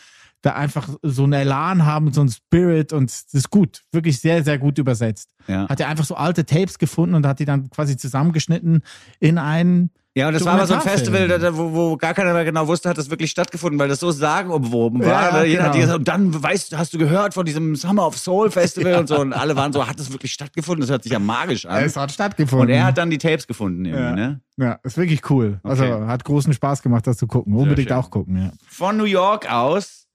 da 0.48 0.54
einfach 0.54 0.90
so 1.04 1.24
einen 1.24 1.34
Elan 1.34 1.86
haben, 1.86 2.12
so 2.14 2.22
einen 2.22 2.30
Spirit 2.32 2.94
und 2.94 3.12
das 3.12 3.26
ist 3.34 3.50
gut. 3.50 3.84
Wirklich 3.92 4.20
sehr, 4.20 4.44
sehr 4.44 4.58
gut 4.58 4.78
übersetzt. 4.78 5.30
Ja. 5.48 5.68
Hat 5.70 5.80
er 5.80 5.88
einfach 5.90 6.06
so 6.06 6.16
alte 6.16 6.46
Tapes 6.46 6.80
gefunden 6.80 7.16
und 7.16 7.26
hat 7.26 7.40
die 7.40 7.46
dann 7.46 7.70
quasi 7.70 7.96
zusammengeschnitten 7.98 8.82
in 9.20 9.38
einen 9.38 9.92
Ja, 10.16 10.28
und 10.30 10.34
das 10.34 10.44
war 10.46 10.54
aber 10.56 10.66
so 10.68 10.74
ein. 10.74 10.82
Festival, 10.82 11.28
da- 11.28 11.56
wo, 11.56 11.72
wo 11.74 11.96
gar 11.98 12.14
keiner 12.16 12.34
mehr 12.34 12.44
genau 12.44 12.68
wusste, 12.68 12.90
hat 12.90 12.98
das 12.98 13.10
wirklich 13.12 13.30
stattgefunden, 13.32 13.80
weil 13.80 13.88
das 13.88 14.00
so 14.00 14.10
sagenumwoben 14.12 15.02
war. 15.02 15.08
Ja, 15.32 15.38
ja, 15.38 15.44
Jeder 15.44 15.64
hat 15.66 15.72
genau. 15.74 15.82
gesagt, 15.84 16.00
und 16.00 16.08
dann 16.08 16.44
weißt, 16.44 16.76
hast 16.78 16.94
du 16.94 16.98
gehört 16.98 17.34
von 17.36 17.46
diesem 17.46 17.76
Summer 17.76 18.08
of 18.08 18.18
Soul 18.18 18.50
Festival 18.50 18.96
und 18.96 19.08
so. 19.08 19.20
Und 19.20 19.32
alle 19.34 19.56
waren 19.56 19.72
so, 19.74 19.88
hat 19.88 20.00
das 20.00 20.12
wirklich 20.12 20.32
stattgefunden? 20.34 20.82
Das 20.82 20.90
hört 20.90 21.04
sich 21.04 21.12
ja 21.12 21.20
magisch 21.20 21.66
an. 21.68 21.84
Es 21.84 21.96
hat 21.96 22.12
stattgefunden. 22.12 22.68
Und 22.68 22.74
er 22.74 22.86
hat 22.86 22.98
dann 22.98 23.10
die 23.12 23.20
Tapes 23.20 23.46
gefunden 23.48 23.86
irgendwie, 23.86 24.04
Ja. 24.04 24.16
ne? 24.16 24.42
ja, 24.58 24.80
ist 24.84 24.98
wirklich 24.98 25.30
cool. 25.30 25.60
Also 25.64 25.84
Okay. 25.86 26.08
hat 26.08 26.24
großen 26.26 26.52
Spaß 26.52 26.82
gemacht, 26.82 27.06
das 27.06 27.18
zu 27.18 27.28
gucken. 27.28 27.54
Unbedingt 27.56 27.92
auch 27.92 28.10
gucken, 28.10 28.42
ja. 28.42 28.52
Von 28.68 28.98
New 28.98 29.04
York 29.06 29.52
aus 29.52 30.07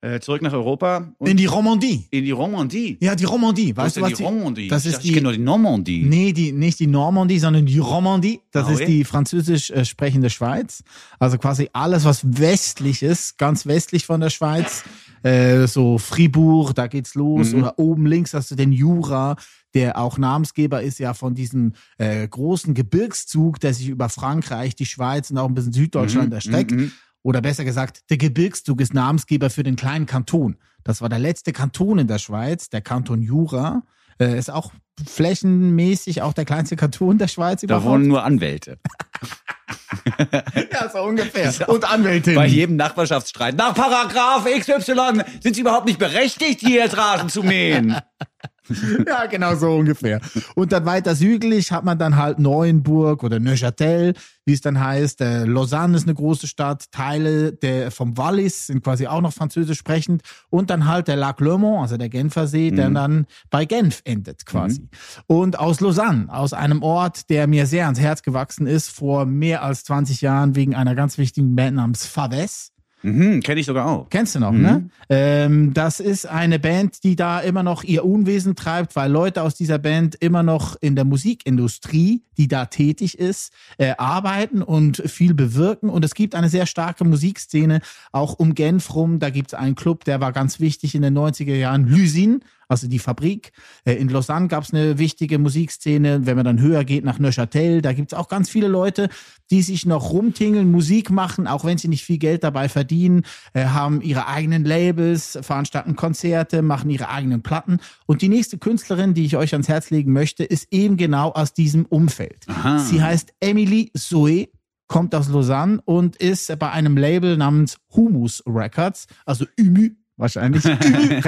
äh, 0.00 0.20
zurück 0.20 0.42
nach 0.42 0.52
Europa 0.52 1.12
In 1.24 1.36
die 1.36 1.46
Romandie. 1.46 2.06
in 2.10 2.24
die 2.24 2.30
Romandie. 2.30 2.98
Ja, 3.00 3.14
die 3.16 3.24
Romandie. 3.24 3.76
Weißt 3.76 3.96
du, 3.96 4.00
was 4.00 4.12
die 4.14 4.22
Romandie? 4.22 4.68
Das 4.68 4.84
ich 4.86 4.92
ist 4.92 4.98
ich 4.98 5.02
die, 5.06 5.12
kenne 5.12 5.24
nur 5.24 5.32
die 5.32 5.38
Normandie. 5.38 6.04
Nee, 6.04 6.32
die, 6.32 6.52
nicht 6.52 6.78
die 6.78 6.86
Normandie, 6.86 7.38
sondern 7.38 7.66
die 7.66 7.78
Romandie. 7.78 8.40
Das 8.52 8.66
Ah, 8.68 8.72
ist 8.72 8.86
die 8.86 9.04
französisch 9.04 9.70
äh, 9.70 9.84
sprechende 9.84 10.30
Schweiz. 10.30 10.82
Also 11.18 11.36
quasi 11.38 11.68
alles, 11.72 12.04
was 12.04 12.20
westlich 12.38 13.02
ist, 13.02 13.38
ganz 13.38 13.66
westlich 13.66 14.06
von 14.06 14.20
der 14.20 14.30
Schweiz. 14.30 14.84
Äh, 15.24 15.66
so 15.66 15.98
Fribourg, 15.98 16.74
da 16.74 16.86
geht's 16.86 17.14
los. 17.16 17.52
Mhm. 17.52 17.58
Oder 17.62 17.78
oben 17.78 18.06
links 18.06 18.34
hast 18.34 18.52
du 18.52 18.54
den 18.54 18.70
Jura, 18.70 19.34
der 19.74 19.98
auch 19.98 20.16
Namensgeber 20.16 20.80
ist 20.82 20.98
ja 21.00 21.12
von 21.12 21.34
diesem 21.34 21.72
äh, 21.98 22.26
großen 22.26 22.72
Gebirgszug, 22.72 23.58
der 23.60 23.74
sich 23.74 23.88
über 23.88 24.08
Frankreich, 24.08 24.76
die 24.76 24.86
Schweiz 24.86 25.30
und 25.30 25.38
auch 25.38 25.48
ein 25.48 25.54
bisschen 25.54 25.72
Süddeutschland 25.72 26.28
Mhm, 26.28 26.34
erstreckt. 26.34 26.70
mhm. 26.70 26.92
Oder 27.22 27.40
besser 27.40 27.64
gesagt, 27.64 28.10
der 28.10 28.16
Gebirgszug 28.16 28.80
ist 28.80 28.94
Namensgeber 28.94 29.50
für 29.50 29.62
den 29.62 29.76
kleinen 29.76 30.06
Kanton. 30.06 30.56
Das 30.84 31.02
war 31.02 31.08
der 31.08 31.18
letzte 31.18 31.52
Kanton 31.52 31.98
in 31.98 32.06
der 32.06 32.18
Schweiz, 32.18 32.70
der 32.70 32.80
Kanton 32.80 33.20
Jura. 33.22 33.82
Äh, 34.20 34.38
ist 34.38 34.50
auch 34.50 34.72
flächenmäßig 35.06 36.22
auch 36.22 36.32
der 36.32 36.44
kleinste 36.44 36.76
Kanton 36.76 37.18
der 37.18 37.28
Schweiz 37.28 37.60
Da 37.60 37.66
überhaupt. 37.66 37.86
wohnen 37.86 38.08
nur 38.08 38.24
Anwälte. 38.24 38.78
ja, 40.72 40.88
so 40.90 41.02
ungefähr. 41.02 41.68
Und 41.68 41.88
Anwältin. 41.88 42.34
Bei 42.34 42.46
jedem 42.46 42.76
Nachbarschaftsstreit. 42.76 43.56
Nach 43.56 43.74
Paragraph 43.74 44.44
XY 44.44 45.22
sind 45.40 45.54
sie 45.54 45.60
überhaupt 45.60 45.86
nicht 45.86 45.98
berechtigt, 45.98 46.60
hier 46.60 46.80
jetzt 46.84 46.96
Rasen 46.96 47.28
zu 47.28 47.42
mähen. 47.42 47.96
ja, 49.06 49.26
genau 49.26 49.54
so 49.54 49.74
ungefähr. 49.74 50.20
Und 50.54 50.72
dann 50.72 50.84
weiter 50.84 51.14
südlich 51.14 51.72
hat 51.72 51.84
man 51.84 51.98
dann 51.98 52.16
halt 52.16 52.38
Neuenburg 52.38 53.22
oder 53.22 53.40
Neuchâtel, 53.40 54.14
wie 54.44 54.52
es 54.52 54.60
dann 54.60 54.80
heißt. 54.80 55.20
Äh, 55.20 55.44
Lausanne 55.44 55.96
ist 55.96 56.04
eine 56.04 56.14
große 56.14 56.46
Stadt. 56.46 56.86
Teile 56.90 57.52
der, 57.52 57.90
vom 57.90 58.16
Wallis 58.16 58.66
sind 58.68 58.82
quasi 58.82 59.06
auch 59.06 59.20
noch 59.20 59.32
französisch 59.32 59.78
sprechend. 59.78 60.22
Und 60.50 60.70
dann 60.70 60.86
halt 60.86 61.08
der 61.08 61.16
Lac 61.16 61.40
Le 61.40 61.58
Mans, 61.58 61.82
also 61.82 61.96
der 61.96 62.08
Genfersee, 62.08 62.70
der 62.70 62.90
dann 62.90 63.26
bei 63.50 63.64
Genf 63.64 64.00
endet 64.04 64.46
quasi. 64.46 64.88
Und 65.26 65.58
aus 65.58 65.80
Lausanne, 65.80 66.26
aus 66.32 66.52
einem 66.52 66.82
Ort, 66.82 67.30
der 67.30 67.46
mir 67.46 67.66
sehr 67.66 67.84
ans 67.84 68.00
Herz 68.00 68.22
gewachsen 68.22 68.66
ist, 68.66 68.90
vor 68.90 69.26
mehr 69.26 69.62
als 69.62 69.84
20 69.84 70.20
Jahren 70.20 70.54
wegen 70.56 70.74
einer 70.74 70.94
ganz 70.94 71.18
wichtigen 71.18 71.56
Band 71.56 71.76
namens 71.76 72.06
Faves. 72.06 72.72
Mhm, 73.02 73.40
Kenne 73.40 73.60
ich 73.60 73.66
sogar 73.66 73.86
auch. 73.86 74.08
Kennst 74.10 74.34
du 74.34 74.40
noch, 74.40 74.52
ne? 74.52 74.90
Ähm, 75.08 75.72
das 75.72 76.00
ist 76.00 76.26
eine 76.26 76.58
Band, 76.58 77.04
die 77.04 77.16
da 77.16 77.40
immer 77.40 77.62
noch 77.62 77.84
ihr 77.84 78.04
Unwesen 78.04 78.56
treibt, 78.56 78.96
weil 78.96 79.10
Leute 79.10 79.42
aus 79.42 79.54
dieser 79.54 79.78
Band 79.78 80.16
immer 80.16 80.42
noch 80.42 80.76
in 80.80 80.96
der 80.96 81.04
Musikindustrie, 81.04 82.22
die 82.36 82.48
da 82.48 82.66
tätig 82.66 83.18
ist, 83.18 83.52
äh, 83.78 83.94
arbeiten 83.98 84.62
und 84.62 85.02
viel 85.06 85.34
bewirken. 85.34 85.90
Und 85.90 86.04
es 86.04 86.14
gibt 86.14 86.34
eine 86.34 86.48
sehr 86.48 86.66
starke 86.66 87.04
Musikszene, 87.04 87.80
auch 88.12 88.38
um 88.38 88.54
Genf 88.54 88.94
rum. 88.94 89.20
Da 89.20 89.30
gibt 89.30 89.52
es 89.52 89.58
einen 89.58 89.76
Club, 89.76 90.04
der 90.04 90.20
war 90.20 90.32
ganz 90.32 90.58
wichtig 90.58 90.94
in 90.94 91.02
den 91.02 91.16
90er 91.16 91.54
Jahren, 91.54 91.86
Lysin, 91.86 92.42
also 92.68 92.86
die 92.86 92.98
Fabrik. 92.98 93.52
Äh, 93.84 93.94
In 93.94 94.08
Lausanne 94.08 94.48
gab 94.48 94.64
es 94.64 94.72
eine 94.72 94.98
wichtige 94.98 95.38
Musikszene. 95.38 96.26
Wenn 96.26 96.36
man 96.36 96.44
dann 96.44 96.60
höher 96.60 96.84
geht 96.84 97.04
nach 97.04 97.18
Neuchâtel, 97.18 97.82
da 97.82 97.92
gibt 97.92 98.12
es 98.12 98.18
auch 98.18 98.28
ganz 98.28 98.50
viele 98.50 98.68
Leute, 98.68 99.08
die 99.50 99.62
sich 99.62 99.86
noch 99.86 100.10
rumtingeln, 100.10 100.70
Musik 100.70 101.10
machen, 101.10 101.46
auch 101.46 101.64
wenn 101.64 101.78
sie 101.78 101.88
nicht 101.88 102.04
viel 102.04 102.18
Geld 102.18 102.44
dabei 102.44 102.68
verdienen, 102.68 103.22
äh, 103.54 103.64
haben 103.66 104.02
ihre 104.02 104.28
eigenen 104.28 104.64
Labels, 104.64 105.38
veranstalten 105.42 105.96
Konzerte, 105.96 106.62
machen 106.62 106.90
ihre 106.90 107.08
eigenen 107.08 107.42
Platten. 107.42 107.78
Und 108.06 108.22
die 108.22 108.28
nächste 108.28 108.58
Künstlerin, 108.58 109.14
die 109.14 109.24
ich 109.24 109.36
euch 109.36 109.52
ans 109.54 109.68
Herz 109.68 109.90
legen 109.90 110.12
möchte, 110.12 110.44
ist 110.44 110.68
eben 110.70 110.96
genau 110.96 111.30
aus 111.30 111.54
diesem 111.54 111.86
Umfeld. 111.86 112.44
Aha. 112.48 112.78
Sie 112.78 113.02
heißt 113.02 113.32
Emily 113.40 113.90
Zoe 113.96 114.48
kommt 114.88 115.14
aus 115.14 115.28
Lausanne 115.28 115.80
und 115.84 116.16
ist 116.16 116.58
bei 116.58 116.70
einem 116.70 116.96
Label 116.96 117.36
namens 117.36 117.78
Humus 117.94 118.42
Records, 118.46 119.06
also 119.26 119.44
Ümü 119.60 119.90
wahrscheinlich, 120.18 120.62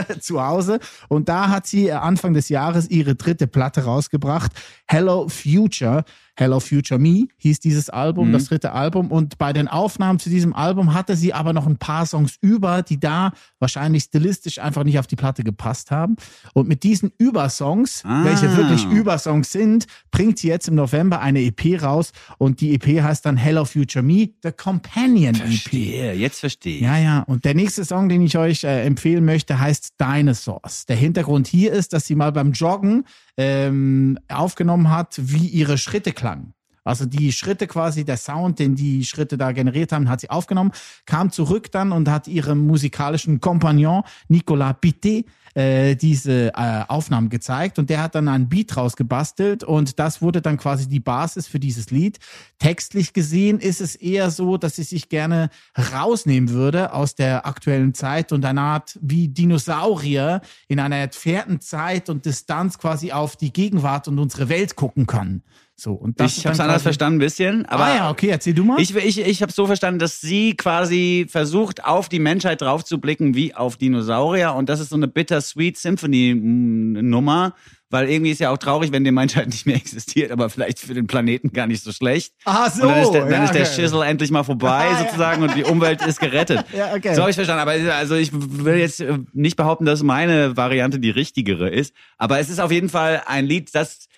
zu 0.20 0.42
Hause. 0.42 0.78
Und 1.08 1.28
da 1.28 1.48
hat 1.48 1.66
sie 1.66 1.88
äh, 1.88 1.92
Anfang 1.92 2.34
des 2.34 2.48
Jahres 2.48 2.88
ihre 2.88 3.16
dritte 3.16 3.48
Platte 3.48 3.84
rausgebracht. 3.84 4.52
Hello 4.86 5.28
Future. 5.28 6.04
Hello 6.38 6.60
Future 6.60 7.00
Me 7.00 7.28
hieß 7.38 7.60
dieses 7.60 7.88
Album, 7.88 8.30
das 8.30 8.44
dritte 8.46 8.72
Album. 8.72 9.10
Und 9.10 9.38
bei 9.38 9.54
den 9.54 9.68
Aufnahmen 9.68 10.18
zu 10.18 10.28
diesem 10.28 10.52
Album 10.54 10.92
hatte 10.92 11.16
sie 11.16 11.32
aber 11.32 11.54
noch 11.54 11.66
ein 11.66 11.78
paar 11.78 12.04
Songs 12.04 12.36
über, 12.42 12.82
die 12.82 13.00
da 13.00 13.32
wahrscheinlich 13.58 14.04
stilistisch 14.04 14.58
einfach 14.58 14.84
nicht 14.84 14.98
auf 14.98 15.06
die 15.06 15.16
Platte 15.16 15.44
gepasst 15.44 15.90
haben. 15.90 16.16
Und 16.52 16.68
mit 16.68 16.82
diesen 16.82 17.10
Übersongs, 17.16 18.02
Ah. 18.04 18.24
welche 18.24 18.54
wirklich 18.54 18.84
Übersongs 18.84 19.50
sind, 19.50 19.86
bringt 20.10 20.38
sie 20.38 20.48
jetzt 20.48 20.68
im 20.68 20.74
November 20.74 21.20
eine 21.20 21.40
EP 21.40 21.82
raus. 21.82 22.12
Und 22.36 22.60
die 22.60 22.74
EP 22.74 23.02
heißt 23.02 23.24
dann 23.24 23.38
Hello 23.38 23.64
Future 23.64 24.02
Me, 24.04 24.28
The 24.42 24.52
Companion 24.52 25.34
EP. 25.36 25.40
Verstehe, 25.40 26.12
jetzt 26.14 26.40
verstehe 26.40 26.76
ich. 26.76 26.82
Ja, 26.82 26.98
ja. 26.98 27.20
Und 27.22 27.46
der 27.46 27.54
nächste 27.54 27.84
Song, 27.86 28.10
den 28.10 28.20
ich 28.20 28.36
euch 28.36 28.62
äh, 28.64 28.84
empfehlen 28.84 29.24
möchte, 29.24 29.58
heißt 29.58 29.94
Dinosaurs. 29.98 30.84
Der 30.84 30.96
Hintergrund 30.96 31.46
hier 31.46 31.72
ist, 31.72 31.94
dass 31.94 32.06
sie 32.06 32.14
mal 32.14 32.30
beim 32.32 32.52
Joggen 32.52 33.04
ähm, 33.36 34.18
aufgenommen 34.28 34.90
hat, 34.90 35.14
wie 35.18 35.46
ihre 35.46 35.78
Schritte 35.78 36.12
klangen. 36.12 36.55
Also 36.86 37.04
die 37.04 37.32
Schritte 37.32 37.66
quasi, 37.66 38.04
der 38.04 38.16
Sound, 38.16 38.60
den 38.60 38.76
die 38.76 39.04
Schritte 39.04 39.36
da 39.36 39.50
generiert 39.50 39.90
haben, 39.92 40.08
hat 40.08 40.20
sie 40.20 40.30
aufgenommen, 40.30 40.70
kam 41.04 41.32
zurück 41.32 41.72
dann 41.72 41.90
und 41.90 42.08
hat 42.08 42.28
ihrem 42.28 42.66
musikalischen 42.66 43.40
Kompagnon 43.40 44.04
Nicolas 44.28 44.76
Pité 44.80 45.24
äh, 45.56 45.96
diese 45.96 46.52
äh, 46.54 46.84
Aufnahmen 46.86 47.28
gezeigt 47.28 47.78
und 47.78 47.90
der 47.90 48.02
hat 48.02 48.14
dann 48.14 48.28
einen 48.28 48.48
Beat 48.48 48.76
rausgebastelt 48.76 49.64
und 49.64 49.98
das 49.98 50.22
wurde 50.22 50.42
dann 50.42 50.58
quasi 50.58 50.86
die 50.86 51.00
Basis 51.00 51.48
für 51.48 51.58
dieses 51.58 51.90
Lied. 51.90 52.18
Textlich 52.58 53.12
gesehen 53.14 53.58
ist 53.58 53.80
es 53.80 53.96
eher 53.96 54.30
so, 54.30 54.56
dass 54.56 54.76
sie 54.76 54.82
sich 54.82 55.08
gerne 55.08 55.48
rausnehmen 55.92 56.50
würde 56.50 56.92
aus 56.92 57.14
der 57.14 57.46
aktuellen 57.46 57.94
Zeit 57.94 58.32
und 58.32 58.44
eine 58.44 58.60
Art 58.60 58.98
wie 59.00 59.28
Dinosaurier 59.28 60.40
in 60.68 60.78
einer 60.78 60.96
entfernten 60.96 61.60
Zeit 61.60 62.10
und 62.10 62.26
Distanz 62.26 62.78
quasi 62.78 63.12
auf 63.12 63.36
die 63.36 63.52
Gegenwart 63.52 64.08
und 64.08 64.18
unsere 64.18 64.48
Welt 64.48 64.76
gucken 64.76 65.06
kann. 65.06 65.42
So, 65.78 65.92
und 65.92 66.18
das 66.18 66.38
ich 66.38 66.46
habe 66.46 66.54
es 66.54 66.60
anders 66.60 66.82
verstanden, 66.82 67.16
ein 67.16 67.20
bisschen. 67.20 67.66
Aber 67.66 67.84
ah 67.84 67.94
ja, 67.94 68.10
okay, 68.10 68.28
erzähl 68.28 68.54
du 68.54 68.64
mal. 68.64 68.80
Ich, 68.80 68.96
ich, 68.96 69.20
ich 69.20 69.42
habe 69.42 69.52
so 69.52 69.66
verstanden, 69.66 69.98
dass 69.98 70.22
sie 70.22 70.56
quasi 70.56 71.26
versucht, 71.28 71.84
auf 71.84 72.08
die 72.08 72.18
Menschheit 72.18 72.62
draufzublicken 72.62 73.34
wie 73.34 73.54
auf 73.54 73.76
Dinosaurier. 73.76 74.54
Und 74.54 74.70
das 74.70 74.80
ist 74.80 74.88
so 74.88 74.96
eine 74.96 75.06
Bittersweet 75.06 75.76
Symphony-Nummer. 75.76 77.54
Weil 77.88 78.10
irgendwie 78.10 78.32
ist 78.32 78.40
ja 78.40 78.50
auch 78.50 78.58
traurig, 78.58 78.90
wenn 78.90 79.04
die 79.04 79.12
Menschheit 79.12 79.46
nicht 79.46 79.64
mehr 79.64 79.76
existiert, 79.76 80.32
aber 80.32 80.50
vielleicht 80.50 80.80
für 80.80 80.92
den 80.92 81.06
Planeten 81.06 81.52
gar 81.52 81.68
nicht 81.68 81.84
so 81.84 81.92
schlecht. 81.92 82.34
Ah, 82.44 82.68
so, 82.68 82.82
Und 82.82 82.88
dann 82.88 83.02
ist 83.02 83.10
der, 83.12 83.20
dann 83.22 83.30
ja, 83.30 83.44
ist 83.44 83.54
der 83.54 83.62
okay. 83.62 83.74
Schissel 83.74 84.02
endlich 84.02 84.32
mal 84.32 84.42
vorbei, 84.42 84.86
Ah, 84.88 84.90
ja. 84.90 84.98
sozusagen, 85.04 85.42
und 85.44 85.54
die 85.54 85.62
Umwelt 85.62 86.04
ist 86.04 86.18
gerettet. 86.18 86.64
Ja, 86.76 86.94
okay. 86.94 87.14
So 87.14 87.20
habe 87.20 87.30
ich 87.30 87.36
verstanden. 87.36 87.60
Aber 87.62 87.94
also 87.94 88.16
ich 88.16 88.30
will 88.32 88.76
jetzt 88.76 89.00
äh, 89.00 89.18
nicht 89.32 89.56
behaupten, 89.56 89.84
dass 89.84 90.02
meine 90.02 90.56
Variante 90.56 90.98
die 90.98 91.10
richtigere 91.10 91.70
ist. 91.70 91.94
Aber 92.18 92.40
es 92.40 92.48
ist 92.50 92.58
auf 92.58 92.72
jeden 92.72 92.88
Fall 92.88 93.22
ein 93.26 93.46
Lied, 93.46 93.72
das 93.72 94.08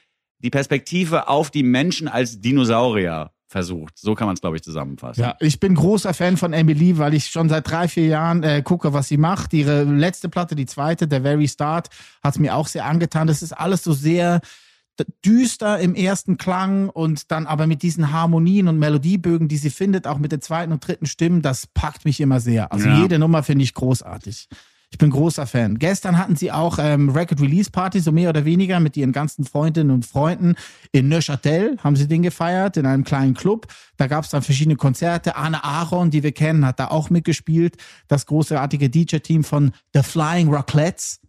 die 0.41 0.51
Perspektive 0.51 1.29
auf 1.29 1.51
die 1.51 1.63
Menschen 1.63 2.09
als 2.09 2.41
Dinosaurier 2.41 3.31
versucht. 3.47 3.99
So 3.99 4.15
kann 4.15 4.27
man 4.27 4.35
es, 4.35 4.41
glaube 4.43 4.57
ich, 4.57 4.63
zusammenfassen. 4.63 5.23
Ja, 5.23 5.37
ich 5.41 5.59
bin 5.59 5.75
großer 5.75 6.13
Fan 6.13 6.37
von 6.37 6.53
Emily, 6.53 6.99
weil 6.99 7.15
ich 7.15 7.27
schon 7.29 7.49
seit 7.49 7.69
drei, 7.69 7.89
vier 7.89 8.07
Jahren 8.07 8.43
äh, 8.43 8.63
gucke, 8.63 8.93
was 8.93 9.09
sie 9.09 9.17
macht. 9.17 9.55
Ihre 9.55 9.85
letzte 9.85 10.29
Platte, 10.29 10.55
die 10.55 10.67
zweite, 10.67 11.09
der 11.09 11.23
Very 11.23 11.49
Start, 11.49 11.89
hat 12.23 12.39
mir 12.39 12.55
auch 12.55 12.67
sehr 12.69 12.85
angetan. 12.85 13.27
Das 13.27 13.43
ist 13.43 13.53
alles 13.53 13.83
so 13.83 13.93
sehr 13.93 14.41
düster 15.25 15.79
im 15.79 15.95
ersten 15.95 16.37
Klang 16.39 16.89
und 16.89 17.31
dann 17.31 17.47
aber 17.47 17.67
mit 17.67 17.83
diesen 17.83 18.13
Harmonien 18.13 18.69
und 18.69 18.79
Melodiebögen, 18.79 19.49
die 19.49 19.57
sie 19.57 19.71
findet, 19.71 20.07
auch 20.07 20.19
mit 20.19 20.33
den 20.33 20.41
zweiten 20.41 20.73
und 20.73 20.87
dritten 20.87 21.07
Stimmen, 21.07 21.41
das 21.41 21.67
packt 21.69 22.05
mich 22.05 22.21
immer 22.21 22.41
sehr. 22.41 22.73
Also 22.73 22.89
Ja. 22.89 23.01
jede 23.01 23.19
Nummer 23.19 23.43
finde 23.43 23.63
ich 23.65 23.75
großartig. 23.75 24.49
Ich 24.91 24.97
bin 24.97 25.11
großer 25.11 25.47
Fan. 25.47 25.79
Gestern 25.79 26.17
hatten 26.17 26.35
sie 26.35 26.51
auch 26.51 26.79
ähm, 26.81 27.11
Record 27.11 27.43
Release 27.43 27.71
Party, 27.71 28.01
so 28.01 28.11
mehr 28.11 28.31
oder 28.31 28.47
weniger, 28.47 28.81
mit 28.81 28.97
ihren 28.97 29.13
ganzen 29.13 29.45
Freundinnen 29.45 29.91
und 29.91 30.07
Freunden 30.07 30.55
in 30.93 31.09
Neuchâtel 31.09 31.77
haben 31.85 31.95
sie 31.95 32.09
den 32.09 32.23
gefeiert, 32.23 32.79
in 32.79 32.87
einem 32.87 33.05
kleinen 33.05 33.35
Club. 33.35 33.67
Da 33.99 34.07
gab 34.07 34.25
es 34.25 34.31
dann 34.31 34.43
verschiedene 34.43 34.77
Konzerte. 34.77 35.37
Anne 35.37 35.63
Aaron, 35.63 36.11
die 36.11 36.23
wir 36.23 36.33
kennen, 36.33 36.65
hat 36.65 36.81
da 36.81 36.89
auch 36.89 37.11
mitgespielt. 37.11 37.77
Das 38.07 38.25
großartige 38.25 38.89
DJ-Team 38.89 39.45
von 39.45 39.73
The 39.93 40.03
Flying 40.03 40.49
Rocklets 40.49 41.21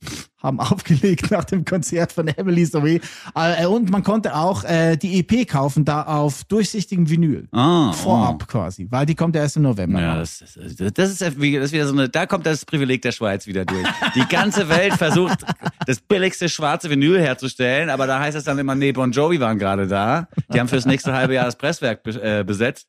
haben 0.42 0.60
aufgelegt 0.60 1.32
nach 1.32 1.46
dem 1.46 1.66
Konzert 1.66 2.12
von 2.12 2.28
Emily 2.28 2.70
Zoe. 2.70 3.00
Äh, 3.36 3.66
und 3.66 3.90
man 3.90 4.04
konnte 4.04 4.36
auch 4.36 4.64
äh, 4.64 4.98
die 4.98 5.20
EP 5.20 5.48
kaufen, 5.48 5.86
da 5.86 6.04
auf 6.04 6.44
durchsichtigem 6.46 7.10
Vinyl. 7.10 7.48
Ah, 7.52 7.92
Vorab 7.92 8.48
quasi, 8.48 8.88
weil 8.90 9.06
die 9.06 9.16
kommt 9.16 9.36
ja 9.36 9.42
erst 9.42 9.58
im 9.58 9.64
November. 9.64 10.02
Ja, 10.02 10.16
das, 10.18 10.40
das, 10.40 10.54
das, 10.94 11.12
ist, 11.12 11.22
das 11.22 11.32
ist 11.32 11.72
wieder 11.72 11.88
so 11.88 11.94
eine, 11.94 12.10
da 12.10 12.26
kommt 12.26 12.46
das 12.46 12.66
Privileg 12.66 13.02
der 13.02 13.12
Schweiz 13.12 13.48
wieder 13.48 13.66
durch. 13.66 13.88
Die 14.16 14.26
ganze 14.28 14.70
Welt 14.70 14.94
versucht, 14.94 15.40
das 15.86 16.00
billigste 16.00 16.50
schwarze 16.50 16.90
Vinyl 16.90 17.20
herzustellen, 17.20 17.90
aber 17.90 18.08
da 18.08 18.20
heißt 18.20 18.38
es 18.38 18.44
dann 18.44 18.58
immer, 18.60 18.76
nee, 18.76 18.92
Bon 18.92 19.12
Jovi 19.12 19.40
waren 19.40 19.60
gerade 19.60 19.88
da. 19.88 20.28
Die 20.54 20.60
haben 20.60 20.68
fürs 20.68 20.86
nächste 20.86 21.14
halbe 21.14 21.34
Jahr 21.34 21.46
das 21.46 21.58
Presswerk 21.58 22.06
äh, 22.06 22.44
besetzt. 22.44 22.88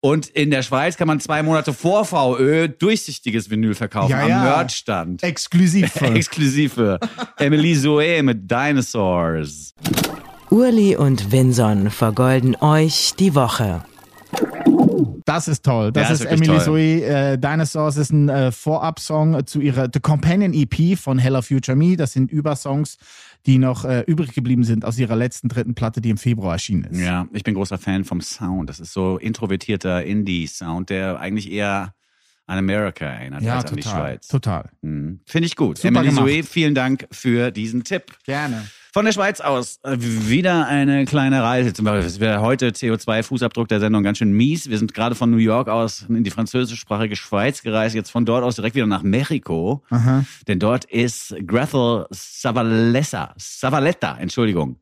Und 0.00 0.28
in 0.28 0.50
der 0.52 0.62
Schweiz 0.62 0.96
kann 0.96 1.08
man 1.08 1.18
zwei 1.18 1.42
Monate 1.42 1.72
vor 1.74 2.04
VÖ 2.04 2.68
durchsichtiges 2.68 3.50
Vinyl 3.50 3.74
verkaufen 3.74 4.12
Ja, 4.12 4.22
am 4.22 4.28
ja. 4.28 4.42
Merchstand. 4.44 5.22
Exklusiv. 5.24 5.90
voll. 5.92 6.08
Exklusiv 6.16 6.74
für 6.74 7.00
Emily 7.36 7.74
Zoe 7.76 8.22
mit 8.22 8.48
Dinosaurs. 8.48 9.74
Urli 10.50 10.94
und 10.96 11.32
Vinson 11.32 11.90
vergolden 11.90 12.54
euch 12.60 13.14
die 13.18 13.34
Woche. 13.34 13.82
Das 15.24 15.46
ist 15.48 15.64
toll. 15.64 15.92
Das 15.92 16.08
Ja, 16.08 16.14
ist 16.14 16.20
ist 16.22 16.26
Emily 16.30 16.46
toll. 16.46 16.60
Zoe. 16.60 17.02
Äh, 17.04 17.38
Dinosaurs 17.38 17.96
ist 17.96 18.10
ein 18.12 18.28
äh, 18.28 18.50
Vorab-Song 18.52 19.46
zu 19.46 19.60
ihrer 19.60 19.88
The 19.92 20.00
Companion 20.00 20.54
EP 20.54 20.96
von 20.98 21.18
Hello 21.18 21.42
Future 21.42 21.76
Me. 21.76 21.96
Das 21.96 22.12
sind 22.12 22.30
Übersongs, 22.30 22.96
die 23.48 23.56
noch 23.56 23.86
äh, 23.86 24.02
übrig 24.02 24.34
geblieben 24.34 24.62
sind 24.62 24.84
aus 24.84 24.98
ihrer 24.98 25.16
letzten 25.16 25.48
dritten 25.48 25.74
Platte, 25.74 26.02
die 26.02 26.10
im 26.10 26.18
Februar 26.18 26.52
erschienen 26.52 26.84
ist. 26.84 27.00
Ja, 27.00 27.26
ich 27.32 27.44
bin 27.44 27.54
großer 27.54 27.78
Fan 27.78 28.04
vom 28.04 28.20
Sound. 28.20 28.68
Das 28.68 28.78
ist 28.78 28.92
so 28.92 29.16
introvertierter 29.16 30.04
Indie-Sound, 30.04 30.90
der 30.90 31.18
eigentlich 31.18 31.50
eher 31.50 31.94
an 32.46 32.58
Amerika 32.58 33.06
erinnert 33.06 33.42
Ja, 33.42 33.56
als 33.56 33.70
an 33.70 33.76
die 33.76 33.82
total. 33.82 34.00
Schweiz. 34.00 34.28
Total. 34.28 34.70
Mhm. 34.82 35.20
Finde 35.24 35.46
ich 35.46 35.56
gut. 35.56 35.78
Super 35.78 36.00
Emily. 36.04 36.14
Zoe, 36.14 36.42
vielen 36.42 36.74
Dank 36.74 37.08
für 37.10 37.50
diesen 37.50 37.84
Tipp. 37.84 38.18
Gerne. 38.24 38.66
Von 38.92 39.04
der 39.04 39.12
Schweiz 39.12 39.40
aus 39.40 39.80
äh, 39.82 39.96
wieder 39.98 40.66
eine 40.66 41.04
kleine 41.04 41.42
Reise. 41.42 41.72
Zum 41.74 41.84
Beispiel 41.84 42.06
es 42.06 42.20
wäre 42.20 42.40
heute 42.40 42.70
CO2-Fußabdruck 42.70 43.68
der 43.68 43.80
Sendung 43.80 44.02
ganz 44.02 44.18
schön 44.18 44.32
mies. 44.32 44.70
Wir 44.70 44.78
sind 44.78 44.94
gerade 44.94 45.14
von 45.14 45.30
New 45.30 45.36
York 45.36 45.68
aus 45.68 46.06
in 46.08 46.24
die 46.24 46.30
französischsprachige 46.30 47.14
Schweiz 47.14 47.62
gereist, 47.62 47.94
jetzt 47.94 48.10
von 48.10 48.24
dort 48.24 48.44
aus 48.44 48.56
direkt 48.56 48.76
wieder 48.76 48.86
nach 48.86 49.02
Mexiko. 49.02 49.82
Aha. 49.90 50.24
Denn 50.46 50.58
dort 50.58 50.86
ist 50.86 51.34
Grethel 51.46 52.06
Savalesa, 52.10 53.34
Savaletta, 53.36 54.16
Entschuldigung, 54.18 54.76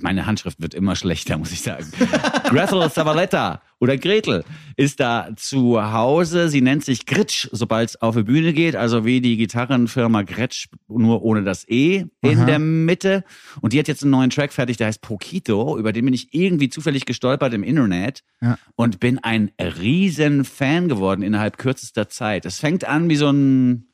meine 0.00 0.26
Handschrift 0.26 0.60
wird 0.60 0.74
immer 0.74 0.94
schlechter, 0.94 1.36
muss 1.36 1.52
ich 1.52 1.62
sagen. 1.62 1.86
Gretel 2.44 2.90
Zavaletta 2.90 3.60
oder 3.80 3.96
Gretel 3.96 4.44
ist 4.76 5.00
da 5.00 5.30
zu 5.36 5.92
Hause. 5.92 6.48
Sie 6.48 6.60
nennt 6.60 6.84
sich 6.84 7.06
Gritsch, 7.06 7.48
sobald 7.50 7.90
es 7.90 8.00
auf 8.00 8.14
die 8.14 8.22
Bühne 8.22 8.52
geht. 8.52 8.76
Also 8.76 9.04
wie 9.04 9.20
die 9.20 9.36
Gitarrenfirma 9.36 10.22
Gretsch, 10.22 10.68
nur 10.88 11.22
ohne 11.22 11.42
das 11.42 11.68
E 11.68 12.06
in 12.22 12.38
Aha. 12.38 12.46
der 12.46 12.58
Mitte. 12.58 13.24
Und 13.60 13.72
die 13.72 13.78
hat 13.78 13.88
jetzt 13.88 14.02
einen 14.02 14.12
neuen 14.12 14.30
Track 14.30 14.52
fertig, 14.52 14.76
der 14.76 14.86
heißt 14.86 15.02
Pokito. 15.02 15.76
Über 15.76 15.92
den 15.92 16.04
bin 16.04 16.14
ich 16.14 16.32
irgendwie 16.32 16.68
zufällig 16.68 17.04
gestolpert 17.04 17.52
im 17.52 17.64
Internet. 17.64 18.22
Ja. 18.40 18.58
Und 18.76 19.00
bin 19.00 19.18
ein 19.18 19.50
riesen 19.58 20.44
Fan 20.44 20.88
geworden 20.88 21.22
innerhalb 21.22 21.58
kürzester 21.58 22.08
Zeit. 22.08 22.46
Es 22.46 22.60
fängt 22.60 22.84
an 22.84 23.08
wie 23.08 23.16
so 23.16 23.30
ein 23.30 23.86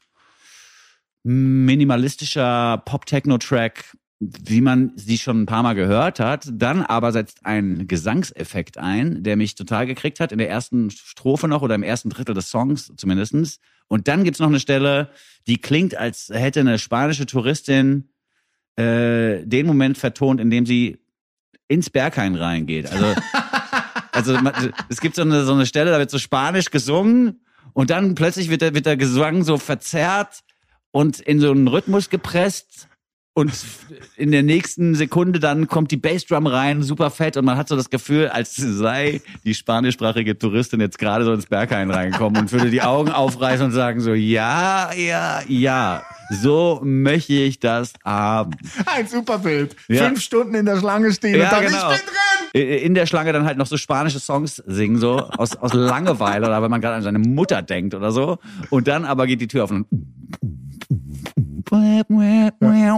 minimalistischer 1.23 2.83
Pop-Techno-Track, 2.85 3.97
wie 4.19 4.63
man 4.63 4.93
sie 4.97 5.19
schon 5.19 5.43
ein 5.43 5.47
paar 5.47 5.63
Mal 5.63 5.75
gehört 5.75 6.21
hat. 6.21 6.49
Dann 6.51 6.83
aber 6.83 7.13
setzt 7.13 7.45
ein 7.45 7.87
Gesangseffekt 7.87 8.79
ein, 8.79 9.23
der 9.23 9.37
mich 9.37 9.55
total 9.55 9.87
gekriegt 9.87 10.21
hat, 10.21 10.33
in 10.33 10.39
der 10.39 10.49
ersten 10.49 10.91
Strophe 10.91 11.49
noch 11.49 11.63
oder 11.63 11.75
im 11.75 11.83
ersten 11.83 12.09
Drittel 12.09 12.35
des 12.35 12.51
Songs 12.51 12.93
zumindestens. 12.97 13.61
Und 13.89 14.09
dann 14.09 14.25
gibt's 14.25 14.41
noch 14.41 14.49
eine 14.49 14.61
Stelle, 14.61 15.11
die 15.47 15.59
klingt, 15.59 15.97
als 15.97 16.31
hätte 16.33 16.61
eine 16.61 16.79
spanische 16.79 17.27
Touristin 17.27 18.09
äh, 18.77 19.45
den 19.45 19.67
Moment 19.67 19.99
vertont, 19.99 20.41
in 20.41 20.51
dem 20.51 20.67
sie 20.67 20.99
ins 21.69 21.91
Berghain 21.91 22.35
reingeht. 22.35 22.91
Also, 22.91 23.15
also 24.13 24.39
es 24.89 25.01
gibt 25.01 25.17
so 25.17 25.23
eine, 25.23 25.45
so 25.45 25.53
eine 25.53 25.67
Stelle, 25.67 25.91
da 25.91 25.99
wird 25.99 26.11
so 26.11 26.19
spanisch 26.19 26.71
gesungen 26.71 27.41
und 27.75 27.91
dann 27.91 28.15
plötzlich 28.15 28.49
wird 28.49 28.63
der, 28.63 28.75
wird 28.75 28.87
der 28.87 28.97
Gesang 28.97 29.45
so 29.45 29.59
verzerrt 29.59 30.41
und 30.91 31.21
in 31.21 31.41
so 31.41 31.51
einen 31.51 31.69
Rhythmus 31.69 32.09
gepresst. 32.09 32.89
Und 33.37 33.53
in 34.17 34.33
der 34.33 34.43
nächsten 34.43 34.95
Sekunde 34.95 35.41
dann 35.41 35.69
kommt 35.69 35.91
die 35.91 35.99
Bassdrum 35.99 36.47
rein, 36.47 36.83
super 36.83 37.11
fett, 37.11 37.37
und 37.37 37.45
man 37.45 37.59
hat 37.59 37.69
so 37.69 37.77
das 37.77 37.91
Gefühl, 37.91 38.29
als 38.29 38.57
sei 38.57 39.21
die 39.45 39.53
spanischsprachige 39.53 40.39
Touristin 40.39 40.81
jetzt 40.81 40.99
gerade 40.99 41.27
so 41.27 41.35
ins 41.35 41.45
Berghain 41.45 41.91
reingekommen 41.91 42.41
und 42.41 42.53
würde 42.53 42.71
die 42.71 42.81
Augen 42.81 43.11
aufreißen 43.11 43.67
und 43.67 43.73
sagen 43.73 44.01
so, 44.01 44.15
ja, 44.15 44.91
ja, 44.95 45.43
ja, 45.49 46.03
so 46.31 46.81
möchte 46.83 47.35
ich 47.35 47.61
das 47.61 47.93
haben. 48.03 48.53
Ein 48.87 49.07
super 49.07 49.39
Bild. 49.39 49.77
Ja. 49.89 50.05
Fünf 50.05 50.23
Stunden 50.23 50.55
in 50.55 50.65
der 50.65 50.79
Schlange 50.79 51.13
stehen 51.13 51.39
Ja, 51.39 51.51
und 51.51 51.53
dann, 51.53 51.67
genau. 51.67 51.93
ich 51.93 51.99
bin 52.55 52.63
drin. 52.63 52.79
in 52.85 52.95
der 52.95 53.05
Schlange 53.05 53.35
dann 53.35 53.45
halt 53.45 53.59
noch 53.59 53.67
so 53.67 53.77
spanische 53.77 54.19
Songs 54.19 54.57
singen, 54.67 54.97
so 54.97 55.19
aus, 55.19 55.57
aus 55.57 55.75
Langeweile 55.75 56.47
oder 56.47 56.63
wenn 56.63 56.71
man 56.71 56.81
gerade 56.81 56.97
an 56.97 57.03
seine 57.03 57.19
Mutter 57.19 57.61
denkt 57.61 57.95
oder 57.95 58.13
so. 58.13 58.39
Und 58.71 58.89
dann 58.89 59.05
aber 59.05 59.27
geht 59.27 59.43
die 59.43 59.47
Tür 59.49 59.65
auf 59.65 59.71
und 59.71 59.87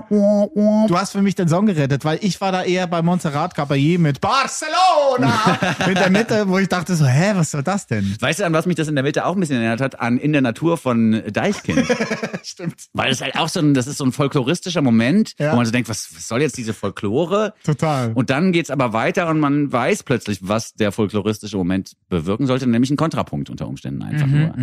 Du 0.01 0.97
hast 0.97 1.13
für 1.13 1.23
mich 1.23 1.35
den 1.35 1.49
Song 1.49 1.67
gerettet, 1.67 2.05
weil 2.05 2.19
ich 2.23 2.41
war 2.41 2.53
da 2.53 2.63
eher 2.63 2.87
bei 2.87 3.03
Montserrat 3.03 3.57
Caballé 3.57 3.99
mit 3.99 4.21
Barcelona 4.21 5.59
in 5.89 5.95
der 5.95 6.11
Mitte, 6.11 6.49
wo 6.49 6.59
ich 6.59 6.69
dachte 6.69 6.95
so, 6.97 7.07
hä, 7.07 7.33
was 7.35 7.51
soll 7.51 7.63
das 7.63 7.87
denn? 7.87 8.17
Weißt 8.21 8.41
du, 8.41 8.45
an 8.47 8.53
was 8.53 8.67
mich 8.67 8.77
das 8.77 8.89
in 8.89 8.95
der 8.95 9.05
Mitte 9.05 9.25
auch 9.27 9.35
ein 9.35 9.41
bisschen 9.41 9.57
erinnert 9.57 9.81
hat? 9.81 10.01
An 10.01 10.19
In 10.19 10.33
der 10.33 10.43
Natur 10.43 10.77
von 10.79 11.23
Deichkind. 11.33 11.87
Stimmt. 12.43 12.87
Weil 12.93 13.11
es 13.11 13.21
halt 13.21 13.37
auch 13.37 13.49
so 13.49 13.61
ein, 13.61 13.75
das 13.75 13.87
ist 13.87 13.99
so 13.99 14.05
ein 14.05 14.13
folkloristischer 14.13 14.83
Moment, 14.83 15.35
Ja. 15.39 15.53
wo 15.53 15.57
man 15.57 15.67
so 15.67 15.73
denkt, 15.73 15.89
was, 15.89 16.09
was 16.15 16.29
soll 16.29 16.41
jetzt 16.41 16.57
diese 16.57 16.75
Folklore? 16.75 17.55
Total. 17.65 18.13
Und 18.15 18.31
dann 18.31 18.53
geht's 18.53 18.71
aber 18.71 18.93
weiter 18.93 19.29
und 19.29 19.41
man 19.41 19.71
weiß 19.73 20.03
plötzlich, 20.03 20.39
was 20.43 20.75
der 20.75 20.93
folkloristische 20.93 21.57
Moment 21.57 21.93
bewirken 22.09 22.47
sollte, 22.47 22.67
nämlich 22.67 22.91
ein 22.91 22.97
Kontrapunkt 22.97 23.51
unter 23.51 23.67
Umständen 23.69 24.03
einfach 24.03 24.27
Mhm, 24.27 24.39
nur. 24.39 24.55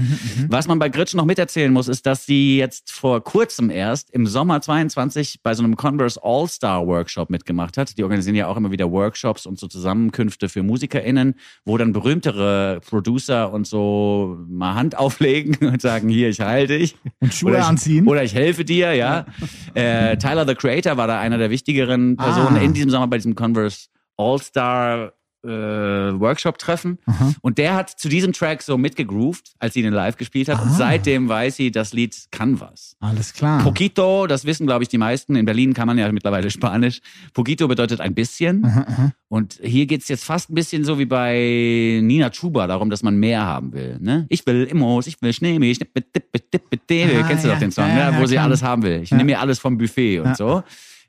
Was 0.49 0.67
man 0.67 0.79
bei 0.79 0.89
Gritsch 0.89 1.13
noch 1.15 1.25
miterzählen 1.25 1.71
muss, 1.71 1.87
ist, 1.87 2.05
dass 2.05 2.25
sie 2.25 2.57
jetzt 2.57 2.91
vor 2.91 3.23
kurzem 3.23 3.69
erst 3.69 4.04
im 4.11 4.27
Sommer 4.27 4.61
22 4.61 5.41
bei 5.43 5.53
so 5.53 5.63
einem 5.63 5.75
Converse 5.75 6.19
All-Star 6.23 6.85
Workshop 6.87 7.29
mitgemacht 7.29 7.77
hat. 7.77 7.97
Die 7.97 8.03
organisieren 8.03 8.35
ja 8.35 8.47
auch 8.47 8.55
immer 8.57 8.71
wieder 8.71 8.89
Workshops 8.91 9.45
und 9.45 9.59
so 9.59 9.67
Zusammenkünfte 9.67 10.47
für 10.49 10.63
MusikerInnen, 10.63 11.35
wo 11.65 11.77
dann 11.77 11.91
berühmtere 11.91 12.79
Producer 12.87 13.51
und 13.51 13.67
so 13.67 14.37
mal 14.47 14.75
Hand 14.75 14.97
auflegen 14.97 15.57
und 15.67 15.81
sagen, 15.81 16.07
hier, 16.09 16.29
ich 16.29 16.39
heile 16.39 16.67
dich. 16.67 16.95
Und 17.19 17.33
Schuhe 17.33 17.51
Oder 17.51 17.59
ich, 17.59 17.65
anziehen. 17.65 18.07
Oder 18.07 18.23
ich 18.23 18.33
helfe 18.33 18.63
dir, 18.63 18.93
ja. 18.93 19.25
äh, 19.73 20.17
Tyler 20.17 20.47
the 20.47 20.55
Creator 20.55 20.97
war 20.97 21.07
da 21.07 21.19
einer 21.19 21.37
der 21.37 21.49
wichtigeren 21.49 22.15
Personen 22.15 22.57
Ah. 22.57 22.61
in 22.61 22.73
diesem 22.73 22.89
Sommer 22.89 23.07
bei 23.07 23.17
diesem 23.17 23.35
Converse 23.35 23.87
All-Star 24.17 25.11
äh, 25.45 26.19
Workshop-Treffen. 26.19 26.97
Und 27.41 27.57
der 27.57 27.75
hat 27.75 27.89
zu 27.89 28.09
diesem 28.09 28.33
Track 28.33 28.61
so 28.61 28.77
mitgegroovt, 28.77 29.53
als 29.59 29.73
sie 29.73 29.81
den 29.81 29.93
live 29.93 30.17
gespielt 30.17 30.49
hat. 30.49 30.61
Und 30.61 30.69
Ah. 30.69 30.73
seitdem 30.77 31.29
weiß 31.29 31.55
sie, 31.55 31.71
das 31.71 31.93
Lied 31.93 32.15
kann 32.31 32.59
was. 32.59 32.95
Alles 32.99 33.33
klar. 33.33 33.61
Poquito, 33.63 34.27
das 34.27 34.45
wissen, 34.45 34.65
glaube 34.65 34.83
ich, 34.83 34.89
die 34.89 34.97
meisten. 34.97 35.35
In 35.35 35.45
Berlin 35.45 35.73
kann 35.73 35.87
man 35.87 35.97
ja 35.97 36.11
mittlerweile 36.11 36.49
Spanisch. 36.51 37.01
Poquito 37.33 37.67
bedeutet 37.67 38.01
ein 38.01 38.13
bisschen. 38.15 38.65
Und 39.27 39.59
hier 39.61 39.85
geht's 39.85 40.07
jetzt 40.07 40.23
fast 40.23 40.49
ein 40.49 40.55
bisschen 40.55 40.83
so 40.85 40.97
wie 40.99 41.05
bei 41.05 41.99
Nina 42.01 42.29
Chuba 42.29 42.67
darum, 42.67 42.89
dass 42.89 43.03
man 43.03 43.17
mehr 43.17 43.45
haben 43.45 43.73
will. 43.73 43.97
Ne? 43.99 44.25
Ich 44.29 44.45
will 44.45 44.63
Immos, 44.65 45.07
ich 45.07 45.21
will 45.21 45.31
dippe, 45.31 46.01
dippe, 46.01 46.39
dippe. 46.77 47.21
Ah, 47.23 47.27
Kennst 47.27 47.43
du 47.43 47.47
ja. 47.49 47.53
doch 47.53 47.59
den 47.59 47.71
Song, 47.71 47.87
Ja, 47.87 47.97
ja, 47.97 48.11
ne? 48.11 48.17
wo 48.17 48.21
ja, 48.21 48.27
sie 48.27 48.35
klar. 48.35 48.45
alles 48.45 48.63
haben 48.63 48.83
will. 48.83 49.01
Ich 49.01 49.11
nehme 49.11 49.25
mir 49.25 49.39
alles 49.39 49.59
vom 49.59 49.77
Buffet 49.77 50.19
und 50.19 50.37
so. 50.37 50.63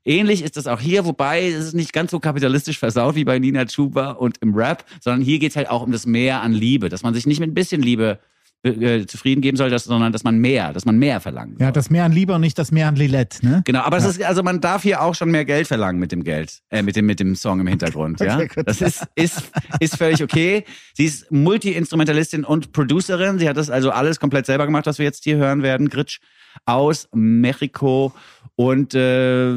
Ähnlich 0.06 0.42
ist 0.42 0.56
das 0.56 0.68
auch 0.68 0.80
hier, 0.80 1.04
wobei 1.04 1.48
es 1.48 1.66
ist 1.66 1.74
nicht 1.74 1.92
ganz 1.92 2.12
so 2.12 2.20
kapitalistisch 2.20 2.78
versaut 2.78 3.16
wie 3.16 3.24
bei 3.24 3.38
Nina 3.38 3.66
Chuba 3.66 4.12
und 4.12 4.38
im 4.38 4.54
Rap, 4.54 4.84
sondern 5.00 5.20
hier 5.20 5.40
geht's 5.40 5.56
halt 5.56 5.68
auch 5.68 5.82
um 5.82 5.90
das 5.90 6.06
Mehr 6.06 6.42
an 6.42 6.52
Liebe, 6.52 6.88
dass 6.88 7.02
man 7.02 7.12
sich 7.12 7.26
nicht 7.26 7.40
mit 7.40 7.50
ein 7.50 7.54
bisschen 7.54 7.82
Liebe 7.82 8.20
äh, 8.62 9.06
zufrieden 9.06 9.42
geben 9.42 9.56
soll, 9.56 9.70
dass, 9.70 9.84
sondern 9.84 10.12
dass 10.12 10.24
man 10.24 10.38
mehr, 10.38 10.72
dass 10.72 10.84
man 10.84 10.98
mehr 10.98 11.20
verlangen 11.20 11.56
soll. 11.56 11.66
Ja, 11.66 11.72
das 11.72 11.90
mehr 11.90 12.04
an 12.04 12.12
Liebe 12.12 12.34
und 12.34 12.40
nicht 12.40 12.58
das 12.58 12.72
mehr 12.72 12.88
an 12.88 12.96
Lilette, 12.96 13.44
ne? 13.46 13.62
Genau, 13.64 13.80
aber 13.80 13.96
es 13.96 14.04
ist, 14.04 14.22
also 14.22 14.42
man 14.42 14.60
darf 14.60 14.82
hier 14.82 15.02
auch 15.02 15.14
schon 15.14 15.30
mehr 15.30 15.44
Geld 15.44 15.66
verlangen 15.66 16.00
mit 16.00 16.12
dem 16.12 16.24
Geld, 16.24 16.60
äh, 16.70 16.82
mit 16.82 16.96
dem, 16.96 17.06
mit 17.06 17.20
dem 17.20 17.36
Song 17.36 17.60
im 17.60 17.66
Hintergrund, 17.66 18.20
ja. 18.20 18.38
Okay. 18.38 18.62
Das 18.64 18.80
ist, 18.80 19.06
ist, 19.14 19.50
ist 19.80 19.96
völlig 19.96 20.22
okay. 20.22 20.64
Sie 20.94 21.04
ist 21.04 21.30
Multi-Instrumentalistin 21.30 22.44
und 22.44 22.72
Producerin. 22.72 23.38
Sie 23.38 23.48
hat 23.48 23.56
das 23.56 23.70
also 23.70 23.90
alles 23.90 24.18
komplett 24.20 24.46
selber 24.46 24.66
gemacht, 24.66 24.86
was 24.86 24.98
wir 24.98 25.04
jetzt 25.04 25.24
hier 25.24 25.36
hören 25.36 25.62
werden. 25.62 25.88
Gritsch 25.88 26.18
aus 26.64 27.08
Mexiko. 27.12 28.12
Und 28.56 28.94
äh, 28.94 29.52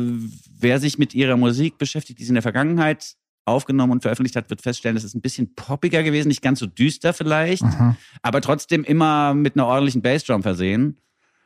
wer 0.59 0.79
sich 0.79 0.97
mit 0.97 1.15
ihrer 1.15 1.37
Musik 1.37 1.77
beschäftigt, 1.77 2.19
die 2.19 2.23
sie 2.23 2.29
in 2.29 2.35
der 2.35 2.43
Vergangenheit 2.43 3.15
aufgenommen 3.45 3.93
und 3.93 4.01
veröffentlicht 4.01 4.35
hat, 4.35 4.49
wird 4.49 4.61
feststellen, 4.61 4.95
das 4.95 5.03
ist 5.03 5.15
ein 5.15 5.21
bisschen 5.21 5.55
poppiger 5.55 6.03
gewesen, 6.03 6.27
nicht 6.27 6.41
ganz 6.41 6.59
so 6.59 6.67
düster 6.67 7.13
vielleicht, 7.13 7.63
Aha. 7.63 7.95
aber 8.21 8.41
trotzdem 8.41 8.83
immer 8.83 9.33
mit 9.33 9.55
einer 9.55 9.65
ordentlichen 9.65 10.01
Bassdrum 10.01 10.43
versehen 10.43 10.97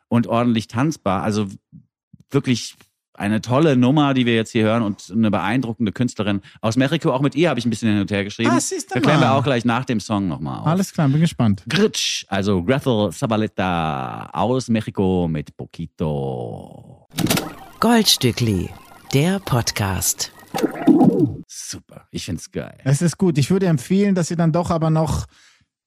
und 0.09 0.27
ordentlich 0.27 0.67
tanzbar. 0.67 1.23
Also 1.23 1.47
wirklich 2.29 2.75
eine 3.15 3.41
tolle 3.41 3.77
Nummer, 3.77 4.13
die 4.13 4.25
wir 4.25 4.33
jetzt 4.33 4.51
hier 4.51 4.63
hören 4.63 4.81
und 4.81 5.11
eine 5.11 5.29
beeindruckende 5.29 5.91
Künstlerin 5.91 6.41
aus 6.61 6.75
Mexiko. 6.75 7.11
Auch 7.11 7.21
mit 7.21 7.35
ihr 7.35 7.49
habe 7.49 7.59
ich 7.59 7.65
ein 7.65 7.69
bisschen 7.69 7.89
hin 7.89 8.01
und 8.01 8.11
her 8.11 8.23
geschrieben. 8.23 8.49
Ah, 8.51 8.59
da 8.89 8.99
klären 8.99 9.19
wir 9.19 9.33
auch 9.33 9.43
gleich 9.43 9.65
nach 9.65 9.85
dem 9.85 9.99
Song 9.99 10.27
nochmal 10.27 10.59
auf. 10.59 10.67
Alles 10.67 10.91
klar, 10.91 11.07
bin 11.09 11.21
gespannt. 11.21 11.63
Gritsch, 11.69 12.25
also 12.27 12.63
Gretel 12.63 13.11
Zabaleta 13.11 14.29
aus 14.33 14.67
Mexiko 14.67 15.27
mit 15.27 15.55
Poquito. 15.55 17.02
Goldstückli, 17.79 18.69
der 19.13 19.39
Podcast. 19.39 20.31
Super, 21.47 22.07
ich 22.11 22.25
find's 22.25 22.51
geil. 22.51 22.77
Es 22.83 23.01
ist 23.01 23.17
gut. 23.17 23.37
Ich 23.37 23.49
würde 23.51 23.67
empfehlen, 23.67 24.15
dass 24.15 24.31
ihr 24.31 24.37
dann 24.37 24.51
doch 24.51 24.69
aber 24.71 24.89
noch 24.89 25.25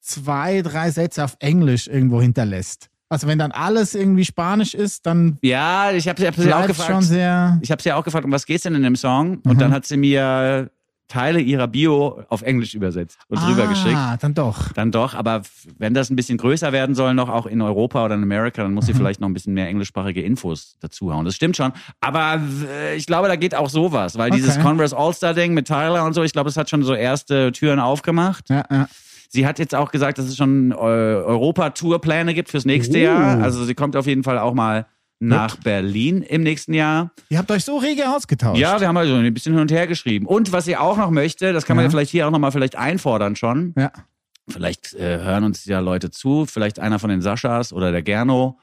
zwei, 0.01 0.63
drei 0.63 0.91
Sätze 0.91 1.25
auf 1.25 1.37
Englisch 1.41 1.87
irgendwo 1.89 2.21
hinterlässt. 2.21 2.89
Also 3.09 3.29
wenn 3.29 3.39
dann 3.39 3.53
alles 3.53 3.95
irgendwie 3.95 4.25
Spanisch 4.25 4.75
ist, 4.75 5.07
dann 5.07 5.39
Ja, 5.43 5.93
ich 5.93 6.09
habe 6.09 6.27
hab 6.27 6.35
sie 6.35 6.43
auch 6.53 6.65
bleibt 6.65 6.75
schon 6.77 6.87
gefragt. 6.87 7.05
sehr. 7.05 7.59
Ich 7.63 7.71
habe 7.71 7.81
sie 7.83 7.93
auch 7.93 8.05
gefragt, 8.05 8.25
um 8.25 8.33
was 8.33 8.47
geht's 8.47 8.65
denn 8.65 8.75
in 8.75 8.83
dem 8.83 8.97
Song? 8.97 9.39
Und 9.45 9.61
dann 9.61 9.73
hat 9.73 9.87
sie 9.87 9.97
mir 9.97 10.71
Teile 11.09 11.41
ihrer 11.41 11.69
Bio 11.69 12.23
auf 12.29 12.43
Englisch 12.43 12.75
übersetzt 12.75 13.19
und 13.29 13.41
drüber 13.41 13.67
geschickt. 13.69 13.95
Ah, 13.97 14.17
dann 14.21 14.35
doch. 14.35 14.73
Dann 14.73 14.91
doch, 14.91 15.15
aber 15.15 15.43
wenn 15.79 15.95
das 15.95 16.11
ein 16.11 16.17
bisschen 16.17 16.37
größer 16.39 16.73
werden 16.73 16.95
soll, 16.95 17.15
noch 17.15 17.29
auch 17.29 17.47
in 17.47 17.63
Europa 17.63 18.05
oder 18.05 18.15
in 18.17 18.23
Amerika, 18.23 18.63
dann 18.63 18.75
muss 18.75 18.87
sie 18.87 18.95
vielleicht 18.95 19.21
noch 19.21 19.29
ein 19.29 19.35
bisschen 19.35 19.55
mehr 19.55 19.69
englischsprachige 19.69 20.23
Infos 20.23 20.77
dazuhauen. 20.81 21.25
Das 21.25 21.35
stimmt 21.37 21.57
schon. 21.57 21.73
Aber 22.01 22.41
ich 22.97 23.07
glaube, 23.07 23.29
da 23.29 23.37
geht 23.37 23.55
auch 23.55 23.69
sowas, 23.71 24.19
weil 24.19 24.31
dieses 24.31 24.55
Okay. 24.57 24.63
Converse 24.65 24.97
All-Star-Ding 24.97 25.55
mit 25.55 25.67
Tyler 25.69 26.05
und 26.05 26.15
so, 26.15 26.23
ich 26.23 26.33
glaube, 26.33 26.49
es 26.49 26.57
hat 26.57 26.69
schon 26.71 26.83
so 26.83 26.95
erste 26.95 27.53
Türen 27.53 27.79
aufgemacht. 27.79 28.49
Ja, 28.51 28.65
ja. 28.71 28.89
Sie 29.29 29.47
hat 29.47 29.59
jetzt 29.59 29.75
auch 29.75 29.91
gesagt, 29.91 30.19
dass 30.19 30.27
es 30.27 30.37
schon 30.37 30.71
äh, 30.71 30.75
Europa-Tour-Pläne 30.75 32.35
gibt 32.35 32.49
fürs 32.49 32.65
nächste 32.65 32.99
Oh. 32.99 33.03
Jahr. 33.03 33.43
Also 33.43 33.65
sie 33.65 33.75
kommt 33.75 33.97
auf 33.97 34.07
jeden 34.07 34.23
Fall 34.25 34.39
auch 34.39 34.55
mal 34.55 34.87
nach 35.19 35.57
Berlin 35.57 36.23
im 36.23 36.43
nächsten 36.43 36.75
Jahr. 36.75 37.11
Ihr 37.29 37.39
habt 37.39 37.51
euch 37.51 37.65
so 37.65 37.79
rege 37.79 38.11
ausgetauscht. 38.15 38.61
Ja, 38.61 38.81
wir 38.81 38.89
haben 38.89 38.97
also 38.97 39.15
ein 39.15 39.33
bisschen 39.35 39.53
hin 39.55 39.63
und 39.63 39.71
her 39.73 39.87
geschrieben. 39.87 40.27
Und 40.27 40.53
was 40.53 40.67
sie 40.67 40.77
auch 40.77 40.97
noch 40.97 41.11
möchte, 41.11 41.53
das 41.53 41.65
kann 41.65 41.77
man 41.77 41.85
Ja. 41.85 41.87
ja 41.89 41.91
vielleicht 41.91 42.11
hier 42.11 42.27
auch 42.27 42.31
nochmal 42.31 42.53
vielleicht 42.53 42.77
einfordern 42.77 43.35
schon. 43.37 43.73
Ja. 43.79 43.93
Vielleicht 44.49 44.95
äh, 44.95 45.19
hören 45.23 45.45
uns 45.45 45.65
ja 45.65 45.81
Leute 45.81 46.11
zu, 46.11 46.47
vielleicht 46.47 46.79
einer 46.79 46.99
von 46.99 47.11
den 47.11 47.23
Saschas 47.23 47.73
oder 47.73 47.91
der 47.93 48.03
Gerno. 48.03 48.59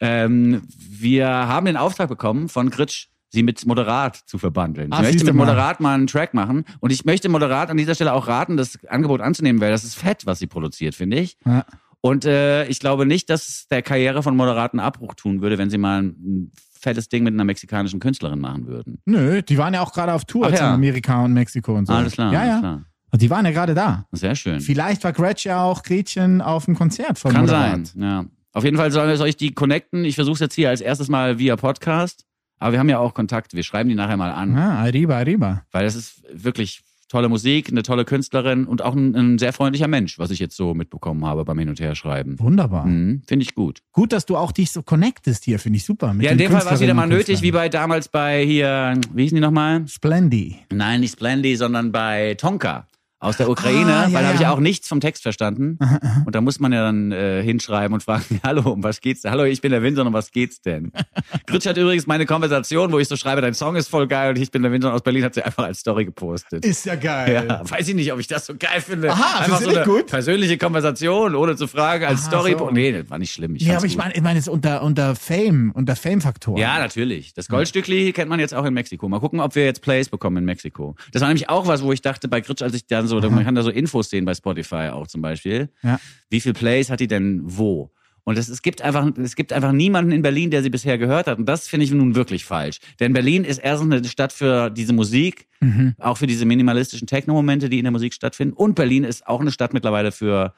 Ähm, 0.00 0.62
wir 0.76 1.28
haben 1.28 1.66
den 1.66 1.76
Auftrag 1.76 2.08
bekommen 2.08 2.48
von 2.48 2.68
Gritsch, 2.70 3.06
sie 3.30 3.42
mit 3.42 3.64
Moderat 3.64 4.16
zu 4.16 4.36
verbandeln. 4.36 4.92
Ah, 4.92 4.96
Sie 4.98 5.02
möchte 5.04 5.24
mit 5.24 5.34
mal. 5.34 5.46
Moderat 5.46 5.80
mal 5.80 5.94
einen 5.94 6.06
Track 6.08 6.34
machen. 6.34 6.64
Und 6.80 6.90
ich 6.92 7.04
möchte 7.04 7.28
Moderat 7.28 7.70
an 7.70 7.76
dieser 7.76 7.94
Stelle 7.94 8.12
auch 8.12 8.26
raten, 8.26 8.56
das 8.56 8.78
Angebot 8.88 9.20
anzunehmen, 9.20 9.60
weil 9.62 9.70
das 9.70 9.84
ist 9.84 9.94
fett, 9.94 10.26
was 10.26 10.38
sie 10.40 10.46
produziert, 10.48 10.94
finde 10.94 11.18
ich. 11.18 11.38
Ja. 11.46 11.64
Und 12.02 12.24
äh, 12.24 12.66
ich 12.66 12.80
glaube 12.80 13.06
nicht, 13.06 13.30
dass 13.30 13.66
der 13.70 13.80
Karriere 13.80 14.22
von 14.22 14.36
Moderaten 14.36 14.80
Abbruch 14.80 15.14
tun 15.14 15.40
würde, 15.40 15.56
wenn 15.56 15.70
sie 15.70 15.78
mal 15.78 16.00
einen 16.00 16.52
fettes 16.78 17.08
Ding 17.08 17.22
mit 17.22 17.32
einer 17.32 17.44
mexikanischen 17.44 18.00
Künstlerin 18.00 18.40
machen 18.40 18.66
würden. 18.66 19.00
Nö, 19.06 19.40
die 19.40 19.56
waren 19.56 19.72
ja 19.72 19.80
auch 19.82 19.92
gerade 19.92 20.12
auf 20.12 20.24
Tour 20.24 20.48
Ach 20.48 20.50
ja. 20.52 20.58
in 20.68 20.74
Amerika 20.74 21.24
und 21.24 21.32
Mexiko 21.32 21.76
und 21.76 21.86
so. 21.86 21.92
Alles 21.92 22.14
klar, 22.14 22.32
Ja, 22.32 22.40
alles 22.40 22.52
ja. 22.54 22.58
klar. 22.58 22.84
Und 23.12 23.22
die 23.22 23.30
waren 23.30 23.44
ja 23.44 23.52
gerade 23.52 23.74
da. 23.74 24.06
Sehr 24.10 24.34
schön. 24.34 24.60
Vielleicht 24.60 25.04
war 25.04 25.12
Gretchen 25.12 25.50
ja 25.50 25.62
auch 25.62 25.82
Gretchen 25.82 26.40
auf 26.40 26.64
dem 26.64 26.74
Konzert 26.74 27.18
von 27.18 27.32
Kann 27.32 27.42
Moderat. 27.42 27.86
sein, 27.88 28.02
ja. 28.02 28.24
Auf 28.52 28.64
jeden 28.64 28.76
Fall 28.76 28.90
soll, 28.90 29.16
soll 29.16 29.28
ich 29.28 29.36
die 29.36 29.52
connecten. 29.52 30.04
Ich 30.04 30.14
versuche 30.16 30.34
es 30.34 30.40
jetzt 30.40 30.54
hier 30.54 30.70
als 30.70 30.80
erstes 30.80 31.08
mal 31.08 31.38
via 31.38 31.56
Podcast. 31.56 32.24
Aber 32.58 32.72
wir 32.72 32.78
haben 32.78 32.88
ja 32.88 32.98
auch 32.98 33.14
Kontakt. 33.14 33.54
Wir 33.54 33.62
schreiben 33.62 33.88
die 33.88 33.94
nachher 33.94 34.16
mal 34.16 34.30
an. 34.32 34.56
Ah, 34.56 34.80
arriba, 34.80 35.16
arriba. 35.18 35.62
Weil 35.72 35.84
das 35.84 35.94
ist 35.94 36.22
wirklich 36.32 36.82
tolle 37.12 37.28
Musik, 37.28 37.68
eine 37.68 37.82
tolle 37.82 38.06
Künstlerin 38.06 38.64
und 38.64 38.82
auch 38.82 38.94
ein, 38.94 39.14
ein 39.14 39.38
sehr 39.38 39.52
freundlicher 39.52 39.86
Mensch, 39.86 40.18
was 40.18 40.30
ich 40.30 40.38
jetzt 40.38 40.56
so 40.56 40.72
mitbekommen 40.72 41.26
habe 41.26 41.44
beim 41.44 41.58
Hin- 41.58 41.68
und 41.68 41.78
Herschreiben. 41.78 42.40
Wunderbar. 42.40 42.86
Mhm, 42.86 43.22
Finde 43.26 43.42
ich 43.42 43.54
gut. 43.54 43.82
Gut, 43.92 44.12
dass 44.12 44.24
du 44.24 44.38
auch 44.38 44.50
dich 44.50 44.70
so 44.70 44.82
connectest 44.82 45.44
hier, 45.44 45.58
finde 45.58 45.76
ich 45.76 45.84
super. 45.84 46.14
Ja, 46.18 46.30
in 46.30 46.38
dem 46.38 46.50
Fall 46.50 46.64
war 46.64 46.72
es 46.72 46.80
wieder 46.80 46.94
mal 46.94 47.06
nötig, 47.06 47.42
wie 47.42 47.52
bei 47.52 47.68
damals 47.68 48.08
bei 48.08 48.44
hier, 48.46 48.98
wie 49.12 49.22
hießen 49.24 49.36
die 49.36 49.42
nochmal? 49.42 49.86
Splendy. 49.88 50.56
Nein, 50.72 51.00
nicht 51.00 51.12
Splendy, 51.12 51.54
sondern 51.56 51.92
bei 51.92 52.34
Tonka 52.34 52.86
aus 53.22 53.36
der 53.36 53.48
Ukraine, 53.48 53.92
Ah, 53.94 54.08
ja, 54.08 54.12
weil 54.14 54.22
da 54.22 54.28
habe 54.30 54.36
ich 54.38 54.46
auch 54.46 54.58
nichts 54.58 54.88
vom 54.88 55.00
Text 55.00 55.22
verstanden. 55.22 55.78
Und 56.26 56.34
da 56.34 56.40
muss 56.40 56.58
man 56.60 56.72
ja 56.72 56.82
dann 56.82 57.12
äh, 57.12 57.42
hinschreiben 57.42 57.94
und 57.94 58.02
fragen, 58.02 58.40
hallo, 58.44 58.70
um 58.70 58.82
was 58.82 59.00
geht's 59.00 59.22
denn? 59.22 59.30
Hallo, 59.30 59.44
ich 59.44 59.60
bin 59.60 59.70
der 59.70 59.82
Winson, 59.82 60.06
um 60.06 60.12
was 60.12 60.30
geht's 60.32 60.60
denn? 60.60 60.92
Gritsch 61.46 61.66
hat 61.66 61.76
übrigens 61.76 62.06
meine 62.06 62.26
Konversation, 62.26 62.90
wo 62.92 62.98
ich 62.98 63.06
so 63.08 63.16
schreibe, 63.16 63.40
dein 63.40 63.54
Song 63.54 63.76
ist 63.76 63.88
voll 63.88 64.06
geil 64.08 64.30
und 64.30 64.38
ich 64.40 64.50
bin 64.50 64.62
der 64.62 64.72
Winson 64.72 64.90
aus 64.92 65.02
Berlin, 65.02 65.24
hat 65.24 65.34
sie 65.34 65.42
einfach 65.42 65.64
als 65.64 65.80
Story 65.80 66.04
gepostet. 66.04 66.64
Ist 66.64 66.84
ja 66.84 66.94
geil. 66.96 67.46
Ja, 67.48 67.70
weiß 67.70 67.88
ich 67.88 67.94
nicht, 67.94 68.12
ob 68.12 68.18
ich 68.18 68.26
das 68.26 68.46
so 68.46 68.54
geil 68.58 68.80
finde. 68.80 69.12
Aha, 69.12 69.44
Einfach 69.44 69.60
so 69.60 69.68
eine 69.68 69.78
nicht 69.78 69.86
gut? 69.88 70.06
persönliche 70.08 70.58
Konversation, 70.58 71.34
ohne 71.36 71.54
zu 71.56 71.66
fragen, 71.68 72.04
als 72.04 72.22
Aha, 72.22 72.28
Story. 72.28 72.56
so. 72.58 72.70
Nee, 72.70 72.92
das 72.92 73.08
war 73.10 73.18
nicht 73.18 73.32
schlimm. 73.32 73.54
Ich 73.56 73.62
Ja, 73.62 73.76
aber 73.76 73.86
ich 73.86 73.92
gut. 73.92 74.02
meine, 74.02 74.14
ich 74.14 74.22
meine, 74.22 74.38
es 74.40 74.48
unter, 74.48 74.82
unter 74.82 75.14
Fame, 75.14 75.70
unter 75.74 75.94
Fame-Faktoren. 75.96 76.58
Ja, 76.60 76.78
natürlich. 76.78 77.34
Das 77.34 77.48
Goldstückli 77.48 78.12
kennt 78.12 78.28
man 78.30 78.40
jetzt 78.40 78.54
auch 78.54 78.64
in 78.64 78.74
Mexiko. 78.74 79.08
Mal 79.08 79.20
gucken, 79.20 79.40
ob 79.40 79.54
wir 79.54 79.64
jetzt 79.64 79.82
Plays 79.82 80.08
bekommen 80.08 80.38
in 80.38 80.44
Mexiko. 80.44 80.96
Das 81.12 81.22
war 81.22 81.28
nämlich 81.28 81.48
auch 81.48 81.66
was, 81.66 81.82
wo 81.82 81.92
ich 81.92 82.02
dachte 82.02 82.28
bei 82.28 82.40
Gritsch, 82.40 82.62
als 82.62 82.74
ich 82.74 82.86
dann 82.86 83.06
so, 83.08 83.11
man 83.20 83.44
kann 83.44 83.54
da 83.54 83.62
so 83.62 83.70
Infos 83.70 84.10
sehen 84.10 84.24
bei 84.24 84.34
Spotify 84.34 84.90
auch 84.92 85.06
zum 85.06 85.22
Beispiel. 85.22 85.68
Ja. 85.82 86.00
Wie 86.30 86.40
viel 86.40 86.52
Plays 86.52 86.90
hat 86.90 87.00
die 87.00 87.08
denn 87.08 87.40
wo? 87.44 87.90
Und 88.24 88.38
es, 88.38 88.48
es 88.48 88.62
gibt 88.62 88.82
einfach, 88.82 89.10
es 89.16 89.34
gibt 89.34 89.52
einfach 89.52 89.72
niemanden 89.72 90.12
in 90.12 90.22
Berlin, 90.22 90.50
der 90.52 90.62
sie 90.62 90.70
bisher 90.70 90.96
gehört 90.96 91.26
hat. 91.26 91.38
Und 91.38 91.46
das 91.46 91.66
finde 91.66 91.84
ich 91.84 91.90
nun 91.90 92.14
wirklich 92.14 92.44
falsch. 92.44 92.78
Denn 93.00 93.12
Berlin 93.12 93.42
ist 93.44 93.58
erstens 93.58 93.92
eine 93.92 94.04
Stadt 94.04 94.32
für 94.32 94.70
diese 94.70 94.92
Musik, 94.92 95.48
Mhm. 95.60 95.94
auch 95.98 96.16
für 96.18 96.26
diese 96.26 96.44
minimalistischen 96.44 97.06
Techno-Momente, 97.06 97.68
die 97.68 97.78
in 97.78 97.84
der 97.84 97.92
Musik 97.92 98.14
stattfinden. 98.14 98.52
Und 98.54 98.74
Berlin 98.74 99.04
ist 99.04 99.26
auch 99.28 99.40
eine 99.40 99.52
Stadt 99.52 99.72
mittlerweile 99.72 100.10
für 100.10 100.54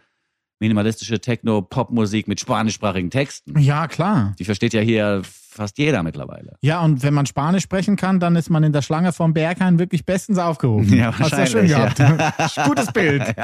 minimalistische 0.65 1.21
Techno-Pop-Musik 1.21 2.27
mit 2.27 2.41
spanischsprachigen 2.41 3.11
Texten. 3.11 3.59
Ja, 3.59 3.87
klar. 3.87 4.35
Die 4.39 4.47
versteht 4.47 4.73
ja 4.73 4.81
hier 4.81 5.21
fast 5.25 5.77
jeder 5.77 6.03
mittlerweile. 6.03 6.57
Ja, 6.63 6.81
und 6.81 7.03
wenn 7.03 7.13
man 7.13 7.27
Spanisch 7.27 7.65
sprechen 7.65 7.97
kann, 7.97 8.19
dann 8.19 8.35
ist 8.35 8.49
man 8.49 8.65
in 8.65 8.73
der 8.73 8.81
Schlange 8.81 9.13
vom 9.13 9.35
Berghain 9.35 9.79
wirklich 9.79 10.07
bestens 10.07 10.39
aufgehoben. 10.39 10.91
Ja, 10.95 11.13
Hast 11.19 11.33
du 11.33 11.37
ja 11.37 11.47
schön 11.47 11.71
wahrscheinlich, 11.71 11.97
gehabt. 11.97 12.65
Gutes 12.65 12.93
Bild. 12.93 13.35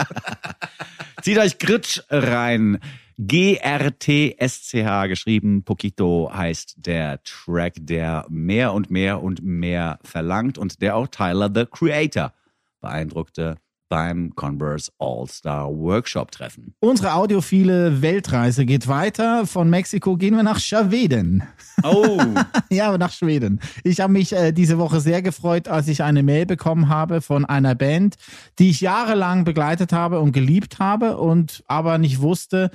Zieht 1.21 1.39
euch 1.39 1.59
Gritsch 1.59 2.01
rein. 2.09 2.79
G-R-T-S-C-H 3.19 5.07
geschrieben. 5.09 5.63
Poquito 5.63 6.31
heißt 6.35 6.77
der 6.79 7.23
Track, 7.23 7.75
der 7.77 8.25
mehr 8.31 8.73
und 8.73 8.91
mehr 8.91 9.23
und 9.23 9.43
mehr 9.43 9.99
verlangt 10.03 10.57
und 10.57 10.81
der 10.81 10.97
auch 10.97 11.07
Tyler, 11.07 11.51
the 11.55 11.67
Creator, 11.67 12.33
beeindruckte 12.81 13.57
beim 13.91 14.35
Converse 14.37 14.91
All-Star 14.99 15.69
Workshop 15.69 16.31
Treffen. 16.31 16.75
Unsere 16.81 17.13
audiophile 17.15 18.01
Weltreise 18.01 18.65
geht 18.65 18.89
weiter. 18.89 19.47
Von 19.47 19.69
Mexiko 19.69 20.17
gehen 20.17 20.37
wir 20.37 20.43
nach 20.45 20.61
Schweden. 20.61 21.43
Oh, 21.83 22.19
Ja, 22.71 22.97
nach 22.97 23.13
Schweden. 23.13 23.61
Ich 23.85 24.01
habe 24.01 24.13
mich 24.13 24.33
äh, 24.33 24.53
diese 24.53 24.79
Woche 24.79 25.01
sehr 25.01 25.21
gefreut, 25.23 25.67
als 25.69 25.89
ich 25.89 26.03
eine 26.03 26.23
Mail 26.23 26.47
bekommen 26.47 26.89
habe 26.89 27.21
von 27.21 27.45
einer 27.45 27.75
Band, 27.75 28.15
die 28.59 28.71
ich 28.71 28.81
jahrelang 28.81 29.45
begleitet 29.45 29.93
habe 29.93 30.21
und 30.21 30.33
geliebt 30.33 30.79
habe 30.79 31.17
und 31.19 31.65
aber 31.67 31.99
nicht 31.99 32.21
wusste, 32.21 32.71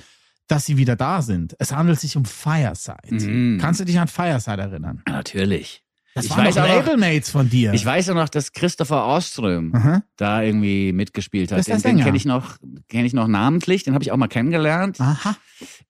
dass 0.48 0.66
sie 0.66 0.76
wieder 0.76 0.96
da 0.96 1.22
sind. 1.22 1.56
Es 1.58 1.72
handelt 1.72 1.98
sich 1.98 2.16
um 2.16 2.24
Fireside. 2.26 3.14
Mhm. 3.26 3.58
Kannst 3.58 3.80
du 3.80 3.84
dich 3.84 3.98
an 3.98 4.06
Fireside 4.08 4.60
erinnern? 4.62 5.02
natürlich. 5.08 5.82
Das 6.16 6.24
ich 6.24 6.30
waren 6.32 6.46
weiß 6.46 6.54
doch 6.56 6.62
auch 6.64 6.68
noch, 6.68 6.74
Labelmates 6.86 7.30
von 7.30 7.48
dir. 7.48 7.72
ich 7.74 7.84
weiß 7.86 8.10
auch 8.10 8.14
noch, 8.14 8.28
dass 8.28 8.52
Christopher 8.52 9.06
Ostrom 9.06 9.72
Aha. 9.74 10.02
da 10.16 10.42
irgendwie 10.42 10.92
mitgespielt 10.92 11.52
hat. 11.52 11.58
Das 11.58 11.68
ist 11.68 11.84
der 11.84 11.90
Den, 11.92 11.98
den 11.98 12.04
kenne 12.04 12.16
ich 12.16 12.24
noch, 12.24 12.56
kenne 12.88 13.06
ich 13.06 13.12
noch 13.12 13.28
namentlich. 13.28 13.84
Den 13.84 13.94
habe 13.94 14.02
ich 14.02 14.10
auch 14.12 14.16
mal 14.16 14.26
kennengelernt. 14.28 15.00
Aha. 15.00 15.36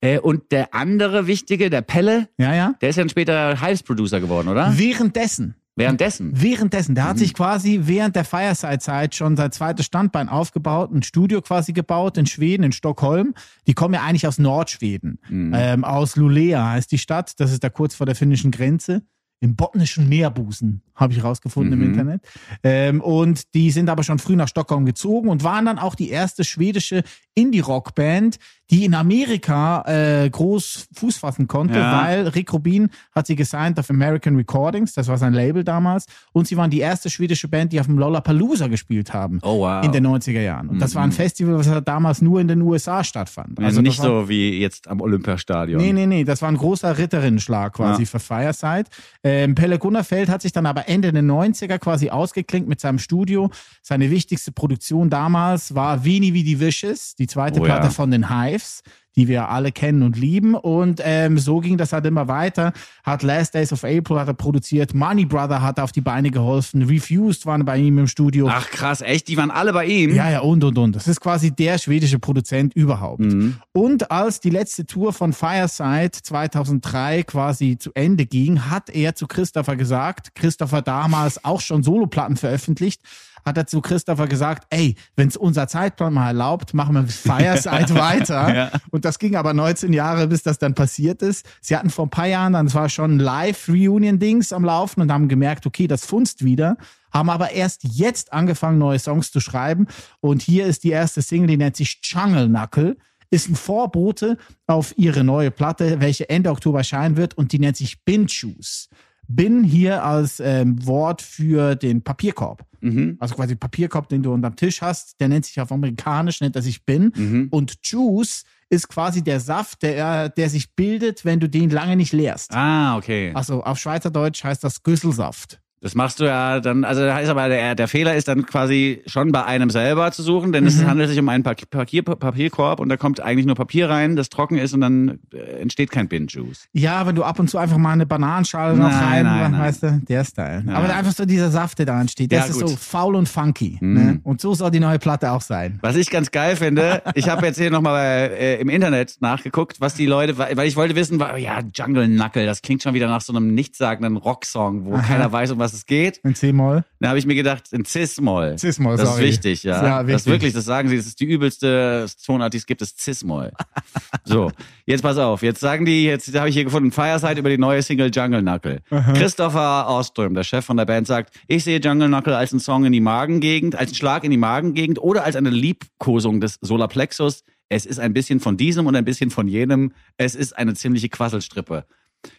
Äh, 0.01 0.18
und 0.18 0.53
der 0.53 0.74
andere 0.74 1.27
wichtige, 1.27 1.70
der 1.70 1.81
Pelle, 1.83 2.29
Ja, 2.39 2.55
ja. 2.55 2.74
der 2.81 2.91
ist 2.91 2.97
ja 2.97 3.03
dann 3.03 3.09
später 3.09 3.61
Hives-Producer 3.61 4.20
geworden, 4.20 4.49
oder? 4.49 4.77
Währenddessen. 4.77 5.55
Währenddessen. 5.79 6.31
Währenddessen, 6.35 6.95
der 6.95 7.05
Mhm. 7.05 7.09
hat 7.11 7.18
sich 7.18 7.35
quasi 7.35 7.81
während 7.85 8.16
der 8.16 8.24
Fireside-Zeit 8.24 9.14
schon 9.14 9.37
sein 9.37 9.53
zweites 9.53 9.85
Standbein 9.85 10.31
aufgebaut, 10.31 10.91
ein 10.91 11.03
Studio 11.03 11.43
quasi 11.43 11.74
gebaut 11.74 12.16
in 12.16 12.24
Schweden, 12.27 12.62
in 12.62 12.72
Stockholm. 12.72 13.35
Die 13.66 13.74
kommen 13.74 13.93
ja 13.93 14.01
eigentlich 14.03 14.27
aus 14.27 14.39
Nordschweden, 14.39 15.18
Mhm. 15.29 15.53
ähm, 15.55 15.85
aus 15.85 16.16
Lulea 16.16 16.70
heißt 16.70 16.91
die 16.91 16.99
Stadt. 16.99 17.35
Das 17.41 17.53
ist 17.53 17.62
da 17.62 17.68
kurz 17.68 17.95
vor 17.95 18.07
der 18.07 18.14
finnischen 18.14 18.51
Grenze. 18.51 19.03
Im 19.41 19.55
botnischen 19.55 20.09
Meerbusen, 20.09 20.80
habe 20.95 21.12
ich 21.12 21.22
rausgefunden 21.22 21.78
Mhm. 21.78 21.84
im 21.84 21.91
Internet. 21.91 22.22
Ähm, 22.62 23.01
und 23.03 23.55
die 23.55 23.70
sind 23.70 23.91
aber 23.91 24.03
schon 24.03 24.18
früh 24.18 24.34
nach 24.34 24.49
Stockholm 24.49 24.87
gezogen 24.87 25.28
und 25.28 25.45
waren 25.45 25.66
dann 25.66 25.78
auch 25.78 25.95
die 25.95 26.09
erste 26.09 26.43
schwedische 26.43 27.03
Indie-Rock-Band, 27.34 28.39
die 28.70 28.84
in 28.84 28.95
Amerika 28.95 29.82
äh, 29.87 30.28
groß 30.28 30.89
Fuß 30.95 31.18
fassen 31.18 31.47
konnte, 31.47 31.78
Ja. 31.78 32.03
weil 32.03 32.28
Rick 32.28 32.53
Rubin 32.53 32.89
hat 33.14 33.26
sie 33.28 33.37
gesigned 33.37 33.78
auf 33.78 33.91
American 33.91 34.34
Recordings, 34.37 34.93
das 34.95 35.07
war 35.07 35.18
sein 35.18 35.34
Label 35.34 35.62
damals, 35.62 36.07
und 36.32 36.49
sie 36.49 36.57
waren 36.57 36.70
die 36.70 36.80
erste 36.80 37.09
schwedische 37.11 37.47
Band, 37.47 37.72
die 37.72 37.78
auf 37.78 37.87
dem 37.87 37.99
Lollapalooza 37.99 38.66
gespielt 38.66 39.12
haben. 39.14 39.39
Oh, 39.43 39.61
wow. 39.61 39.84
In 39.84 39.93
den 39.93 40.05
90er 40.07 40.41
Jahren. 40.41 40.68
Und 40.68 40.80
das 40.80 40.95
war 40.97 41.03
ein 41.05 41.12
Festival, 41.12 41.57
was 41.59 41.70
damals 41.84 42.22
nur 42.22 42.41
in 42.41 42.49
den 42.49 42.61
USA 42.62 43.05
stattfand. 43.05 43.61
also 43.61 43.80
nicht 43.82 43.99
das 43.99 44.05
war, 44.07 44.22
so 44.22 44.28
wie 44.28 44.59
jetzt 44.59 44.89
am 44.89 45.01
Olympiastadion. 45.01 45.80
Nee, 45.80 45.93
nee, 45.93 46.07
nee, 46.07 46.24
das 46.24 46.43
war 46.43 46.49
ein 46.49 46.57
großer 46.57 46.99
Ritterinnenschlag 46.99 47.74
quasi 47.74 48.03
Ja. 48.03 48.07
für 48.09 48.18
Fireside. 48.18 48.84
Ähm, 49.29 49.57
Pelle 49.57 49.81
Gunnerfeld 49.81 50.29
hat 50.29 50.43
sich 50.43 50.53
dann 50.53 50.66
aber 50.66 50.89
Ende 50.89 51.12
der 51.12 51.24
90er 51.24 51.79
quasi 51.79 52.11
ausgeklinkt 52.11 52.68
mit 52.68 52.79
seinem 52.79 53.01
Studio. 53.01 53.51
Seine 53.83 54.09
wichtigste 54.12 54.53
Produktion 54.53 55.11
damals 55.11 55.74
war 55.74 56.05
Weenie 56.05 56.33
wie 56.33 56.45
die 56.45 56.61
Vicious, 56.61 57.16
die 57.16 57.27
zweite 57.27 57.59
Oh, 57.59 57.64
Platte 57.64 57.87
ja. 57.89 57.91
von 57.91 58.12
den 58.12 58.31
Hives 58.31 58.85
die 59.17 59.29
wir 59.29 59.49
alle 59.49 59.73
kennen 59.73 60.03
und 60.03 60.17
lieben. 60.19 60.55
Und 60.55 61.01
ähm, 61.03 61.39
so 61.39 61.61
ging 61.61 61.79
das 61.79 61.93
halt 61.93 62.05
immer 62.07 62.29
weiter. 62.29 62.73
Hat 63.03 63.23
Last 63.23 63.55
Days 63.55 63.73
of 63.73 63.85
April 63.85 64.19
hat 64.19 64.29
er 64.29 64.35
produziert, 64.35 64.95
Money 64.95 65.25
Brother 65.25 65.62
hat 65.62 65.81
auf 65.81 65.93
die 65.93 66.01
Beine 66.01 66.31
geholfen, 66.31 66.83
Refused 66.83 67.47
waren 67.47 67.64
bei 67.64 67.79
ihm 67.79 67.99
im 67.99 68.07
Studio. 68.07 68.49
Ach 68.51 68.69
krass, 68.71 69.01
echt? 69.01 69.29
Die 69.29 69.37
waren 69.37 69.51
alle 69.51 69.73
bei 69.73 69.87
ihm? 69.87 70.14
Ja, 70.14 70.31
ja, 70.31 70.41
und, 70.41 70.62
und, 70.64 70.77
und. 70.77 70.97
Das 70.97 71.09
ist 71.09 71.21
quasi 71.21 71.51
der 71.51 71.79
schwedische 71.79 72.19
Produzent 72.19 72.75
überhaupt. 72.75 73.21
Mhm. 73.21 73.57
Und 73.73 74.11
als 74.11 74.41
die 74.41 74.51
letzte 74.51 74.87
Tour 74.87 75.12
von 75.12 75.33
Fireside 75.33 76.12
2003 76.12 77.23
quasi 77.23 77.79
zu 77.79 77.93
Ende 77.95 78.27
ging, 78.27 78.69
hat 78.69 78.91
er 78.91 79.14
zu 79.14 79.27
Christopher 79.27 79.77
gesagt, 79.77 80.35
Christopher 80.35 80.83
damals 80.83 81.45
auch 81.45 81.61
schon 81.61 81.83
Soloplatten 81.83 82.37
veröffentlicht, 82.37 83.01
hat 83.47 83.57
er 83.57 83.66
zu 83.66 83.80
Christopher 83.80 84.26
gesagt, 84.26 84.66
ey, 84.70 84.97
wenn 85.14 85.28
es 85.28 85.36
unser 85.36 85.68
Zeitplan 85.68 86.12
mal 86.12 86.26
erlaubt, 86.26 86.74
machen 86.74 86.94
wir 86.94 87.07
Fireside 87.07 87.94
weiter. 87.94 88.55
Ja. 88.55 88.70
Und 88.90 89.05
das 89.05 89.18
ging 89.18 89.36
aber 89.36 89.55
19 89.55 89.92
Jahre, 89.92 90.26
bis 90.26 90.42
das 90.42 90.59
dann 90.59 90.74
passiert 90.74 91.22
ist. 91.22 91.47
Sie 91.62 91.76
hatten 91.76 91.90
vor 91.90 92.07
ein 92.07 92.11
paar 92.11 92.26
Jahren, 92.26 92.53
dann 92.53 92.72
war 92.74 92.88
schon 92.88 93.18
Live-Reunion-Dings 93.18 94.53
am 94.53 94.64
Laufen 94.64 95.01
und 95.01 95.12
haben 95.12 95.28
gemerkt, 95.28 95.66
okay, 95.66 95.86
das 95.86 96.05
funzt 96.05 96.44
wieder 96.44 96.76
haben 97.12 97.30
aber 97.30 97.53
erst 97.53 97.82
jetzt 97.84 98.34
angefangen, 98.34 98.78
neue 98.78 98.99
Songs 98.99 99.32
zu 99.32 99.40
schreiben. 99.40 99.86
Und 100.20 100.42
hier 100.42 100.66
ist 100.66 100.84
die 100.84 100.90
erste 100.90 101.22
Single, 101.22 101.49
die 101.49 101.57
nennt 101.57 101.76
sich 101.76 101.99
Jungle 102.03 102.47
Knuckle. 102.47 102.97
Ist 103.30 103.49
ein 103.49 103.57
Vorbote 103.57 104.36
auf 104.66 104.92
ihre 104.99 105.24
neue 105.24 105.51
Platte, 105.51 106.01
welche 106.01 106.28
Ende 106.28 106.51
Oktober 106.51 106.78
erscheinen 106.78 107.16
wird 107.16 107.34
und 107.38 107.53
die 107.53 107.59
nennt 107.59 107.76
sich 107.76 108.05
Bin 108.05 108.28
Shoes. 108.28 108.88
Bin 109.28 109.64
hier 109.64 110.05
als 110.05 110.38
ähm, 110.40 110.84
Wort 110.86 111.22
für 111.22 111.74
den 111.74 112.03
Papierkorb. 112.03 112.64
Mhm. 112.87 113.16
Also 113.18 113.34
quasi 113.34 113.57
Papierkorb, 113.57 114.09
den 114.09 114.22
du 114.22 114.32
unterm 114.32 114.57
Tisch 114.57 114.80
hast, 114.82 115.20
der 115.20 115.28
nennt 115.28 115.45
sich 115.45 115.61
auf 115.61 115.72
Amerikanisch, 115.72 116.41
nennt 116.41 116.57
er 116.57 116.62
sich 116.62 116.84
Bin. 116.84 117.12
Mhm. 117.14 117.49
Und 117.51 117.78
Juice 117.82 118.45
ist 118.68 118.89
quasi 118.89 119.22
der 119.22 119.41
Saft, 119.41 119.82
der, 119.82 120.28
der 120.28 120.51
sich 120.51 120.74
bildet, 120.74 121.24
wenn 121.24 121.41
du 121.41 121.49
den 121.49 121.70
lange 121.70 121.97
nicht 121.97 122.12
leerst. 122.12 122.53
Ah, 122.53 122.97
okay. 122.97 123.32
Also 123.34 123.62
auf 123.62 123.78
Schweizerdeutsch 123.78 124.45
heißt 124.45 124.62
das 124.62 124.82
Güsselsaft. 124.82 125.61
Das 125.87 125.95
machst 125.95 126.18
du 126.18 126.24
ja 126.24 126.59
dann, 126.59 126.82
also 126.82 127.03
da 127.03 127.20
ist 127.20 127.28
aber 127.28 127.49
der, 127.49 127.76
der 127.76 127.87
Fehler 127.87 128.16
ist 128.16 128.26
dann 128.26 128.45
quasi 128.45 129.03
schon 129.07 129.30
bei 129.30 129.45
einem 129.45 129.70
selber 129.70 130.11
zu 130.11 130.20
suchen, 130.24 130.51
denn 130.53 130.66
es 130.66 130.84
handelt 130.84 131.09
sich 131.09 131.18
um 131.20 131.28
einen 131.28 131.45
Papier, 131.45 131.68
Papier, 131.70 132.03
Papierkorb 132.03 132.80
und 132.80 132.89
da 132.89 132.97
kommt 132.97 133.20
eigentlich 133.20 133.47
nur 133.47 133.55
Papier 133.55 133.89
rein, 133.89 134.16
das 134.16 134.28
trocken 134.28 134.59
ist 134.59 134.74
und 134.74 134.80
dann 134.80 135.20
äh, 135.32 135.61
entsteht 135.61 135.93
kein 135.93 136.09
Bin-Juice. 136.09 136.66
Ja, 136.72 137.07
wenn 137.07 137.14
du 137.14 137.22
ab 137.22 137.39
und 137.39 137.49
zu 137.49 137.57
einfach 137.59 137.76
mal 137.76 137.93
eine 137.93 138.05
Bananenschale 138.05 138.76
noch 138.76 138.91
Nein, 138.91 139.01
rein, 139.01 139.22
nein, 139.24 139.51
nein. 139.53 139.61
weißt 139.61 139.82
du, 139.84 140.01
der 140.09 140.24
Style. 140.24 140.64
Aber 140.72 140.93
einfach 140.93 141.12
so 141.12 141.24
dieser 141.24 141.51
Saft, 141.53 141.78
der 141.78 141.87
da 141.87 142.01
entsteht, 142.01 142.32
das 142.32 142.39
Ja, 142.41 142.45
ist 142.47 142.61
gut. 142.61 142.70
so 142.70 142.76
faul 142.76 143.14
und 143.14 143.28
funky. 143.28 143.78
Ne? 143.80 144.18
Und 144.24 144.41
so 144.41 144.55
soll 144.55 144.72
die 144.72 144.80
neue 144.80 144.99
Platte 144.99 145.30
auch 145.30 145.41
sein. 145.41 145.78
Was 145.82 145.95
ich 145.95 146.11
ganz 146.11 146.32
geil 146.32 146.57
finde, 146.57 147.01
ich 147.14 147.28
habe 147.28 147.47
jetzt 147.47 147.59
hier 147.61 147.70
nochmal 147.70 148.32
äh, 148.37 148.61
im 148.61 148.68
Internet 148.70 149.18
nachgeguckt, 149.20 149.80
was 149.80 149.95
die 149.95 150.07
Leute, 150.07 150.37
weil 150.37 150.66
ich 150.66 150.74
wollte 150.74 150.97
wissen, 150.97 151.20
war, 151.20 151.39
ja, 151.39 151.61
Jungle 151.72 152.07
Knuckle, 152.09 152.45
das 152.45 152.61
klingt 152.61 152.82
schon 152.82 152.95
wieder 152.95 153.07
nach 153.07 153.20
so 153.20 153.32
einem 153.32 153.55
nichtssagenden 153.55 154.16
Rocksong, 154.16 154.84
wo 154.87 154.97
keiner 154.97 155.30
weiß, 155.30 155.53
um 155.53 155.59
was 155.61 155.76
es 155.77 155.87
geht. 155.87 156.18
In 156.24 156.35
C-Moll. 156.35 156.85
Da 157.01 157.09
habe 157.09 157.18
ich 157.18 157.27
mir 157.27 157.35
gedacht, 157.35 157.72
in 157.72 157.85
Cis-Moll. 157.85 158.59
Cis-Moll, 158.59 158.97
Das 158.97 159.09
sorry. 159.11 159.24
ist 159.24 159.29
wichtig, 159.45 159.62
ja. 159.62 159.74
Ja, 159.85 159.99
Das 159.99 160.07
wichtig. 160.07 160.16
ist 160.16 160.27
wirklich, 160.27 160.53
das 160.55 160.64
sagen 160.64 160.89
sie, 160.89 160.97
das 160.97 161.07
ist 161.07 161.20
die 161.20 161.24
übelste 161.27 162.07
Tonart, 162.24 162.53
die 162.53 162.59
es 162.59 162.66
gibt, 162.66 162.83
ist 162.83 163.01
Cis-Moll. 163.01 163.53
so, 164.24 164.51
jetzt 164.87 165.03
pass 165.03 165.18
auf, 165.18 165.43
jetzt 165.43 165.61
sagen 165.61 165.85
die, 165.85 166.05
jetzt 166.05 166.35
habe 166.37 166.49
ich 166.49 166.55
hier 166.55 166.64
gefunden, 166.64 166.91
Fireside 166.93 167.39
über 167.39 167.51
die 167.51 167.59
neue 167.59 167.83
Single 167.83 168.11
Jungle 168.12 168.43
Knuckle. 168.43 168.81
Christopher 169.14 169.89
Auström, 169.89 170.35
der 170.35 170.45
Chef 170.45 170.64
von 170.64 170.77
der 170.77 170.85
Band, 170.87 171.07
sagt, 171.07 171.35
ich 171.49 171.64
sehe 171.64 171.81
Jungle 171.81 172.09
Knuckle 172.09 172.37
als 172.37 172.53
einen 172.53 172.61
Song 172.61 172.85
in 172.85 172.93
die 172.93 173.01
Magengegend, 173.01 173.74
als 173.77 173.91
einen 173.91 173.97
Schlag 173.97 174.24
in 174.24 174.31
die 174.31 174.37
Magengegend 174.37 174.99
oder 174.99 175.24
als 175.24 175.37
eine 175.37 175.51
Liebkosung 175.51 176.41
des 176.41 176.59
Solarplexus. 176.61 177.45
Es 177.68 177.85
ist 177.85 177.99
ein 177.99 178.12
bisschen 178.12 178.41
von 178.41 178.57
diesem 178.57 178.87
und 178.87 178.95
ein 178.95 179.05
bisschen 179.05 179.31
von 179.31 179.49
jenem. 179.49 179.93
Es 180.16 180.35
ist 180.35 180.57
eine 180.57 180.74
ziemliche 180.74 181.09
Quasselstrippe. 181.09 181.85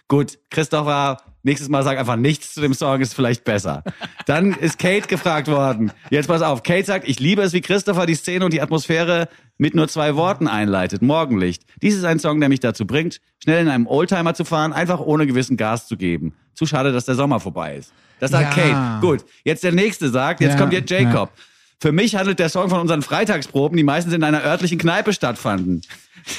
Gut, 0.07 0.39
Christopher, 0.49 1.17
nächstes 1.47 1.69
Mal 1.69 1.83
sag 1.83 1.97
einfach 1.97 2.15
nichts 2.15 2.53
zu 2.53 2.61
dem 2.61 2.73
Song, 2.75 3.01
ist 3.01 3.15
vielleicht 3.15 3.43
besser. 3.43 3.83
Dann 4.27 4.53
ist 4.53 4.77
Kate 4.77 5.07
gefragt 5.07 5.47
worden. 5.47 5.91
Jetzt 6.11 6.27
pass 6.27 6.43
auf, 6.43 6.61
Kate 6.61 6.85
sagt, 6.85 7.07
ich 7.07 7.19
liebe 7.19 7.41
es, 7.41 7.53
wie 7.53 7.61
Christopher 7.61 8.05
die 8.05 8.13
Szene 8.15 8.45
und 8.45 8.53
die 8.53 8.61
Atmosphäre 8.61 9.27
mit 9.57 9.73
nur 9.73 9.87
zwei 9.87 10.15
Worten 10.15 10.47
einleitet. 10.47 11.01
Morgenlicht. 11.01 11.63
Dies 11.81 11.95
ist 11.95 12.03
ein 12.03 12.19
Song, 12.19 12.39
der 12.39 12.49
mich 12.49 12.59
dazu 12.59 12.85
bringt, 12.85 13.19
schnell 13.41 13.61
in 13.63 13.69
einem 13.69 13.87
Oldtimer 13.87 14.35
zu 14.35 14.45
fahren, 14.45 14.73
einfach 14.73 14.99
ohne 14.99 15.25
gewissen 15.25 15.57
Gas 15.57 15.87
zu 15.87 15.97
geben. 15.97 16.33
Zu 16.53 16.65
schade, 16.67 16.91
dass 16.91 17.05
der 17.05 17.15
Sommer 17.15 17.39
vorbei 17.39 17.77
ist. 17.77 17.91
Das 18.19 18.31
sagt 18.31 18.55
Ja. 18.57 18.63
Kate. 18.63 19.01
Gut, 19.01 19.25
jetzt 19.43 19.63
der 19.63 19.71
nächste 19.71 20.09
sagt, 20.09 20.41
jetzt 20.41 20.53
Ja, 20.53 20.57
kommt 20.59 20.73
jetzt 20.73 20.89
Jacob. 20.91 21.31
Für 21.79 21.91
mich 21.91 22.15
handelt 22.15 22.39
der 22.39 22.49
Song 22.49 22.69
von 22.69 22.79
unseren 22.79 23.03
Freitagsproben, 23.03 23.77
die 23.77 23.83
meistens 23.83 24.13
in 24.13 24.23
einer 24.23 24.43
örtlichen 24.43 24.79
Kneipe 24.79 25.13
stattfanden. 25.13 25.81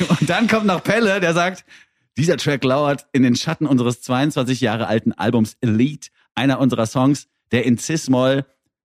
Und 0.08 0.28
dann 0.28 0.48
kommt 0.48 0.66
noch 0.66 0.82
Pelle, 0.82 1.20
der 1.20 1.32
sagt, 1.32 1.64
dieser 2.18 2.36
Track 2.36 2.64
lauert 2.64 3.06
in 3.12 3.22
den 3.22 3.36
Schatten 3.36 3.66
unseres 3.66 4.02
22 4.02 4.60
Jahre 4.60 4.88
alten 4.88 5.12
Albums 5.12 5.56
Elite, 5.60 6.08
einer 6.34 6.58
unserer 6.58 6.86
Songs, 6.86 7.28
der 7.52 7.64
in 7.64 7.78
Cis-Moll 7.78 8.44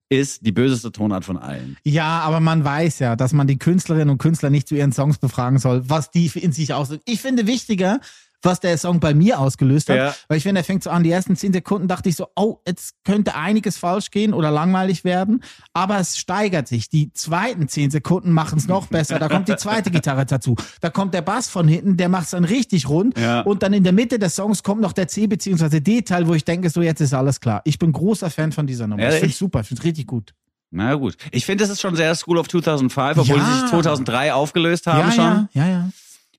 ist 0.09 0.45
die 0.45 0.51
böseste 0.51 0.91
Tonart 0.91 1.25
von 1.25 1.37
allen. 1.37 1.75
Ja, 1.83 2.19
aber 2.19 2.39
man 2.39 2.63
weiß 2.63 2.99
ja, 2.99 3.15
dass 3.15 3.33
man 3.33 3.47
die 3.47 3.57
Künstlerinnen 3.57 4.11
und 4.11 4.19
Künstler 4.19 4.51
nicht 4.51 4.67
zu 4.67 4.75
ihren 4.75 4.91
Songs 4.91 5.17
befragen 5.17 5.57
soll, 5.57 5.89
was 5.89 6.11
die 6.11 6.27
in 6.35 6.51
sich 6.51 6.73
ausdrücken. 6.73 7.03
Ich 7.05 7.21
finde 7.21 7.47
wichtiger, 7.47 7.99
was 8.45 8.59
der 8.59 8.77
Song 8.77 8.99
bei 8.99 9.13
mir 9.13 9.39
ausgelöst 9.39 9.89
hat, 9.89 9.95
Ja. 9.97 10.15
weil 10.27 10.37
ich 10.37 10.43
finde, 10.43 10.61
er 10.61 10.63
fängt 10.65 10.83
so 10.83 10.89
an, 10.89 11.03
die 11.03 11.11
ersten 11.11 11.35
zehn 11.35 11.53
Sekunden 11.53 11.87
dachte 11.87 12.09
ich 12.09 12.15
so, 12.15 12.27
oh, 12.35 12.57
jetzt 12.67 12.95
könnte 13.03 13.35
einiges 13.35 13.77
falsch 13.77 14.11
gehen 14.11 14.33
oder 14.33 14.51
langweilig 14.51 15.03
werden, 15.03 15.43
aber 15.73 15.97
es 15.99 16.17
steigert 16.17 16.67
sich. 16.67 16.89
Die 16.89 17.11
zweiten 17.13 17.67
zehn 17.67 17.89
Sekunden 17.91 18.31
machen 18.31 18.59
es 18.59 18.67
noch 18.67 18.87
besser, 18.87 19.17
da 19.19 19.27
kommt 19.29 19.47
die 19.47 19.55
zweite 19.55 19.91
Gitarre 19.91 20.25
dazu, 20.25 20.55
da 20.81 20.89
kommt 20.89 21.13
der 21.13 21.21
Bass 21.21 21.49
von 21.49 21.67
hinten, 21.67 21.97
der 21.97 22.09
macht 22.09 22.25
es 22.25 22.31
dann 22.31 22.43
richtig 22.45 22.87
rund 22.89 23.17
Ja. 23.17 23.41
und 23.41 23.63
dann 23.63 23.73
in 23.73 23.83
der 23.83 23.93
Mitte 23.93 24.19
des 24.19 24.35
Songs 24.35 24.61
kommt 24.63 24.81
noch 24.81 24.93
der 24.93 25.07
C- 25.07 25.27
bzw. 25.27 25.79
D-Teil, 25.79 26.27
wo 26.27 26.33
ich 26.33 26.45
denke, 26.45 26.69
so 26.69 26.81
jetzt 26.81 27.01
ist 27.01 27.13
alles 27.13 27.39
klar. 27.39 27.61
Ich 27.65 27.79
bin 27.79 27.91
großer 27.91 28.29
Fan 28.29 28.51
von 28.51 28.67
dieser 28.67 28.87
Nummer. 28.87 28.99
Ich 29.01 29.05
Ehrlich? 29.05 29.19
finde 29.19 29.31
es 29.33 29.39
super, 29.39 29.59
ich 29.61 29.67
finde 29.67 29.81
es 29.81 29.85
richtig 29.85 30.07
gut. 30.07 30.33
Na 30.75 30.95
gut. 30.95 31.15
Ich 31.31 31.45
finde, 31.45 31.63
das 31.63 31.69
ist 31.71 31.81
schon 31.81 31.95
sehr 31.95 32.15
School 32.15 32.37
of 32.39 32.47
2005, 32.47 33.17
obwohl 33.19 33.37
Ja. 33.37 33.45
sie 33.45 33.59
sich 33.61 33.69
2003 33.69 34.33
aufgelöst 34.33 34.87
haben 34.87 34.99
ja, 35.09 35.11
schon. 35.11 35.23
ja, 35.53 35.65
ja, 35.65 35.67
ja. 35.69 35.89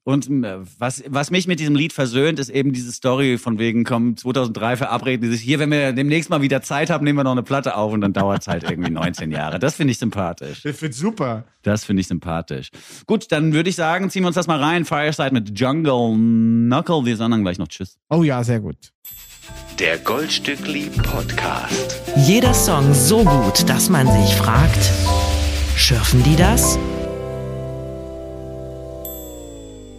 Und 0.05 0.29
äh, 0.45 0.59
was, 0.79 1.03
was 1.09 1.31
mich 1.31 1.47
mit 1.47 1.61
diesem 1.61 1.75
Lied 1.75 1.95
versöhnt, 1.95 2.39
ist 2.39 2.51
eben 2.51 2.73
diese 2.73 2.93
Story 2.93 3.39
von 3.39 3.59
wegen, 3.59 3.85
komm, 3.85 4.19
2003 4.19 4.77
verabreden 4.77 5.23
die 5.23 5.35
sich 5.35 5.41
hier, 5.41 5.59
wenn 5.59 5.71
wir 5.71 5.93
demnächst 5.93 6.29
mal 6.29 6.43
wieder 6.43 6.61
Zeit 6.61 6.91
haben, 6.91 7.05
nehmen 7.05 7.19
wir 7.19 7.25
noch 7.25 7.33
eine 7.33 7.43
Platte 7.43 7.75
auf 7.75 7.93
und 7.93 8.03
dann 8.03 8.13
dauert 8.13 8.43
es 8.43 8.49
halt 8.49 8.65
irgendwie 8.65 8.91
19 8.91 9.31
Jahre. 9.31 9.59
Das 9.59 9.77
finde 9.77 9.93
ich 9.93 9.99
sympathisch. 9.99 10.63
Ich 10.65 10.77
finde 10.77 10.95
super. 10.95 11.45
Das 11.63 11.87
finde 11.87 12.03
ich 12.03 12.09
sympathisch. 12.09 12.69
Gut, 13.07 13.33
dann 13.33 13.55
würde 13.55 13.71
ich 13.71 13.77
sagen, 13.77 14.11
ziehen 14.11 14.23
wir 14.23 14.27
uns 14.27 14.37
das 14.37 14.47
mal 14.47 14.63
rein. 14.63 14.85
Fireside 14.85 15.33
mit 15.33 15.59
Jungle 15.59 16.15
Knuckle. 16.15 17.07
Wir 17.07 17.17
sagen 17.17 17.31
dann 17.31 17.43
gleich 17.43 17.59
noch 17.59 17.69
Tschüss. 17.69 17.97
Oh 18.11 18.23
ja, 18.23 18.45
sehr 18.45 18.61
gut. 18.61 18.77
Der 19.79 19.99
Goldstückli 19.99 20.91
Podcast. 21.03 22.01
Jeder 22.17 22.53
Song 22.53 22.93
so 22.93 23.25
gut, 23.25 23.69
dass 23.69 23.89
man 23.89 24.07
sich 24.07 24.35
fragt, 24.37 24.91
schürfen 25.77 26.23
die 26.23 26.37
das? 26.37 26.79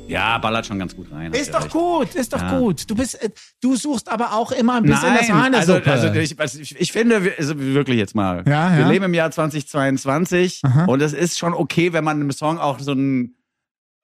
Ja, 0.07 0.37
ballert 0.37 0.65
schon 0.67 0.77
ganz 0.77 0.95
gut 0.95 1.11
rein. 1.11 1.33
Ist 1.33 1.53
doch 1.53 1.63
recht. 1.63 1.71
gut, 1.71 2.13
ist 2.15 2.31
doch 2.33 2.41
Ja. 2.41 2.59
gut. 2.59 2.89
Du 2.89 2.95
bist, 2.95 3.21
äh, 3.21 3.29
du 3.61 3.75
suchst 3.75 4.07
aber 4.09 4.33
auch 4.33 4.51
immer 4.51 4.75
ein 4.75 4.83
bisschen 4.83 5.15
das 5.15 5.29
Haar 5.29 5.45
in 5.47 5.51
der 5.53 5.61
also, 5.61 5.73
also 5.75 6.07
ich, 6.13 6.39
also 6.39 6.59
ich, 6.59 6.91
finde, 6.91 7.23
wir- 7.23 7.33
also 7.39 7.57
wirklich 7.59 7.97
jetzt 7.97 8.13
mal, 8.15 8.43
Ja, 8.47 8.71
wir 8.75 8.81
ja. 8.81 8.89
leben 8.89 9.05
im 9.05 9.13
Jahr 9.15 9.31
2022 9.31 10.61
Aha. 10.63 10.85
und 10.85 11.01
es 11.01 11.13
ist 11.13 11.39
schon 11.39 11.53
okay, 11.53 11.91
wenn 11.93 12.03
man 12.03 12.19
einem 12.19 12.31
Song 12.31 12.59
auch 12.59 12.79
so 12.79 12.93
ein, 12.93 13.35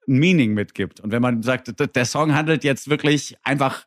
Meaning 0.07 0.55
mitgibt. 0.55 0.99
Und 0.99 1.11
wenn 1.11 1.21
man 1.21 1.43
sagt, 1.43 1.71
der 1.95 2.05
Song 2.05 2.33
handelt 2.33 2.63
jetzt 2.63 2.89
wirklich 2.89 3.37
einfach 3.43 3.85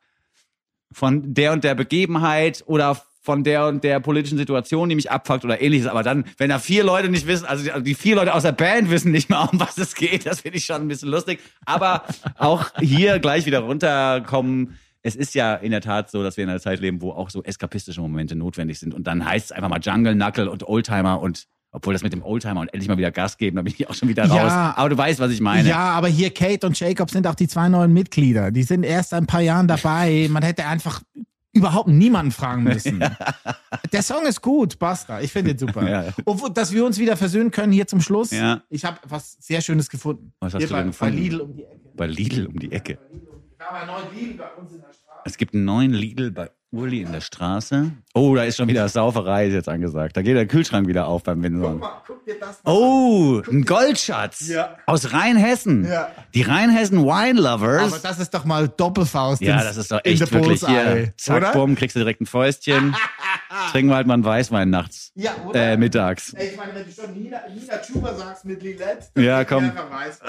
von 0.93 1.35
der 1.35 1.53
und 1.53 1.65
der 1.65 1.75
Begebenheit 1.75 2.62
oder 2.67 3.03
von 3.25 3.43
der 3.43 3.66
und 3.68 3.83
der 3.83 4.01
politischen 4.01 4.37
Situation, 4.37 4.91
die 4.91 4.95
mich 4.95 5.11
abfuckt 5.11 5.47
oder 5.47 5.61
ähnliches. 5.62 5.87
Aber 5.87 6.03
dann, 6.03 6.25
wenn 6.37 6.51
da 6.51 6.59
vier 6.59 6.85
Leute 6.85 7.09
nicht 7.09 7.27
wissen, 7.27 7.47
also 7.47 7.64
die, 7.64 7.72
also 7.72 7.83
die 7.83 7.95
vier 7.95 8.16
Leute 8.16 8.35
aus 8.35 8.43
der 8.43 8.53
Band 8.53 8.91
wissen 8.91 9.12
nicht 9.12 9.31
mehr, 9.31 9.49
um 9.51 9.59
was 9.59 9.79
es 9.79 9.95
geht, 9.95 10.27
das 10.27 10.43
finde 10.43 10.59
ich 10.59 10.66
schon 10.66 10.83
ein 10.83 10.89
bisschen 10.89 11.09
lustig. 11.09 11.41
Aber 11.64 12.05
auch 12.37 12.66
hier 12.81 13.18
gleich 13.20 13.47
wieder 13.47 13.61
runterkommen. 13.61 14.77
Es 15.03 15.16
ist 15.16 15.35
ja 15.35 15.55
in 15.55 15.70
der 15.70 15.81
Tat 15.81 16.11
so, 16.11 16.22
dass 16.22 16.37
wir 16.37 16.45
in 16.45 16.51
einer 16.51 16.61
Zeit 16.61 16.81
leben, 16.81 17.01
wo 17.01 17.12
auch 17.12 17.31
so 17.31 17.43
eskapistische 17.43 18.01
Momente 18.03 18.37
notwendig 18.37 18.79
sind. 18.79 18.93
Und 18.95 19.07
dann 19.07 19.25
heißt 19.25 19.47
es 19.47 19.53
einfach 19.53 19.70
mal 19.70 19.81
Jungle, 19.81 20.14
Knuckle 20.14 20.51
und 20.51 20.66
Oldtimer 20.68 21.20
und 21.20 21.45
obwohl 21.72 21.93
das 21.95 22.03
mit 22.03 22.12
dem 22.12 22.22
Oldtimer 22.22 22.61
und 22.61 22.68
endlich 22.72 22.89
mal 22.89 22.99
wieder 22.99 23.11
Gas 23.11 23.37
geben, 23.37 23.57
da 23.57 23.62
bin 23.62 23.72
ich 23.77 23.89
auch 23.89 23.95
schon 23.95 24.09
wieder 24.09 24.27
Ja. 24.27 24.35
raus. 24.35 24.53
Aber 24.77 24.89
du 24.91 24.97
weißt, 24.99 25.18
was 25.18 25.33
ich 25.33 25.41
meine. 25.41 25.68
ja, 25.68 25.79
aber 25.79 26.09
hier 26.09 26.31
Kate 26.33 26.66
und 26.66 26.79
Jacob 26.79 27.11
sind 27.11 27.27
auch 27.27 27.35
die 27.35 27.49
zwei 27.49 27.68
neuen 27.68 27.93
Mitglieder. 27.93 28.51
Die 28.53 28.62
sind 28.62 28.85
erst 28.85 29.12
ein 29.12 29.27
paar 29.27 29.41
Jahren 29.41 29.66
dabei. 29.66 30.29
Man 30.31 30.43
hätte 30.43 30.66
einfach 30.66 31.03
überhaupt 31.55 31.88
niemanden 31.88 32.32
fragen 32.32 32.62
müssen. 32.64 33.02
Der 33.92 34.02
Song 34.02 34.26
ist 34.26 34.42
gut, 34.42 34.78
basta. 34.78 35.20
Ich 35.20 35.32
finde 35.32 35.52
ihn 35.52 35.59
super. 35.59 35.88
Ja. 35.88 36.12
Obwohl, 36.24 36.50
dass 36.50 36.72
wir 36.72 36.84
uns 36.84 36.98
wieder 36.98 37.16
versöhnen 37.16 37.50
können 37.50 37.72
hier 37.72 37.86
zum 37.86 38.00
Schluss. 38.00 38.30
Ja. 38.30 38.62
Ich 38.68 38.84
habe 38.84 38.98
was 39.09 39.36
sehr 39.40 39.61
Schönes 39.61 39.88
gefunden. 39.88 40.32
Was 40.40 40.55
hast 40.55 40.61
hier 40.61 40.68
du 40.68 40.74
bei, 40.74 40.80
denn 40.80 40.90
gefunden? 40.90 41.14
Bei 41.14 41.20
Lidl 41.20 41.40
um 41.40 41.57
die 41.57 41.62
Ecke. 41.64 41.80
Bei 41.96 42.07
Lidl 42.07 42.46
um 42.46 42.59
die 42.59 42.72
Ecke. 42.72 42.98
Wir 43.57 43.66
haben 43.66 43.76
einen 43.76 43.86
neuen 43.86 44.14
Lidl 44.14 44.34
bei 44.38 44.50
uns 44.61 44.72
in 44.72 44.80
der 44.80 44.92
Straße. 44.92 45.20
Es 45.24 45.36
gibt 45.38 45.55
einen 45.55 45.64
neuen 45.64 45.92
Lidl 45.92 46.30
bei 46.30 46.50
Uli 46.75 47.03
in 47.03 47.12
der 47.12 47.20
Straße. 47.20 47.93
Oh, 48.14 48.35
da 48.35 48.45
ist 48.45 48.57
schon 48.57 48.68
wieder 48.68 48.89
Sauferei, 48.89 49.47
ist 49.49 49.55
jetzt 49.55 49.68
angesagt. 49.68 50.16
Da 50.16 50.22
geht 50.22 50.37
der 50.37 50.47
Kühlschrank 50.47 50.87
wieder 50.89 51.07
auf 51.07 51.22
beim 51.22 51.43
Windsor. 51.43 51.72
Guck 51.72 51.81
mal, 51.81 52.03
guck 52.07 52.25
dir 52.25 52.35
das 52.41 52.62
mal 52.64 52.72
Oh, 52.72 53.43
ein 53.51 53.64
Goldschatz. 53.64 54.49
Ja. 54.49 54.77
Aus 54.87 55.12
Rheinhessen. 55.12 55.85
Ja. 55.87 56.11
Die 56.35 56.43
Rheinhessen 56.43 57.05
Wine 57.05 57.41
Lovers. 57.41 57.93
Aber 57.93 57.99
das 58.03 58.18
ist 58.18 58.35
doch 58.35 58.45
mal 58.45 58.68
Doppelfaust. 58.68 59.43
ja, 59.43 59.62
das 59.62 59.77
ist 59.77 59.91
doch 59.93 60.01
echt 60.05 60.20
wirklich 60.20 60.61
Bullseye, 60.61 60.95
hier. 60.95 61.12
Zack, 61.16 61.53
bumm, 61.53 61.75
kriegst 61.75 61.97
du 61.97 62.01
direkt 62.01 62.20
ein 62.20 62.27
Fäustchen. 62.27 62.95
Trinken 63.70 63.90
wir 63.90 63.97
halt 63.97 64.07
mal 64.07 64.14
einen 64.14 64.24
Weißwein 64.24 64.70
nachts. 64.70 65.12
Ja, 65.14 65.34
oder? 65.47 65.72
Äh, 65.72 65.76
mittags. 65.76 66.32
Ey, 66.34 66.51
ich 66.51 66.57
meine, 66.57 66.74
wenn 66.74 66.84
du 66.84 66.90
schon 66.92 67.12
Nina, 67.14 67.40
Nina 67.49 67.78
Chuba 67.82 68.14
sagst 68.14 68.45
mit 68.45 68.62
Lilette, 68.62 69.07
Ja, 69.20 69.45
komm. 69.45 69.70
Weißt 69.90 70.22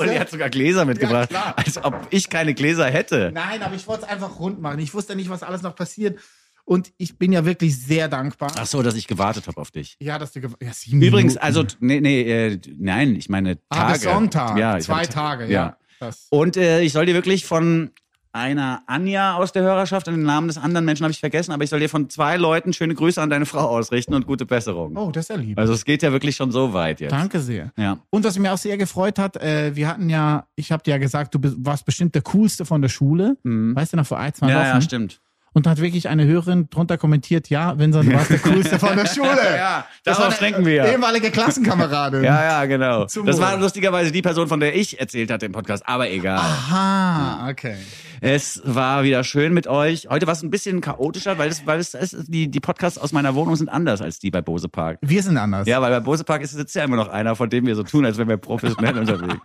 Und 0.00 0.06
du? 0.06 0.12
er 0.12 0.20
hat 0.20 0.30
sogar 0.30 0.50
Gläser 0.50 0.84
mitgebracht. 0.84 1.28
klar. 1.30 1.54
als 1.56 1.82
ob 1.82 2.06
ich 2.10 2.28
keine 2.30 2.54
Gläser 2.54 2.86
hätte. 2.86 3.30
Nein, 3.32 3.62
aber 3.62 3.74
ich 3.74 3.86
wollte 3.86 4.04
es 4.04 4.08
einfach 4.08 4.38
rund 4.38 4.60
machen. 4.60 4.78
Ich 4.80 4.92
wusste 4.94 5.16
nicht, 5.16 5.30
was 5.30 5.42
alles 5.42 5.62
noch 5.62 5.74
passiert. 5.74 6.18
Und 6.64 6.92
ich 6.96 7.18
bin 7.18 7.32
ja 7.32 7.44
wirklich 7.44 7.76
sehr 7.76 8.08
dankbar. 8.08 8.52
Ach 8.56 8.66
so, 8.66 8.82
dass 8.82 8.94
ich 8.94 9.08
gewartet 9.08 9.48
habe 9.48 9.60
auf 9.60 9.70
dich. 9.72 9.96
Ja, 10.00 10.18
dass 10.18 10.32
du 10.32 10.40
gew- 10.40 10.64
ja, 10.64 10.72
sieben 10.72 11.02
Übrigens, 11.02 11.34
Minuten. 11.34 11.44
also, 11.44 11.64
nee, 11.80 12.00
nee, 12.00 12.22
äh, 12.22 12.60
nein, 12.78 13.16
ich 13.16 13.28
meine 13.28 13.56
Tage. 13.56 13.66
ah, 13.70 13.92
bis 13.92 14.02
Sonntag. 14.02 14.56
Ja, 14.58 14.78
Zwei 14.78 15.02
hab- 15.02 15.10
Tage, 15.10 15.46
ja. 15.46 15.76
ja. 16.00 16.10
Und 16.30 16.56
äh, 16.56 16.80
ich 16.82 16.92
soll 16.92 17.06
dir 17.06 17.14
wirklich 17.14 17.46
von 17.46 17.90
einer 18.32 18.82
Anja 18.86 19.34
aus 19.36 19.52
der 19.52 19.62
Hörerschaft, 19.62 20.08
und 20.08 20.14
den 20.14 20.22
Namen 20.24 20.48
des 20.48 20.58
anderen 20.58 20.84
Menschen 20.84 21.04
habe 21.04 21.12
ich 21.12 21.20
vergessen, 21.20 21.52
aber 21.52 21.64
ich 21.64 21.70
soll 21.70 21.80
dir 21.80 21.88
von 21.88 22.08
zwei 22.10 22.36
Leuten 22.36 22.72
schöne 22.72 22.94
Grüße 22.94 23.20
an 23.20 23.30
deine 23.30 23.46
Frau 23.46 23.68
ausrichten 23.68 24.14
und 24.14 24.26
gute 24.26 24.46
Besserung. 24.46 24.96
Oh, 24.96 25.10
das 25.10 25.24
ist 25.24 25.28
ja 25.30 25.36
lieb. 25.36 25.58
Also 25.58 25.72
es 25.72 25.84
geht 25.84 26.02
ja 26.02 26.12
wirklich 26.12 26.36
schon 26.36 26.50
so 26.50 26.72
weit 26.72 27.00
jetzt. 27.00 27.12
Danke 27.12 27.40
sehr. 27.40 27.72
Ja. 27.76 27.98
Und 28.10 28.24
was 28.24 28.38
mich 28.38 28.48
auch 28.48 28.58
sehr 28.58 28.76
gefreut 28.78 29.18
hat, 29.18 29.36
äh, 29.36 29.76
wir 29.76 29.88
hatten 29.88 30.08
ja, 30.08 30.46
ich 30.56 30.72
habe 30.72 30.82
dir 30.82 30.92
ja 30.92 30.98
gesagt, 30.98 31.34
du 31.34 31.38
warst 31.58 31.84
bestimmt 31.84 32.14
der 32.14 32.22
Coolste 32.22 32.64
von 32.64 32.80
der 32.82 32.88
Schule. 32.88 33.36
Weißt 33.44 33.92
du 33.92 33.96
noch, 33.96 34.06
vor 34.06 34.18
ein, 34.18 34.32
zwei 34.32 34.46
Mhm. 34.46 34.50
Ja, 34.52 34.58
Wochen. 34.60 34.66
ja, 34.68 34.80
stimmt. 34.80 35.20
Und 35.54 35.66
dann 35.66 35.72
hat 35.72 35.80
wirklich 35.80 36.08
eine 36.08 36.24
Hörerin 36.26 36.70
drunter 36.70 36.96
kommentiert, 36.96 37.50
ja, 37.50 37.78
Vincent, 37.78 38.08
du 38.08 38.14
warst 38.14 38.30
der 38.30 38.38
Coolste 38.38 38.78
von 38.78 38.96
der 38.96 39.06
Schule. 39.06 39.56
Ja, 39.56 39.84
Das 40.04 40.16
darauf 40.16 40.38
denken 40.38 40.64
wir. 40.64 40.86
Ehemalige 40.86 41.30
Klassenkameradin. 41.30 42.24
Ja, 42.24 42.42
ja, 42.42 42.64
genau. 42.64 43.04
Zum 43.06 43.26
Das 43.26 43.38
war 43.40 43.56
lustigerweise 43.58 44.12
die 44.12 44.22
Person, 44.22 44.48
von 44.48 44.60
der 44.60 44.74
ich 44.74 44.98
erzählt 44.98 45.30
hatte 45.30 45.46
im 45.46 45.52
Podcast, 45.52 45.86
aber 45.86 46.10
egal. 46.10 46.38
Aha, 46.38 47.50
okay. 47.50 47.76
Es 48.24 48.62
war 48.64 49.02
wieder 49.02 49.24
schön 49.24 49.52
mit 49.52 49.66
euch. 49.66 50.06
Heute 50.08 50.26
war 50.28 50.32
es 50.32 50.42
ein 50.42 50.50
bisschen 50.50 50.80
chaotischer, 50.80 51.38
weil, 51.38 51.48
es, 51.48 51.66
weil 51.66 51.80
es, 51.80 51.92
es, 51.94 52.16
die, 52.28 52.48
die 52.48 52.60
Podcasts 52.60 52.96
aus 52.96 53.12
meiner 53.12 53.34
Wohnung 53.34 53.56
sind 53.56 53.68
anders 53.68 54.00
als 54.00 54.20
die 54.20 54.30
bei 54.30 54.40
Bose 54.40 54.68
Park. 54.68 54.98
Wir 55.02 55.22
sind 55.22 55.36
anders. 55.36 55.66
Ja, 55.66 55.82
weil 55.82 55.90
bei 55.90 56.00
Bose 56.00 56.22
Park 56.22 56.42
ist, 56.42 56.52
sitzt 56.52 56.74
ja 56.76 56.84
immer 56.84 56.96
noch 56.96 57.08
einer, 57.08 57.34
von 57.34 57.50
dem 57.50 57.66
wir 57.66 57.74
so 57.74 57.82
tun, 57.82 58.04
als 58.06 58.18
wären 58.18 58.28
wir 58.28 58.36
professionell 58.36 58.96
unterwegs. 58.98 59.40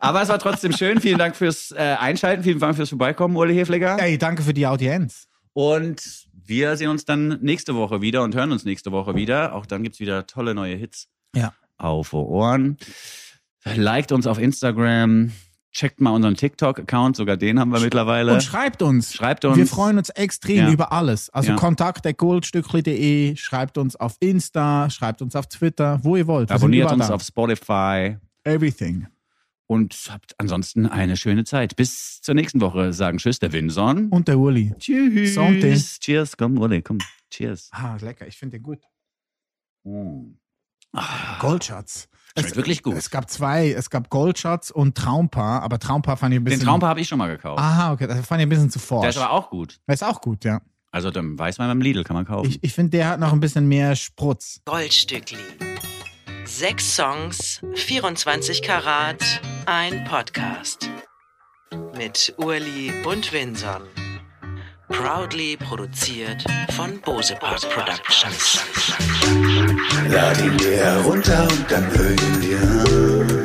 Aber 0.00 0.22
es 0.22 0.28
war 0.28 0.38
trotzdem 0.38 0.72
schön. 0.72 1.00
Vielen 1.00 1.18
Dank 1.18 1.36
fürs 1.36 1.70
äh, 1.72 1.96
Einschalten. 1.98 2.42
Vielen 2.42 2.58
Dank 2.58 2.76
fürs 2.76 2.88
Vorbeikommen, 2.88 3.36
Uli 3.36 3.54
Hefliger. 3.54 3.96
Ey, 4.00 4.18
danke 4.18 4.42
für 4.42 4.54
die 4.54 4.66
Audienz. 4.66 5.26
Und 5.52 6.26
wir 6.46 6.76
sehen 6.76 6.90
uns 6.90 7.04
dann 7.04 7.38
nächste 7.40 7.74
Woche 7.74 8.00
wieder 8.00 8.22
und 8.22 8.34
hören 8.34 8.52
uns 8.52 8.64
nächste 8.64 8.92
Woche 8.92 9.14
wieder. 9.14 9.54
Auch 9.54 9.66
dann 9.66 9.82
gibt's 9.82 10.00
wieder 10.00 10.26
tolle 10.26 10.54
neue 10.54 10.74
Hits 10.76 11.08
Ja. 11.34 11.52
auf 11.78 12.12
Ohren. 12.12 12.76
Liked 13.64 14.12
uns 14.12 14.26
auf 14.26 14.38
Instagram. 14.38 15.32
Checkt 15.72 16.00
mal 16.00 16.10
unseren 16.10 16.34
TikTok-Account. 16.36 17.16
Sogar 17.16 17.36
den 17.36 17.58
haben 17.58 17.70
wir 17.72 17.80
mittlerweile. 17.80 18.34
Und 18.34 18.42
schreibt 18.42 18.82
uns. 18.82 19.12
Schreibt 19.12 19.44
uns. 19.44 19.56
Wir 19.56 19.66
freuen 19.66 19.98
uns 19.98 20.08
extrem 20.10 20.56
Ja. 20.66 20.70
über 20.70 20.92
alles. 20.92 21.30
Also 21.30 21.50
Ja. 21.50 21.56
kontakt 21.56 22.06
goldstückli.de, 22.16 23.34
schreibt 23.36 23.78
uns 23.78 23.96
auf 23.96 24.16
Insta, 24.20 24.88
schreibt 24.90 25.20
uns 25.22 25.34
auf 25.34 25.46
Twitter, 25.48 25.98
wo 26.02 26.14
ihr 26.16 26.26
wollt. 26.26 26.50
Wir 26.50 26.56
Abonniert 26.56 26.92
uns 26.92 27.10
auf 27.10 27.22
Spotify. 27.22 28.16
Everything. 28.44 29.06
Und 29.66 29.94
habt 30.10 30.34
ansonsten 30.38 30.86
eine 30.86 31.16
schöne 31.16 31.44
Zeit. 31.44 31.76
Bis 31.76 32.20
zur 32.20 32.34
nächsten 32.34 32.60
Woche 32.60 32.92
sagen 32.92 33.18
Tschüss, 33.18 33.38
der 33.38 33.52
Winson. 33.52 34.08
Und 34.10 34.28
der 34.28 34.38
Uli. 34.38 34.74
Tschüss. 34.78 35.36
Santé. 35.36 36.00
Cheers. 36.00 36.36
Komm, 36.36 36.58
Uli, 36.58 36.82
komm. 36.82 36.98
Cheers. 37.30 37.70
Ah, 37.72 37.96
lecker. 38.00 38.26
Ich 38.26 38.36
finde 38.36 38.58
den 38.58 38.62
gut. 38.62 38.80
Mm. 39.84 40.34
Goldschatz. 41.40 42.08
Schmeckt 42.36 42.56
wirklich 42.56 42.82
gut. 42.82 42.94
Es 42.96 43.10
gab 43.10 43.30
zwei. 43.30 43.70
Es 43.70 43.90
gab 43.90 44.10
Goldschatz 44.10 44.70
und 44.70 44.96
Traumpaar, 44.96 45.62
aber 45.62 45.78
Traumpaar 45.78 46.16
fand 46.16 46.34
ich 46.34 46.40
ein 46.40 46.44
bisschen. 46.44 46.60
Den 46.60 46.66
Traumpa 46.66 46.88
habe 46.88 47.00
ich 47.00 47.08
schon 47.08 47.18
mal 47.18 47.28
gekauft. 47.28 47.60
Aha, 47.60 47.92
okay. 47.92 48.06
Das 48.06 48.26
fand 48.26 48.40
ich 48.40 48.46
ein 48.46 48.48
bisschen 48.48 48.70
zu 48.70 48.78
forsch. 48.78 49.02
Der 49.02 49.10
ist 49.10 49.18
aber 49.18 49.32
auch 49.32 49.50
gut. 49.50 49.80
Der 49.86 49.94
ist 49.94 50.04
auch 50.04 50.20
gut, 50.20 50.44
ja. 50.44 50.60
Also 50.90 51.10
den 51.10 51.38
Weißwein 51.38 51.68
beim 51.68 51.80
Lidl 51.80 52.04
kann 52.04 52.14
man 52.14 52.24
kaufen. 52.24 52.48
Ich, 52.48 52.62
ich 52.62 52.72
finde, 52.72 52.90
der 52.90 53.08
hat 53.08 53.20
noch 53.20 53.32
ein 53.32 53.40
bisschen 53.40 53.66
mehr 53.66 53.96
Sprutz. 53.96 54.60
Goldstückli. 54.64 55.38
Sechs 56.46 56.94
Songs, 56.94 57.60
24 57.74 58.62
Karat, 58.62 59.22
ein 59.66 60.04
Podcast. 60.04 60.90
Mit 61.96 62.34
Urli 62.36 62.92
und 63.06 63.32
Vinson. 63.32 63.82
Proudly 64.88 65.56
produziert 65.56 66.44
von 66.76 67.00
Bose 67.00 67.34
Park 67.36 67.62
Productions. 67.70 68.62
Lad 70.08 70.38
ihn 70.40 70.56
dir 70.58 70.76
herunter 70.76 71.48
und 71.50 71.70
dann 71.70 71.90
hör 71.96 72.10
ihn 72.10 72.40
dir 72.40 72.60
an. 72.60 73.44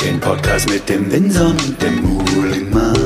Den 0.00 0.20
Podcast 0.20 0.68
mit 0.70 0.88
dem 0.88 1.10
Winson 1.10 1.56
und 1.58 1.82
dem 1.82 2.02
Muhlingmann. 2.02 3.05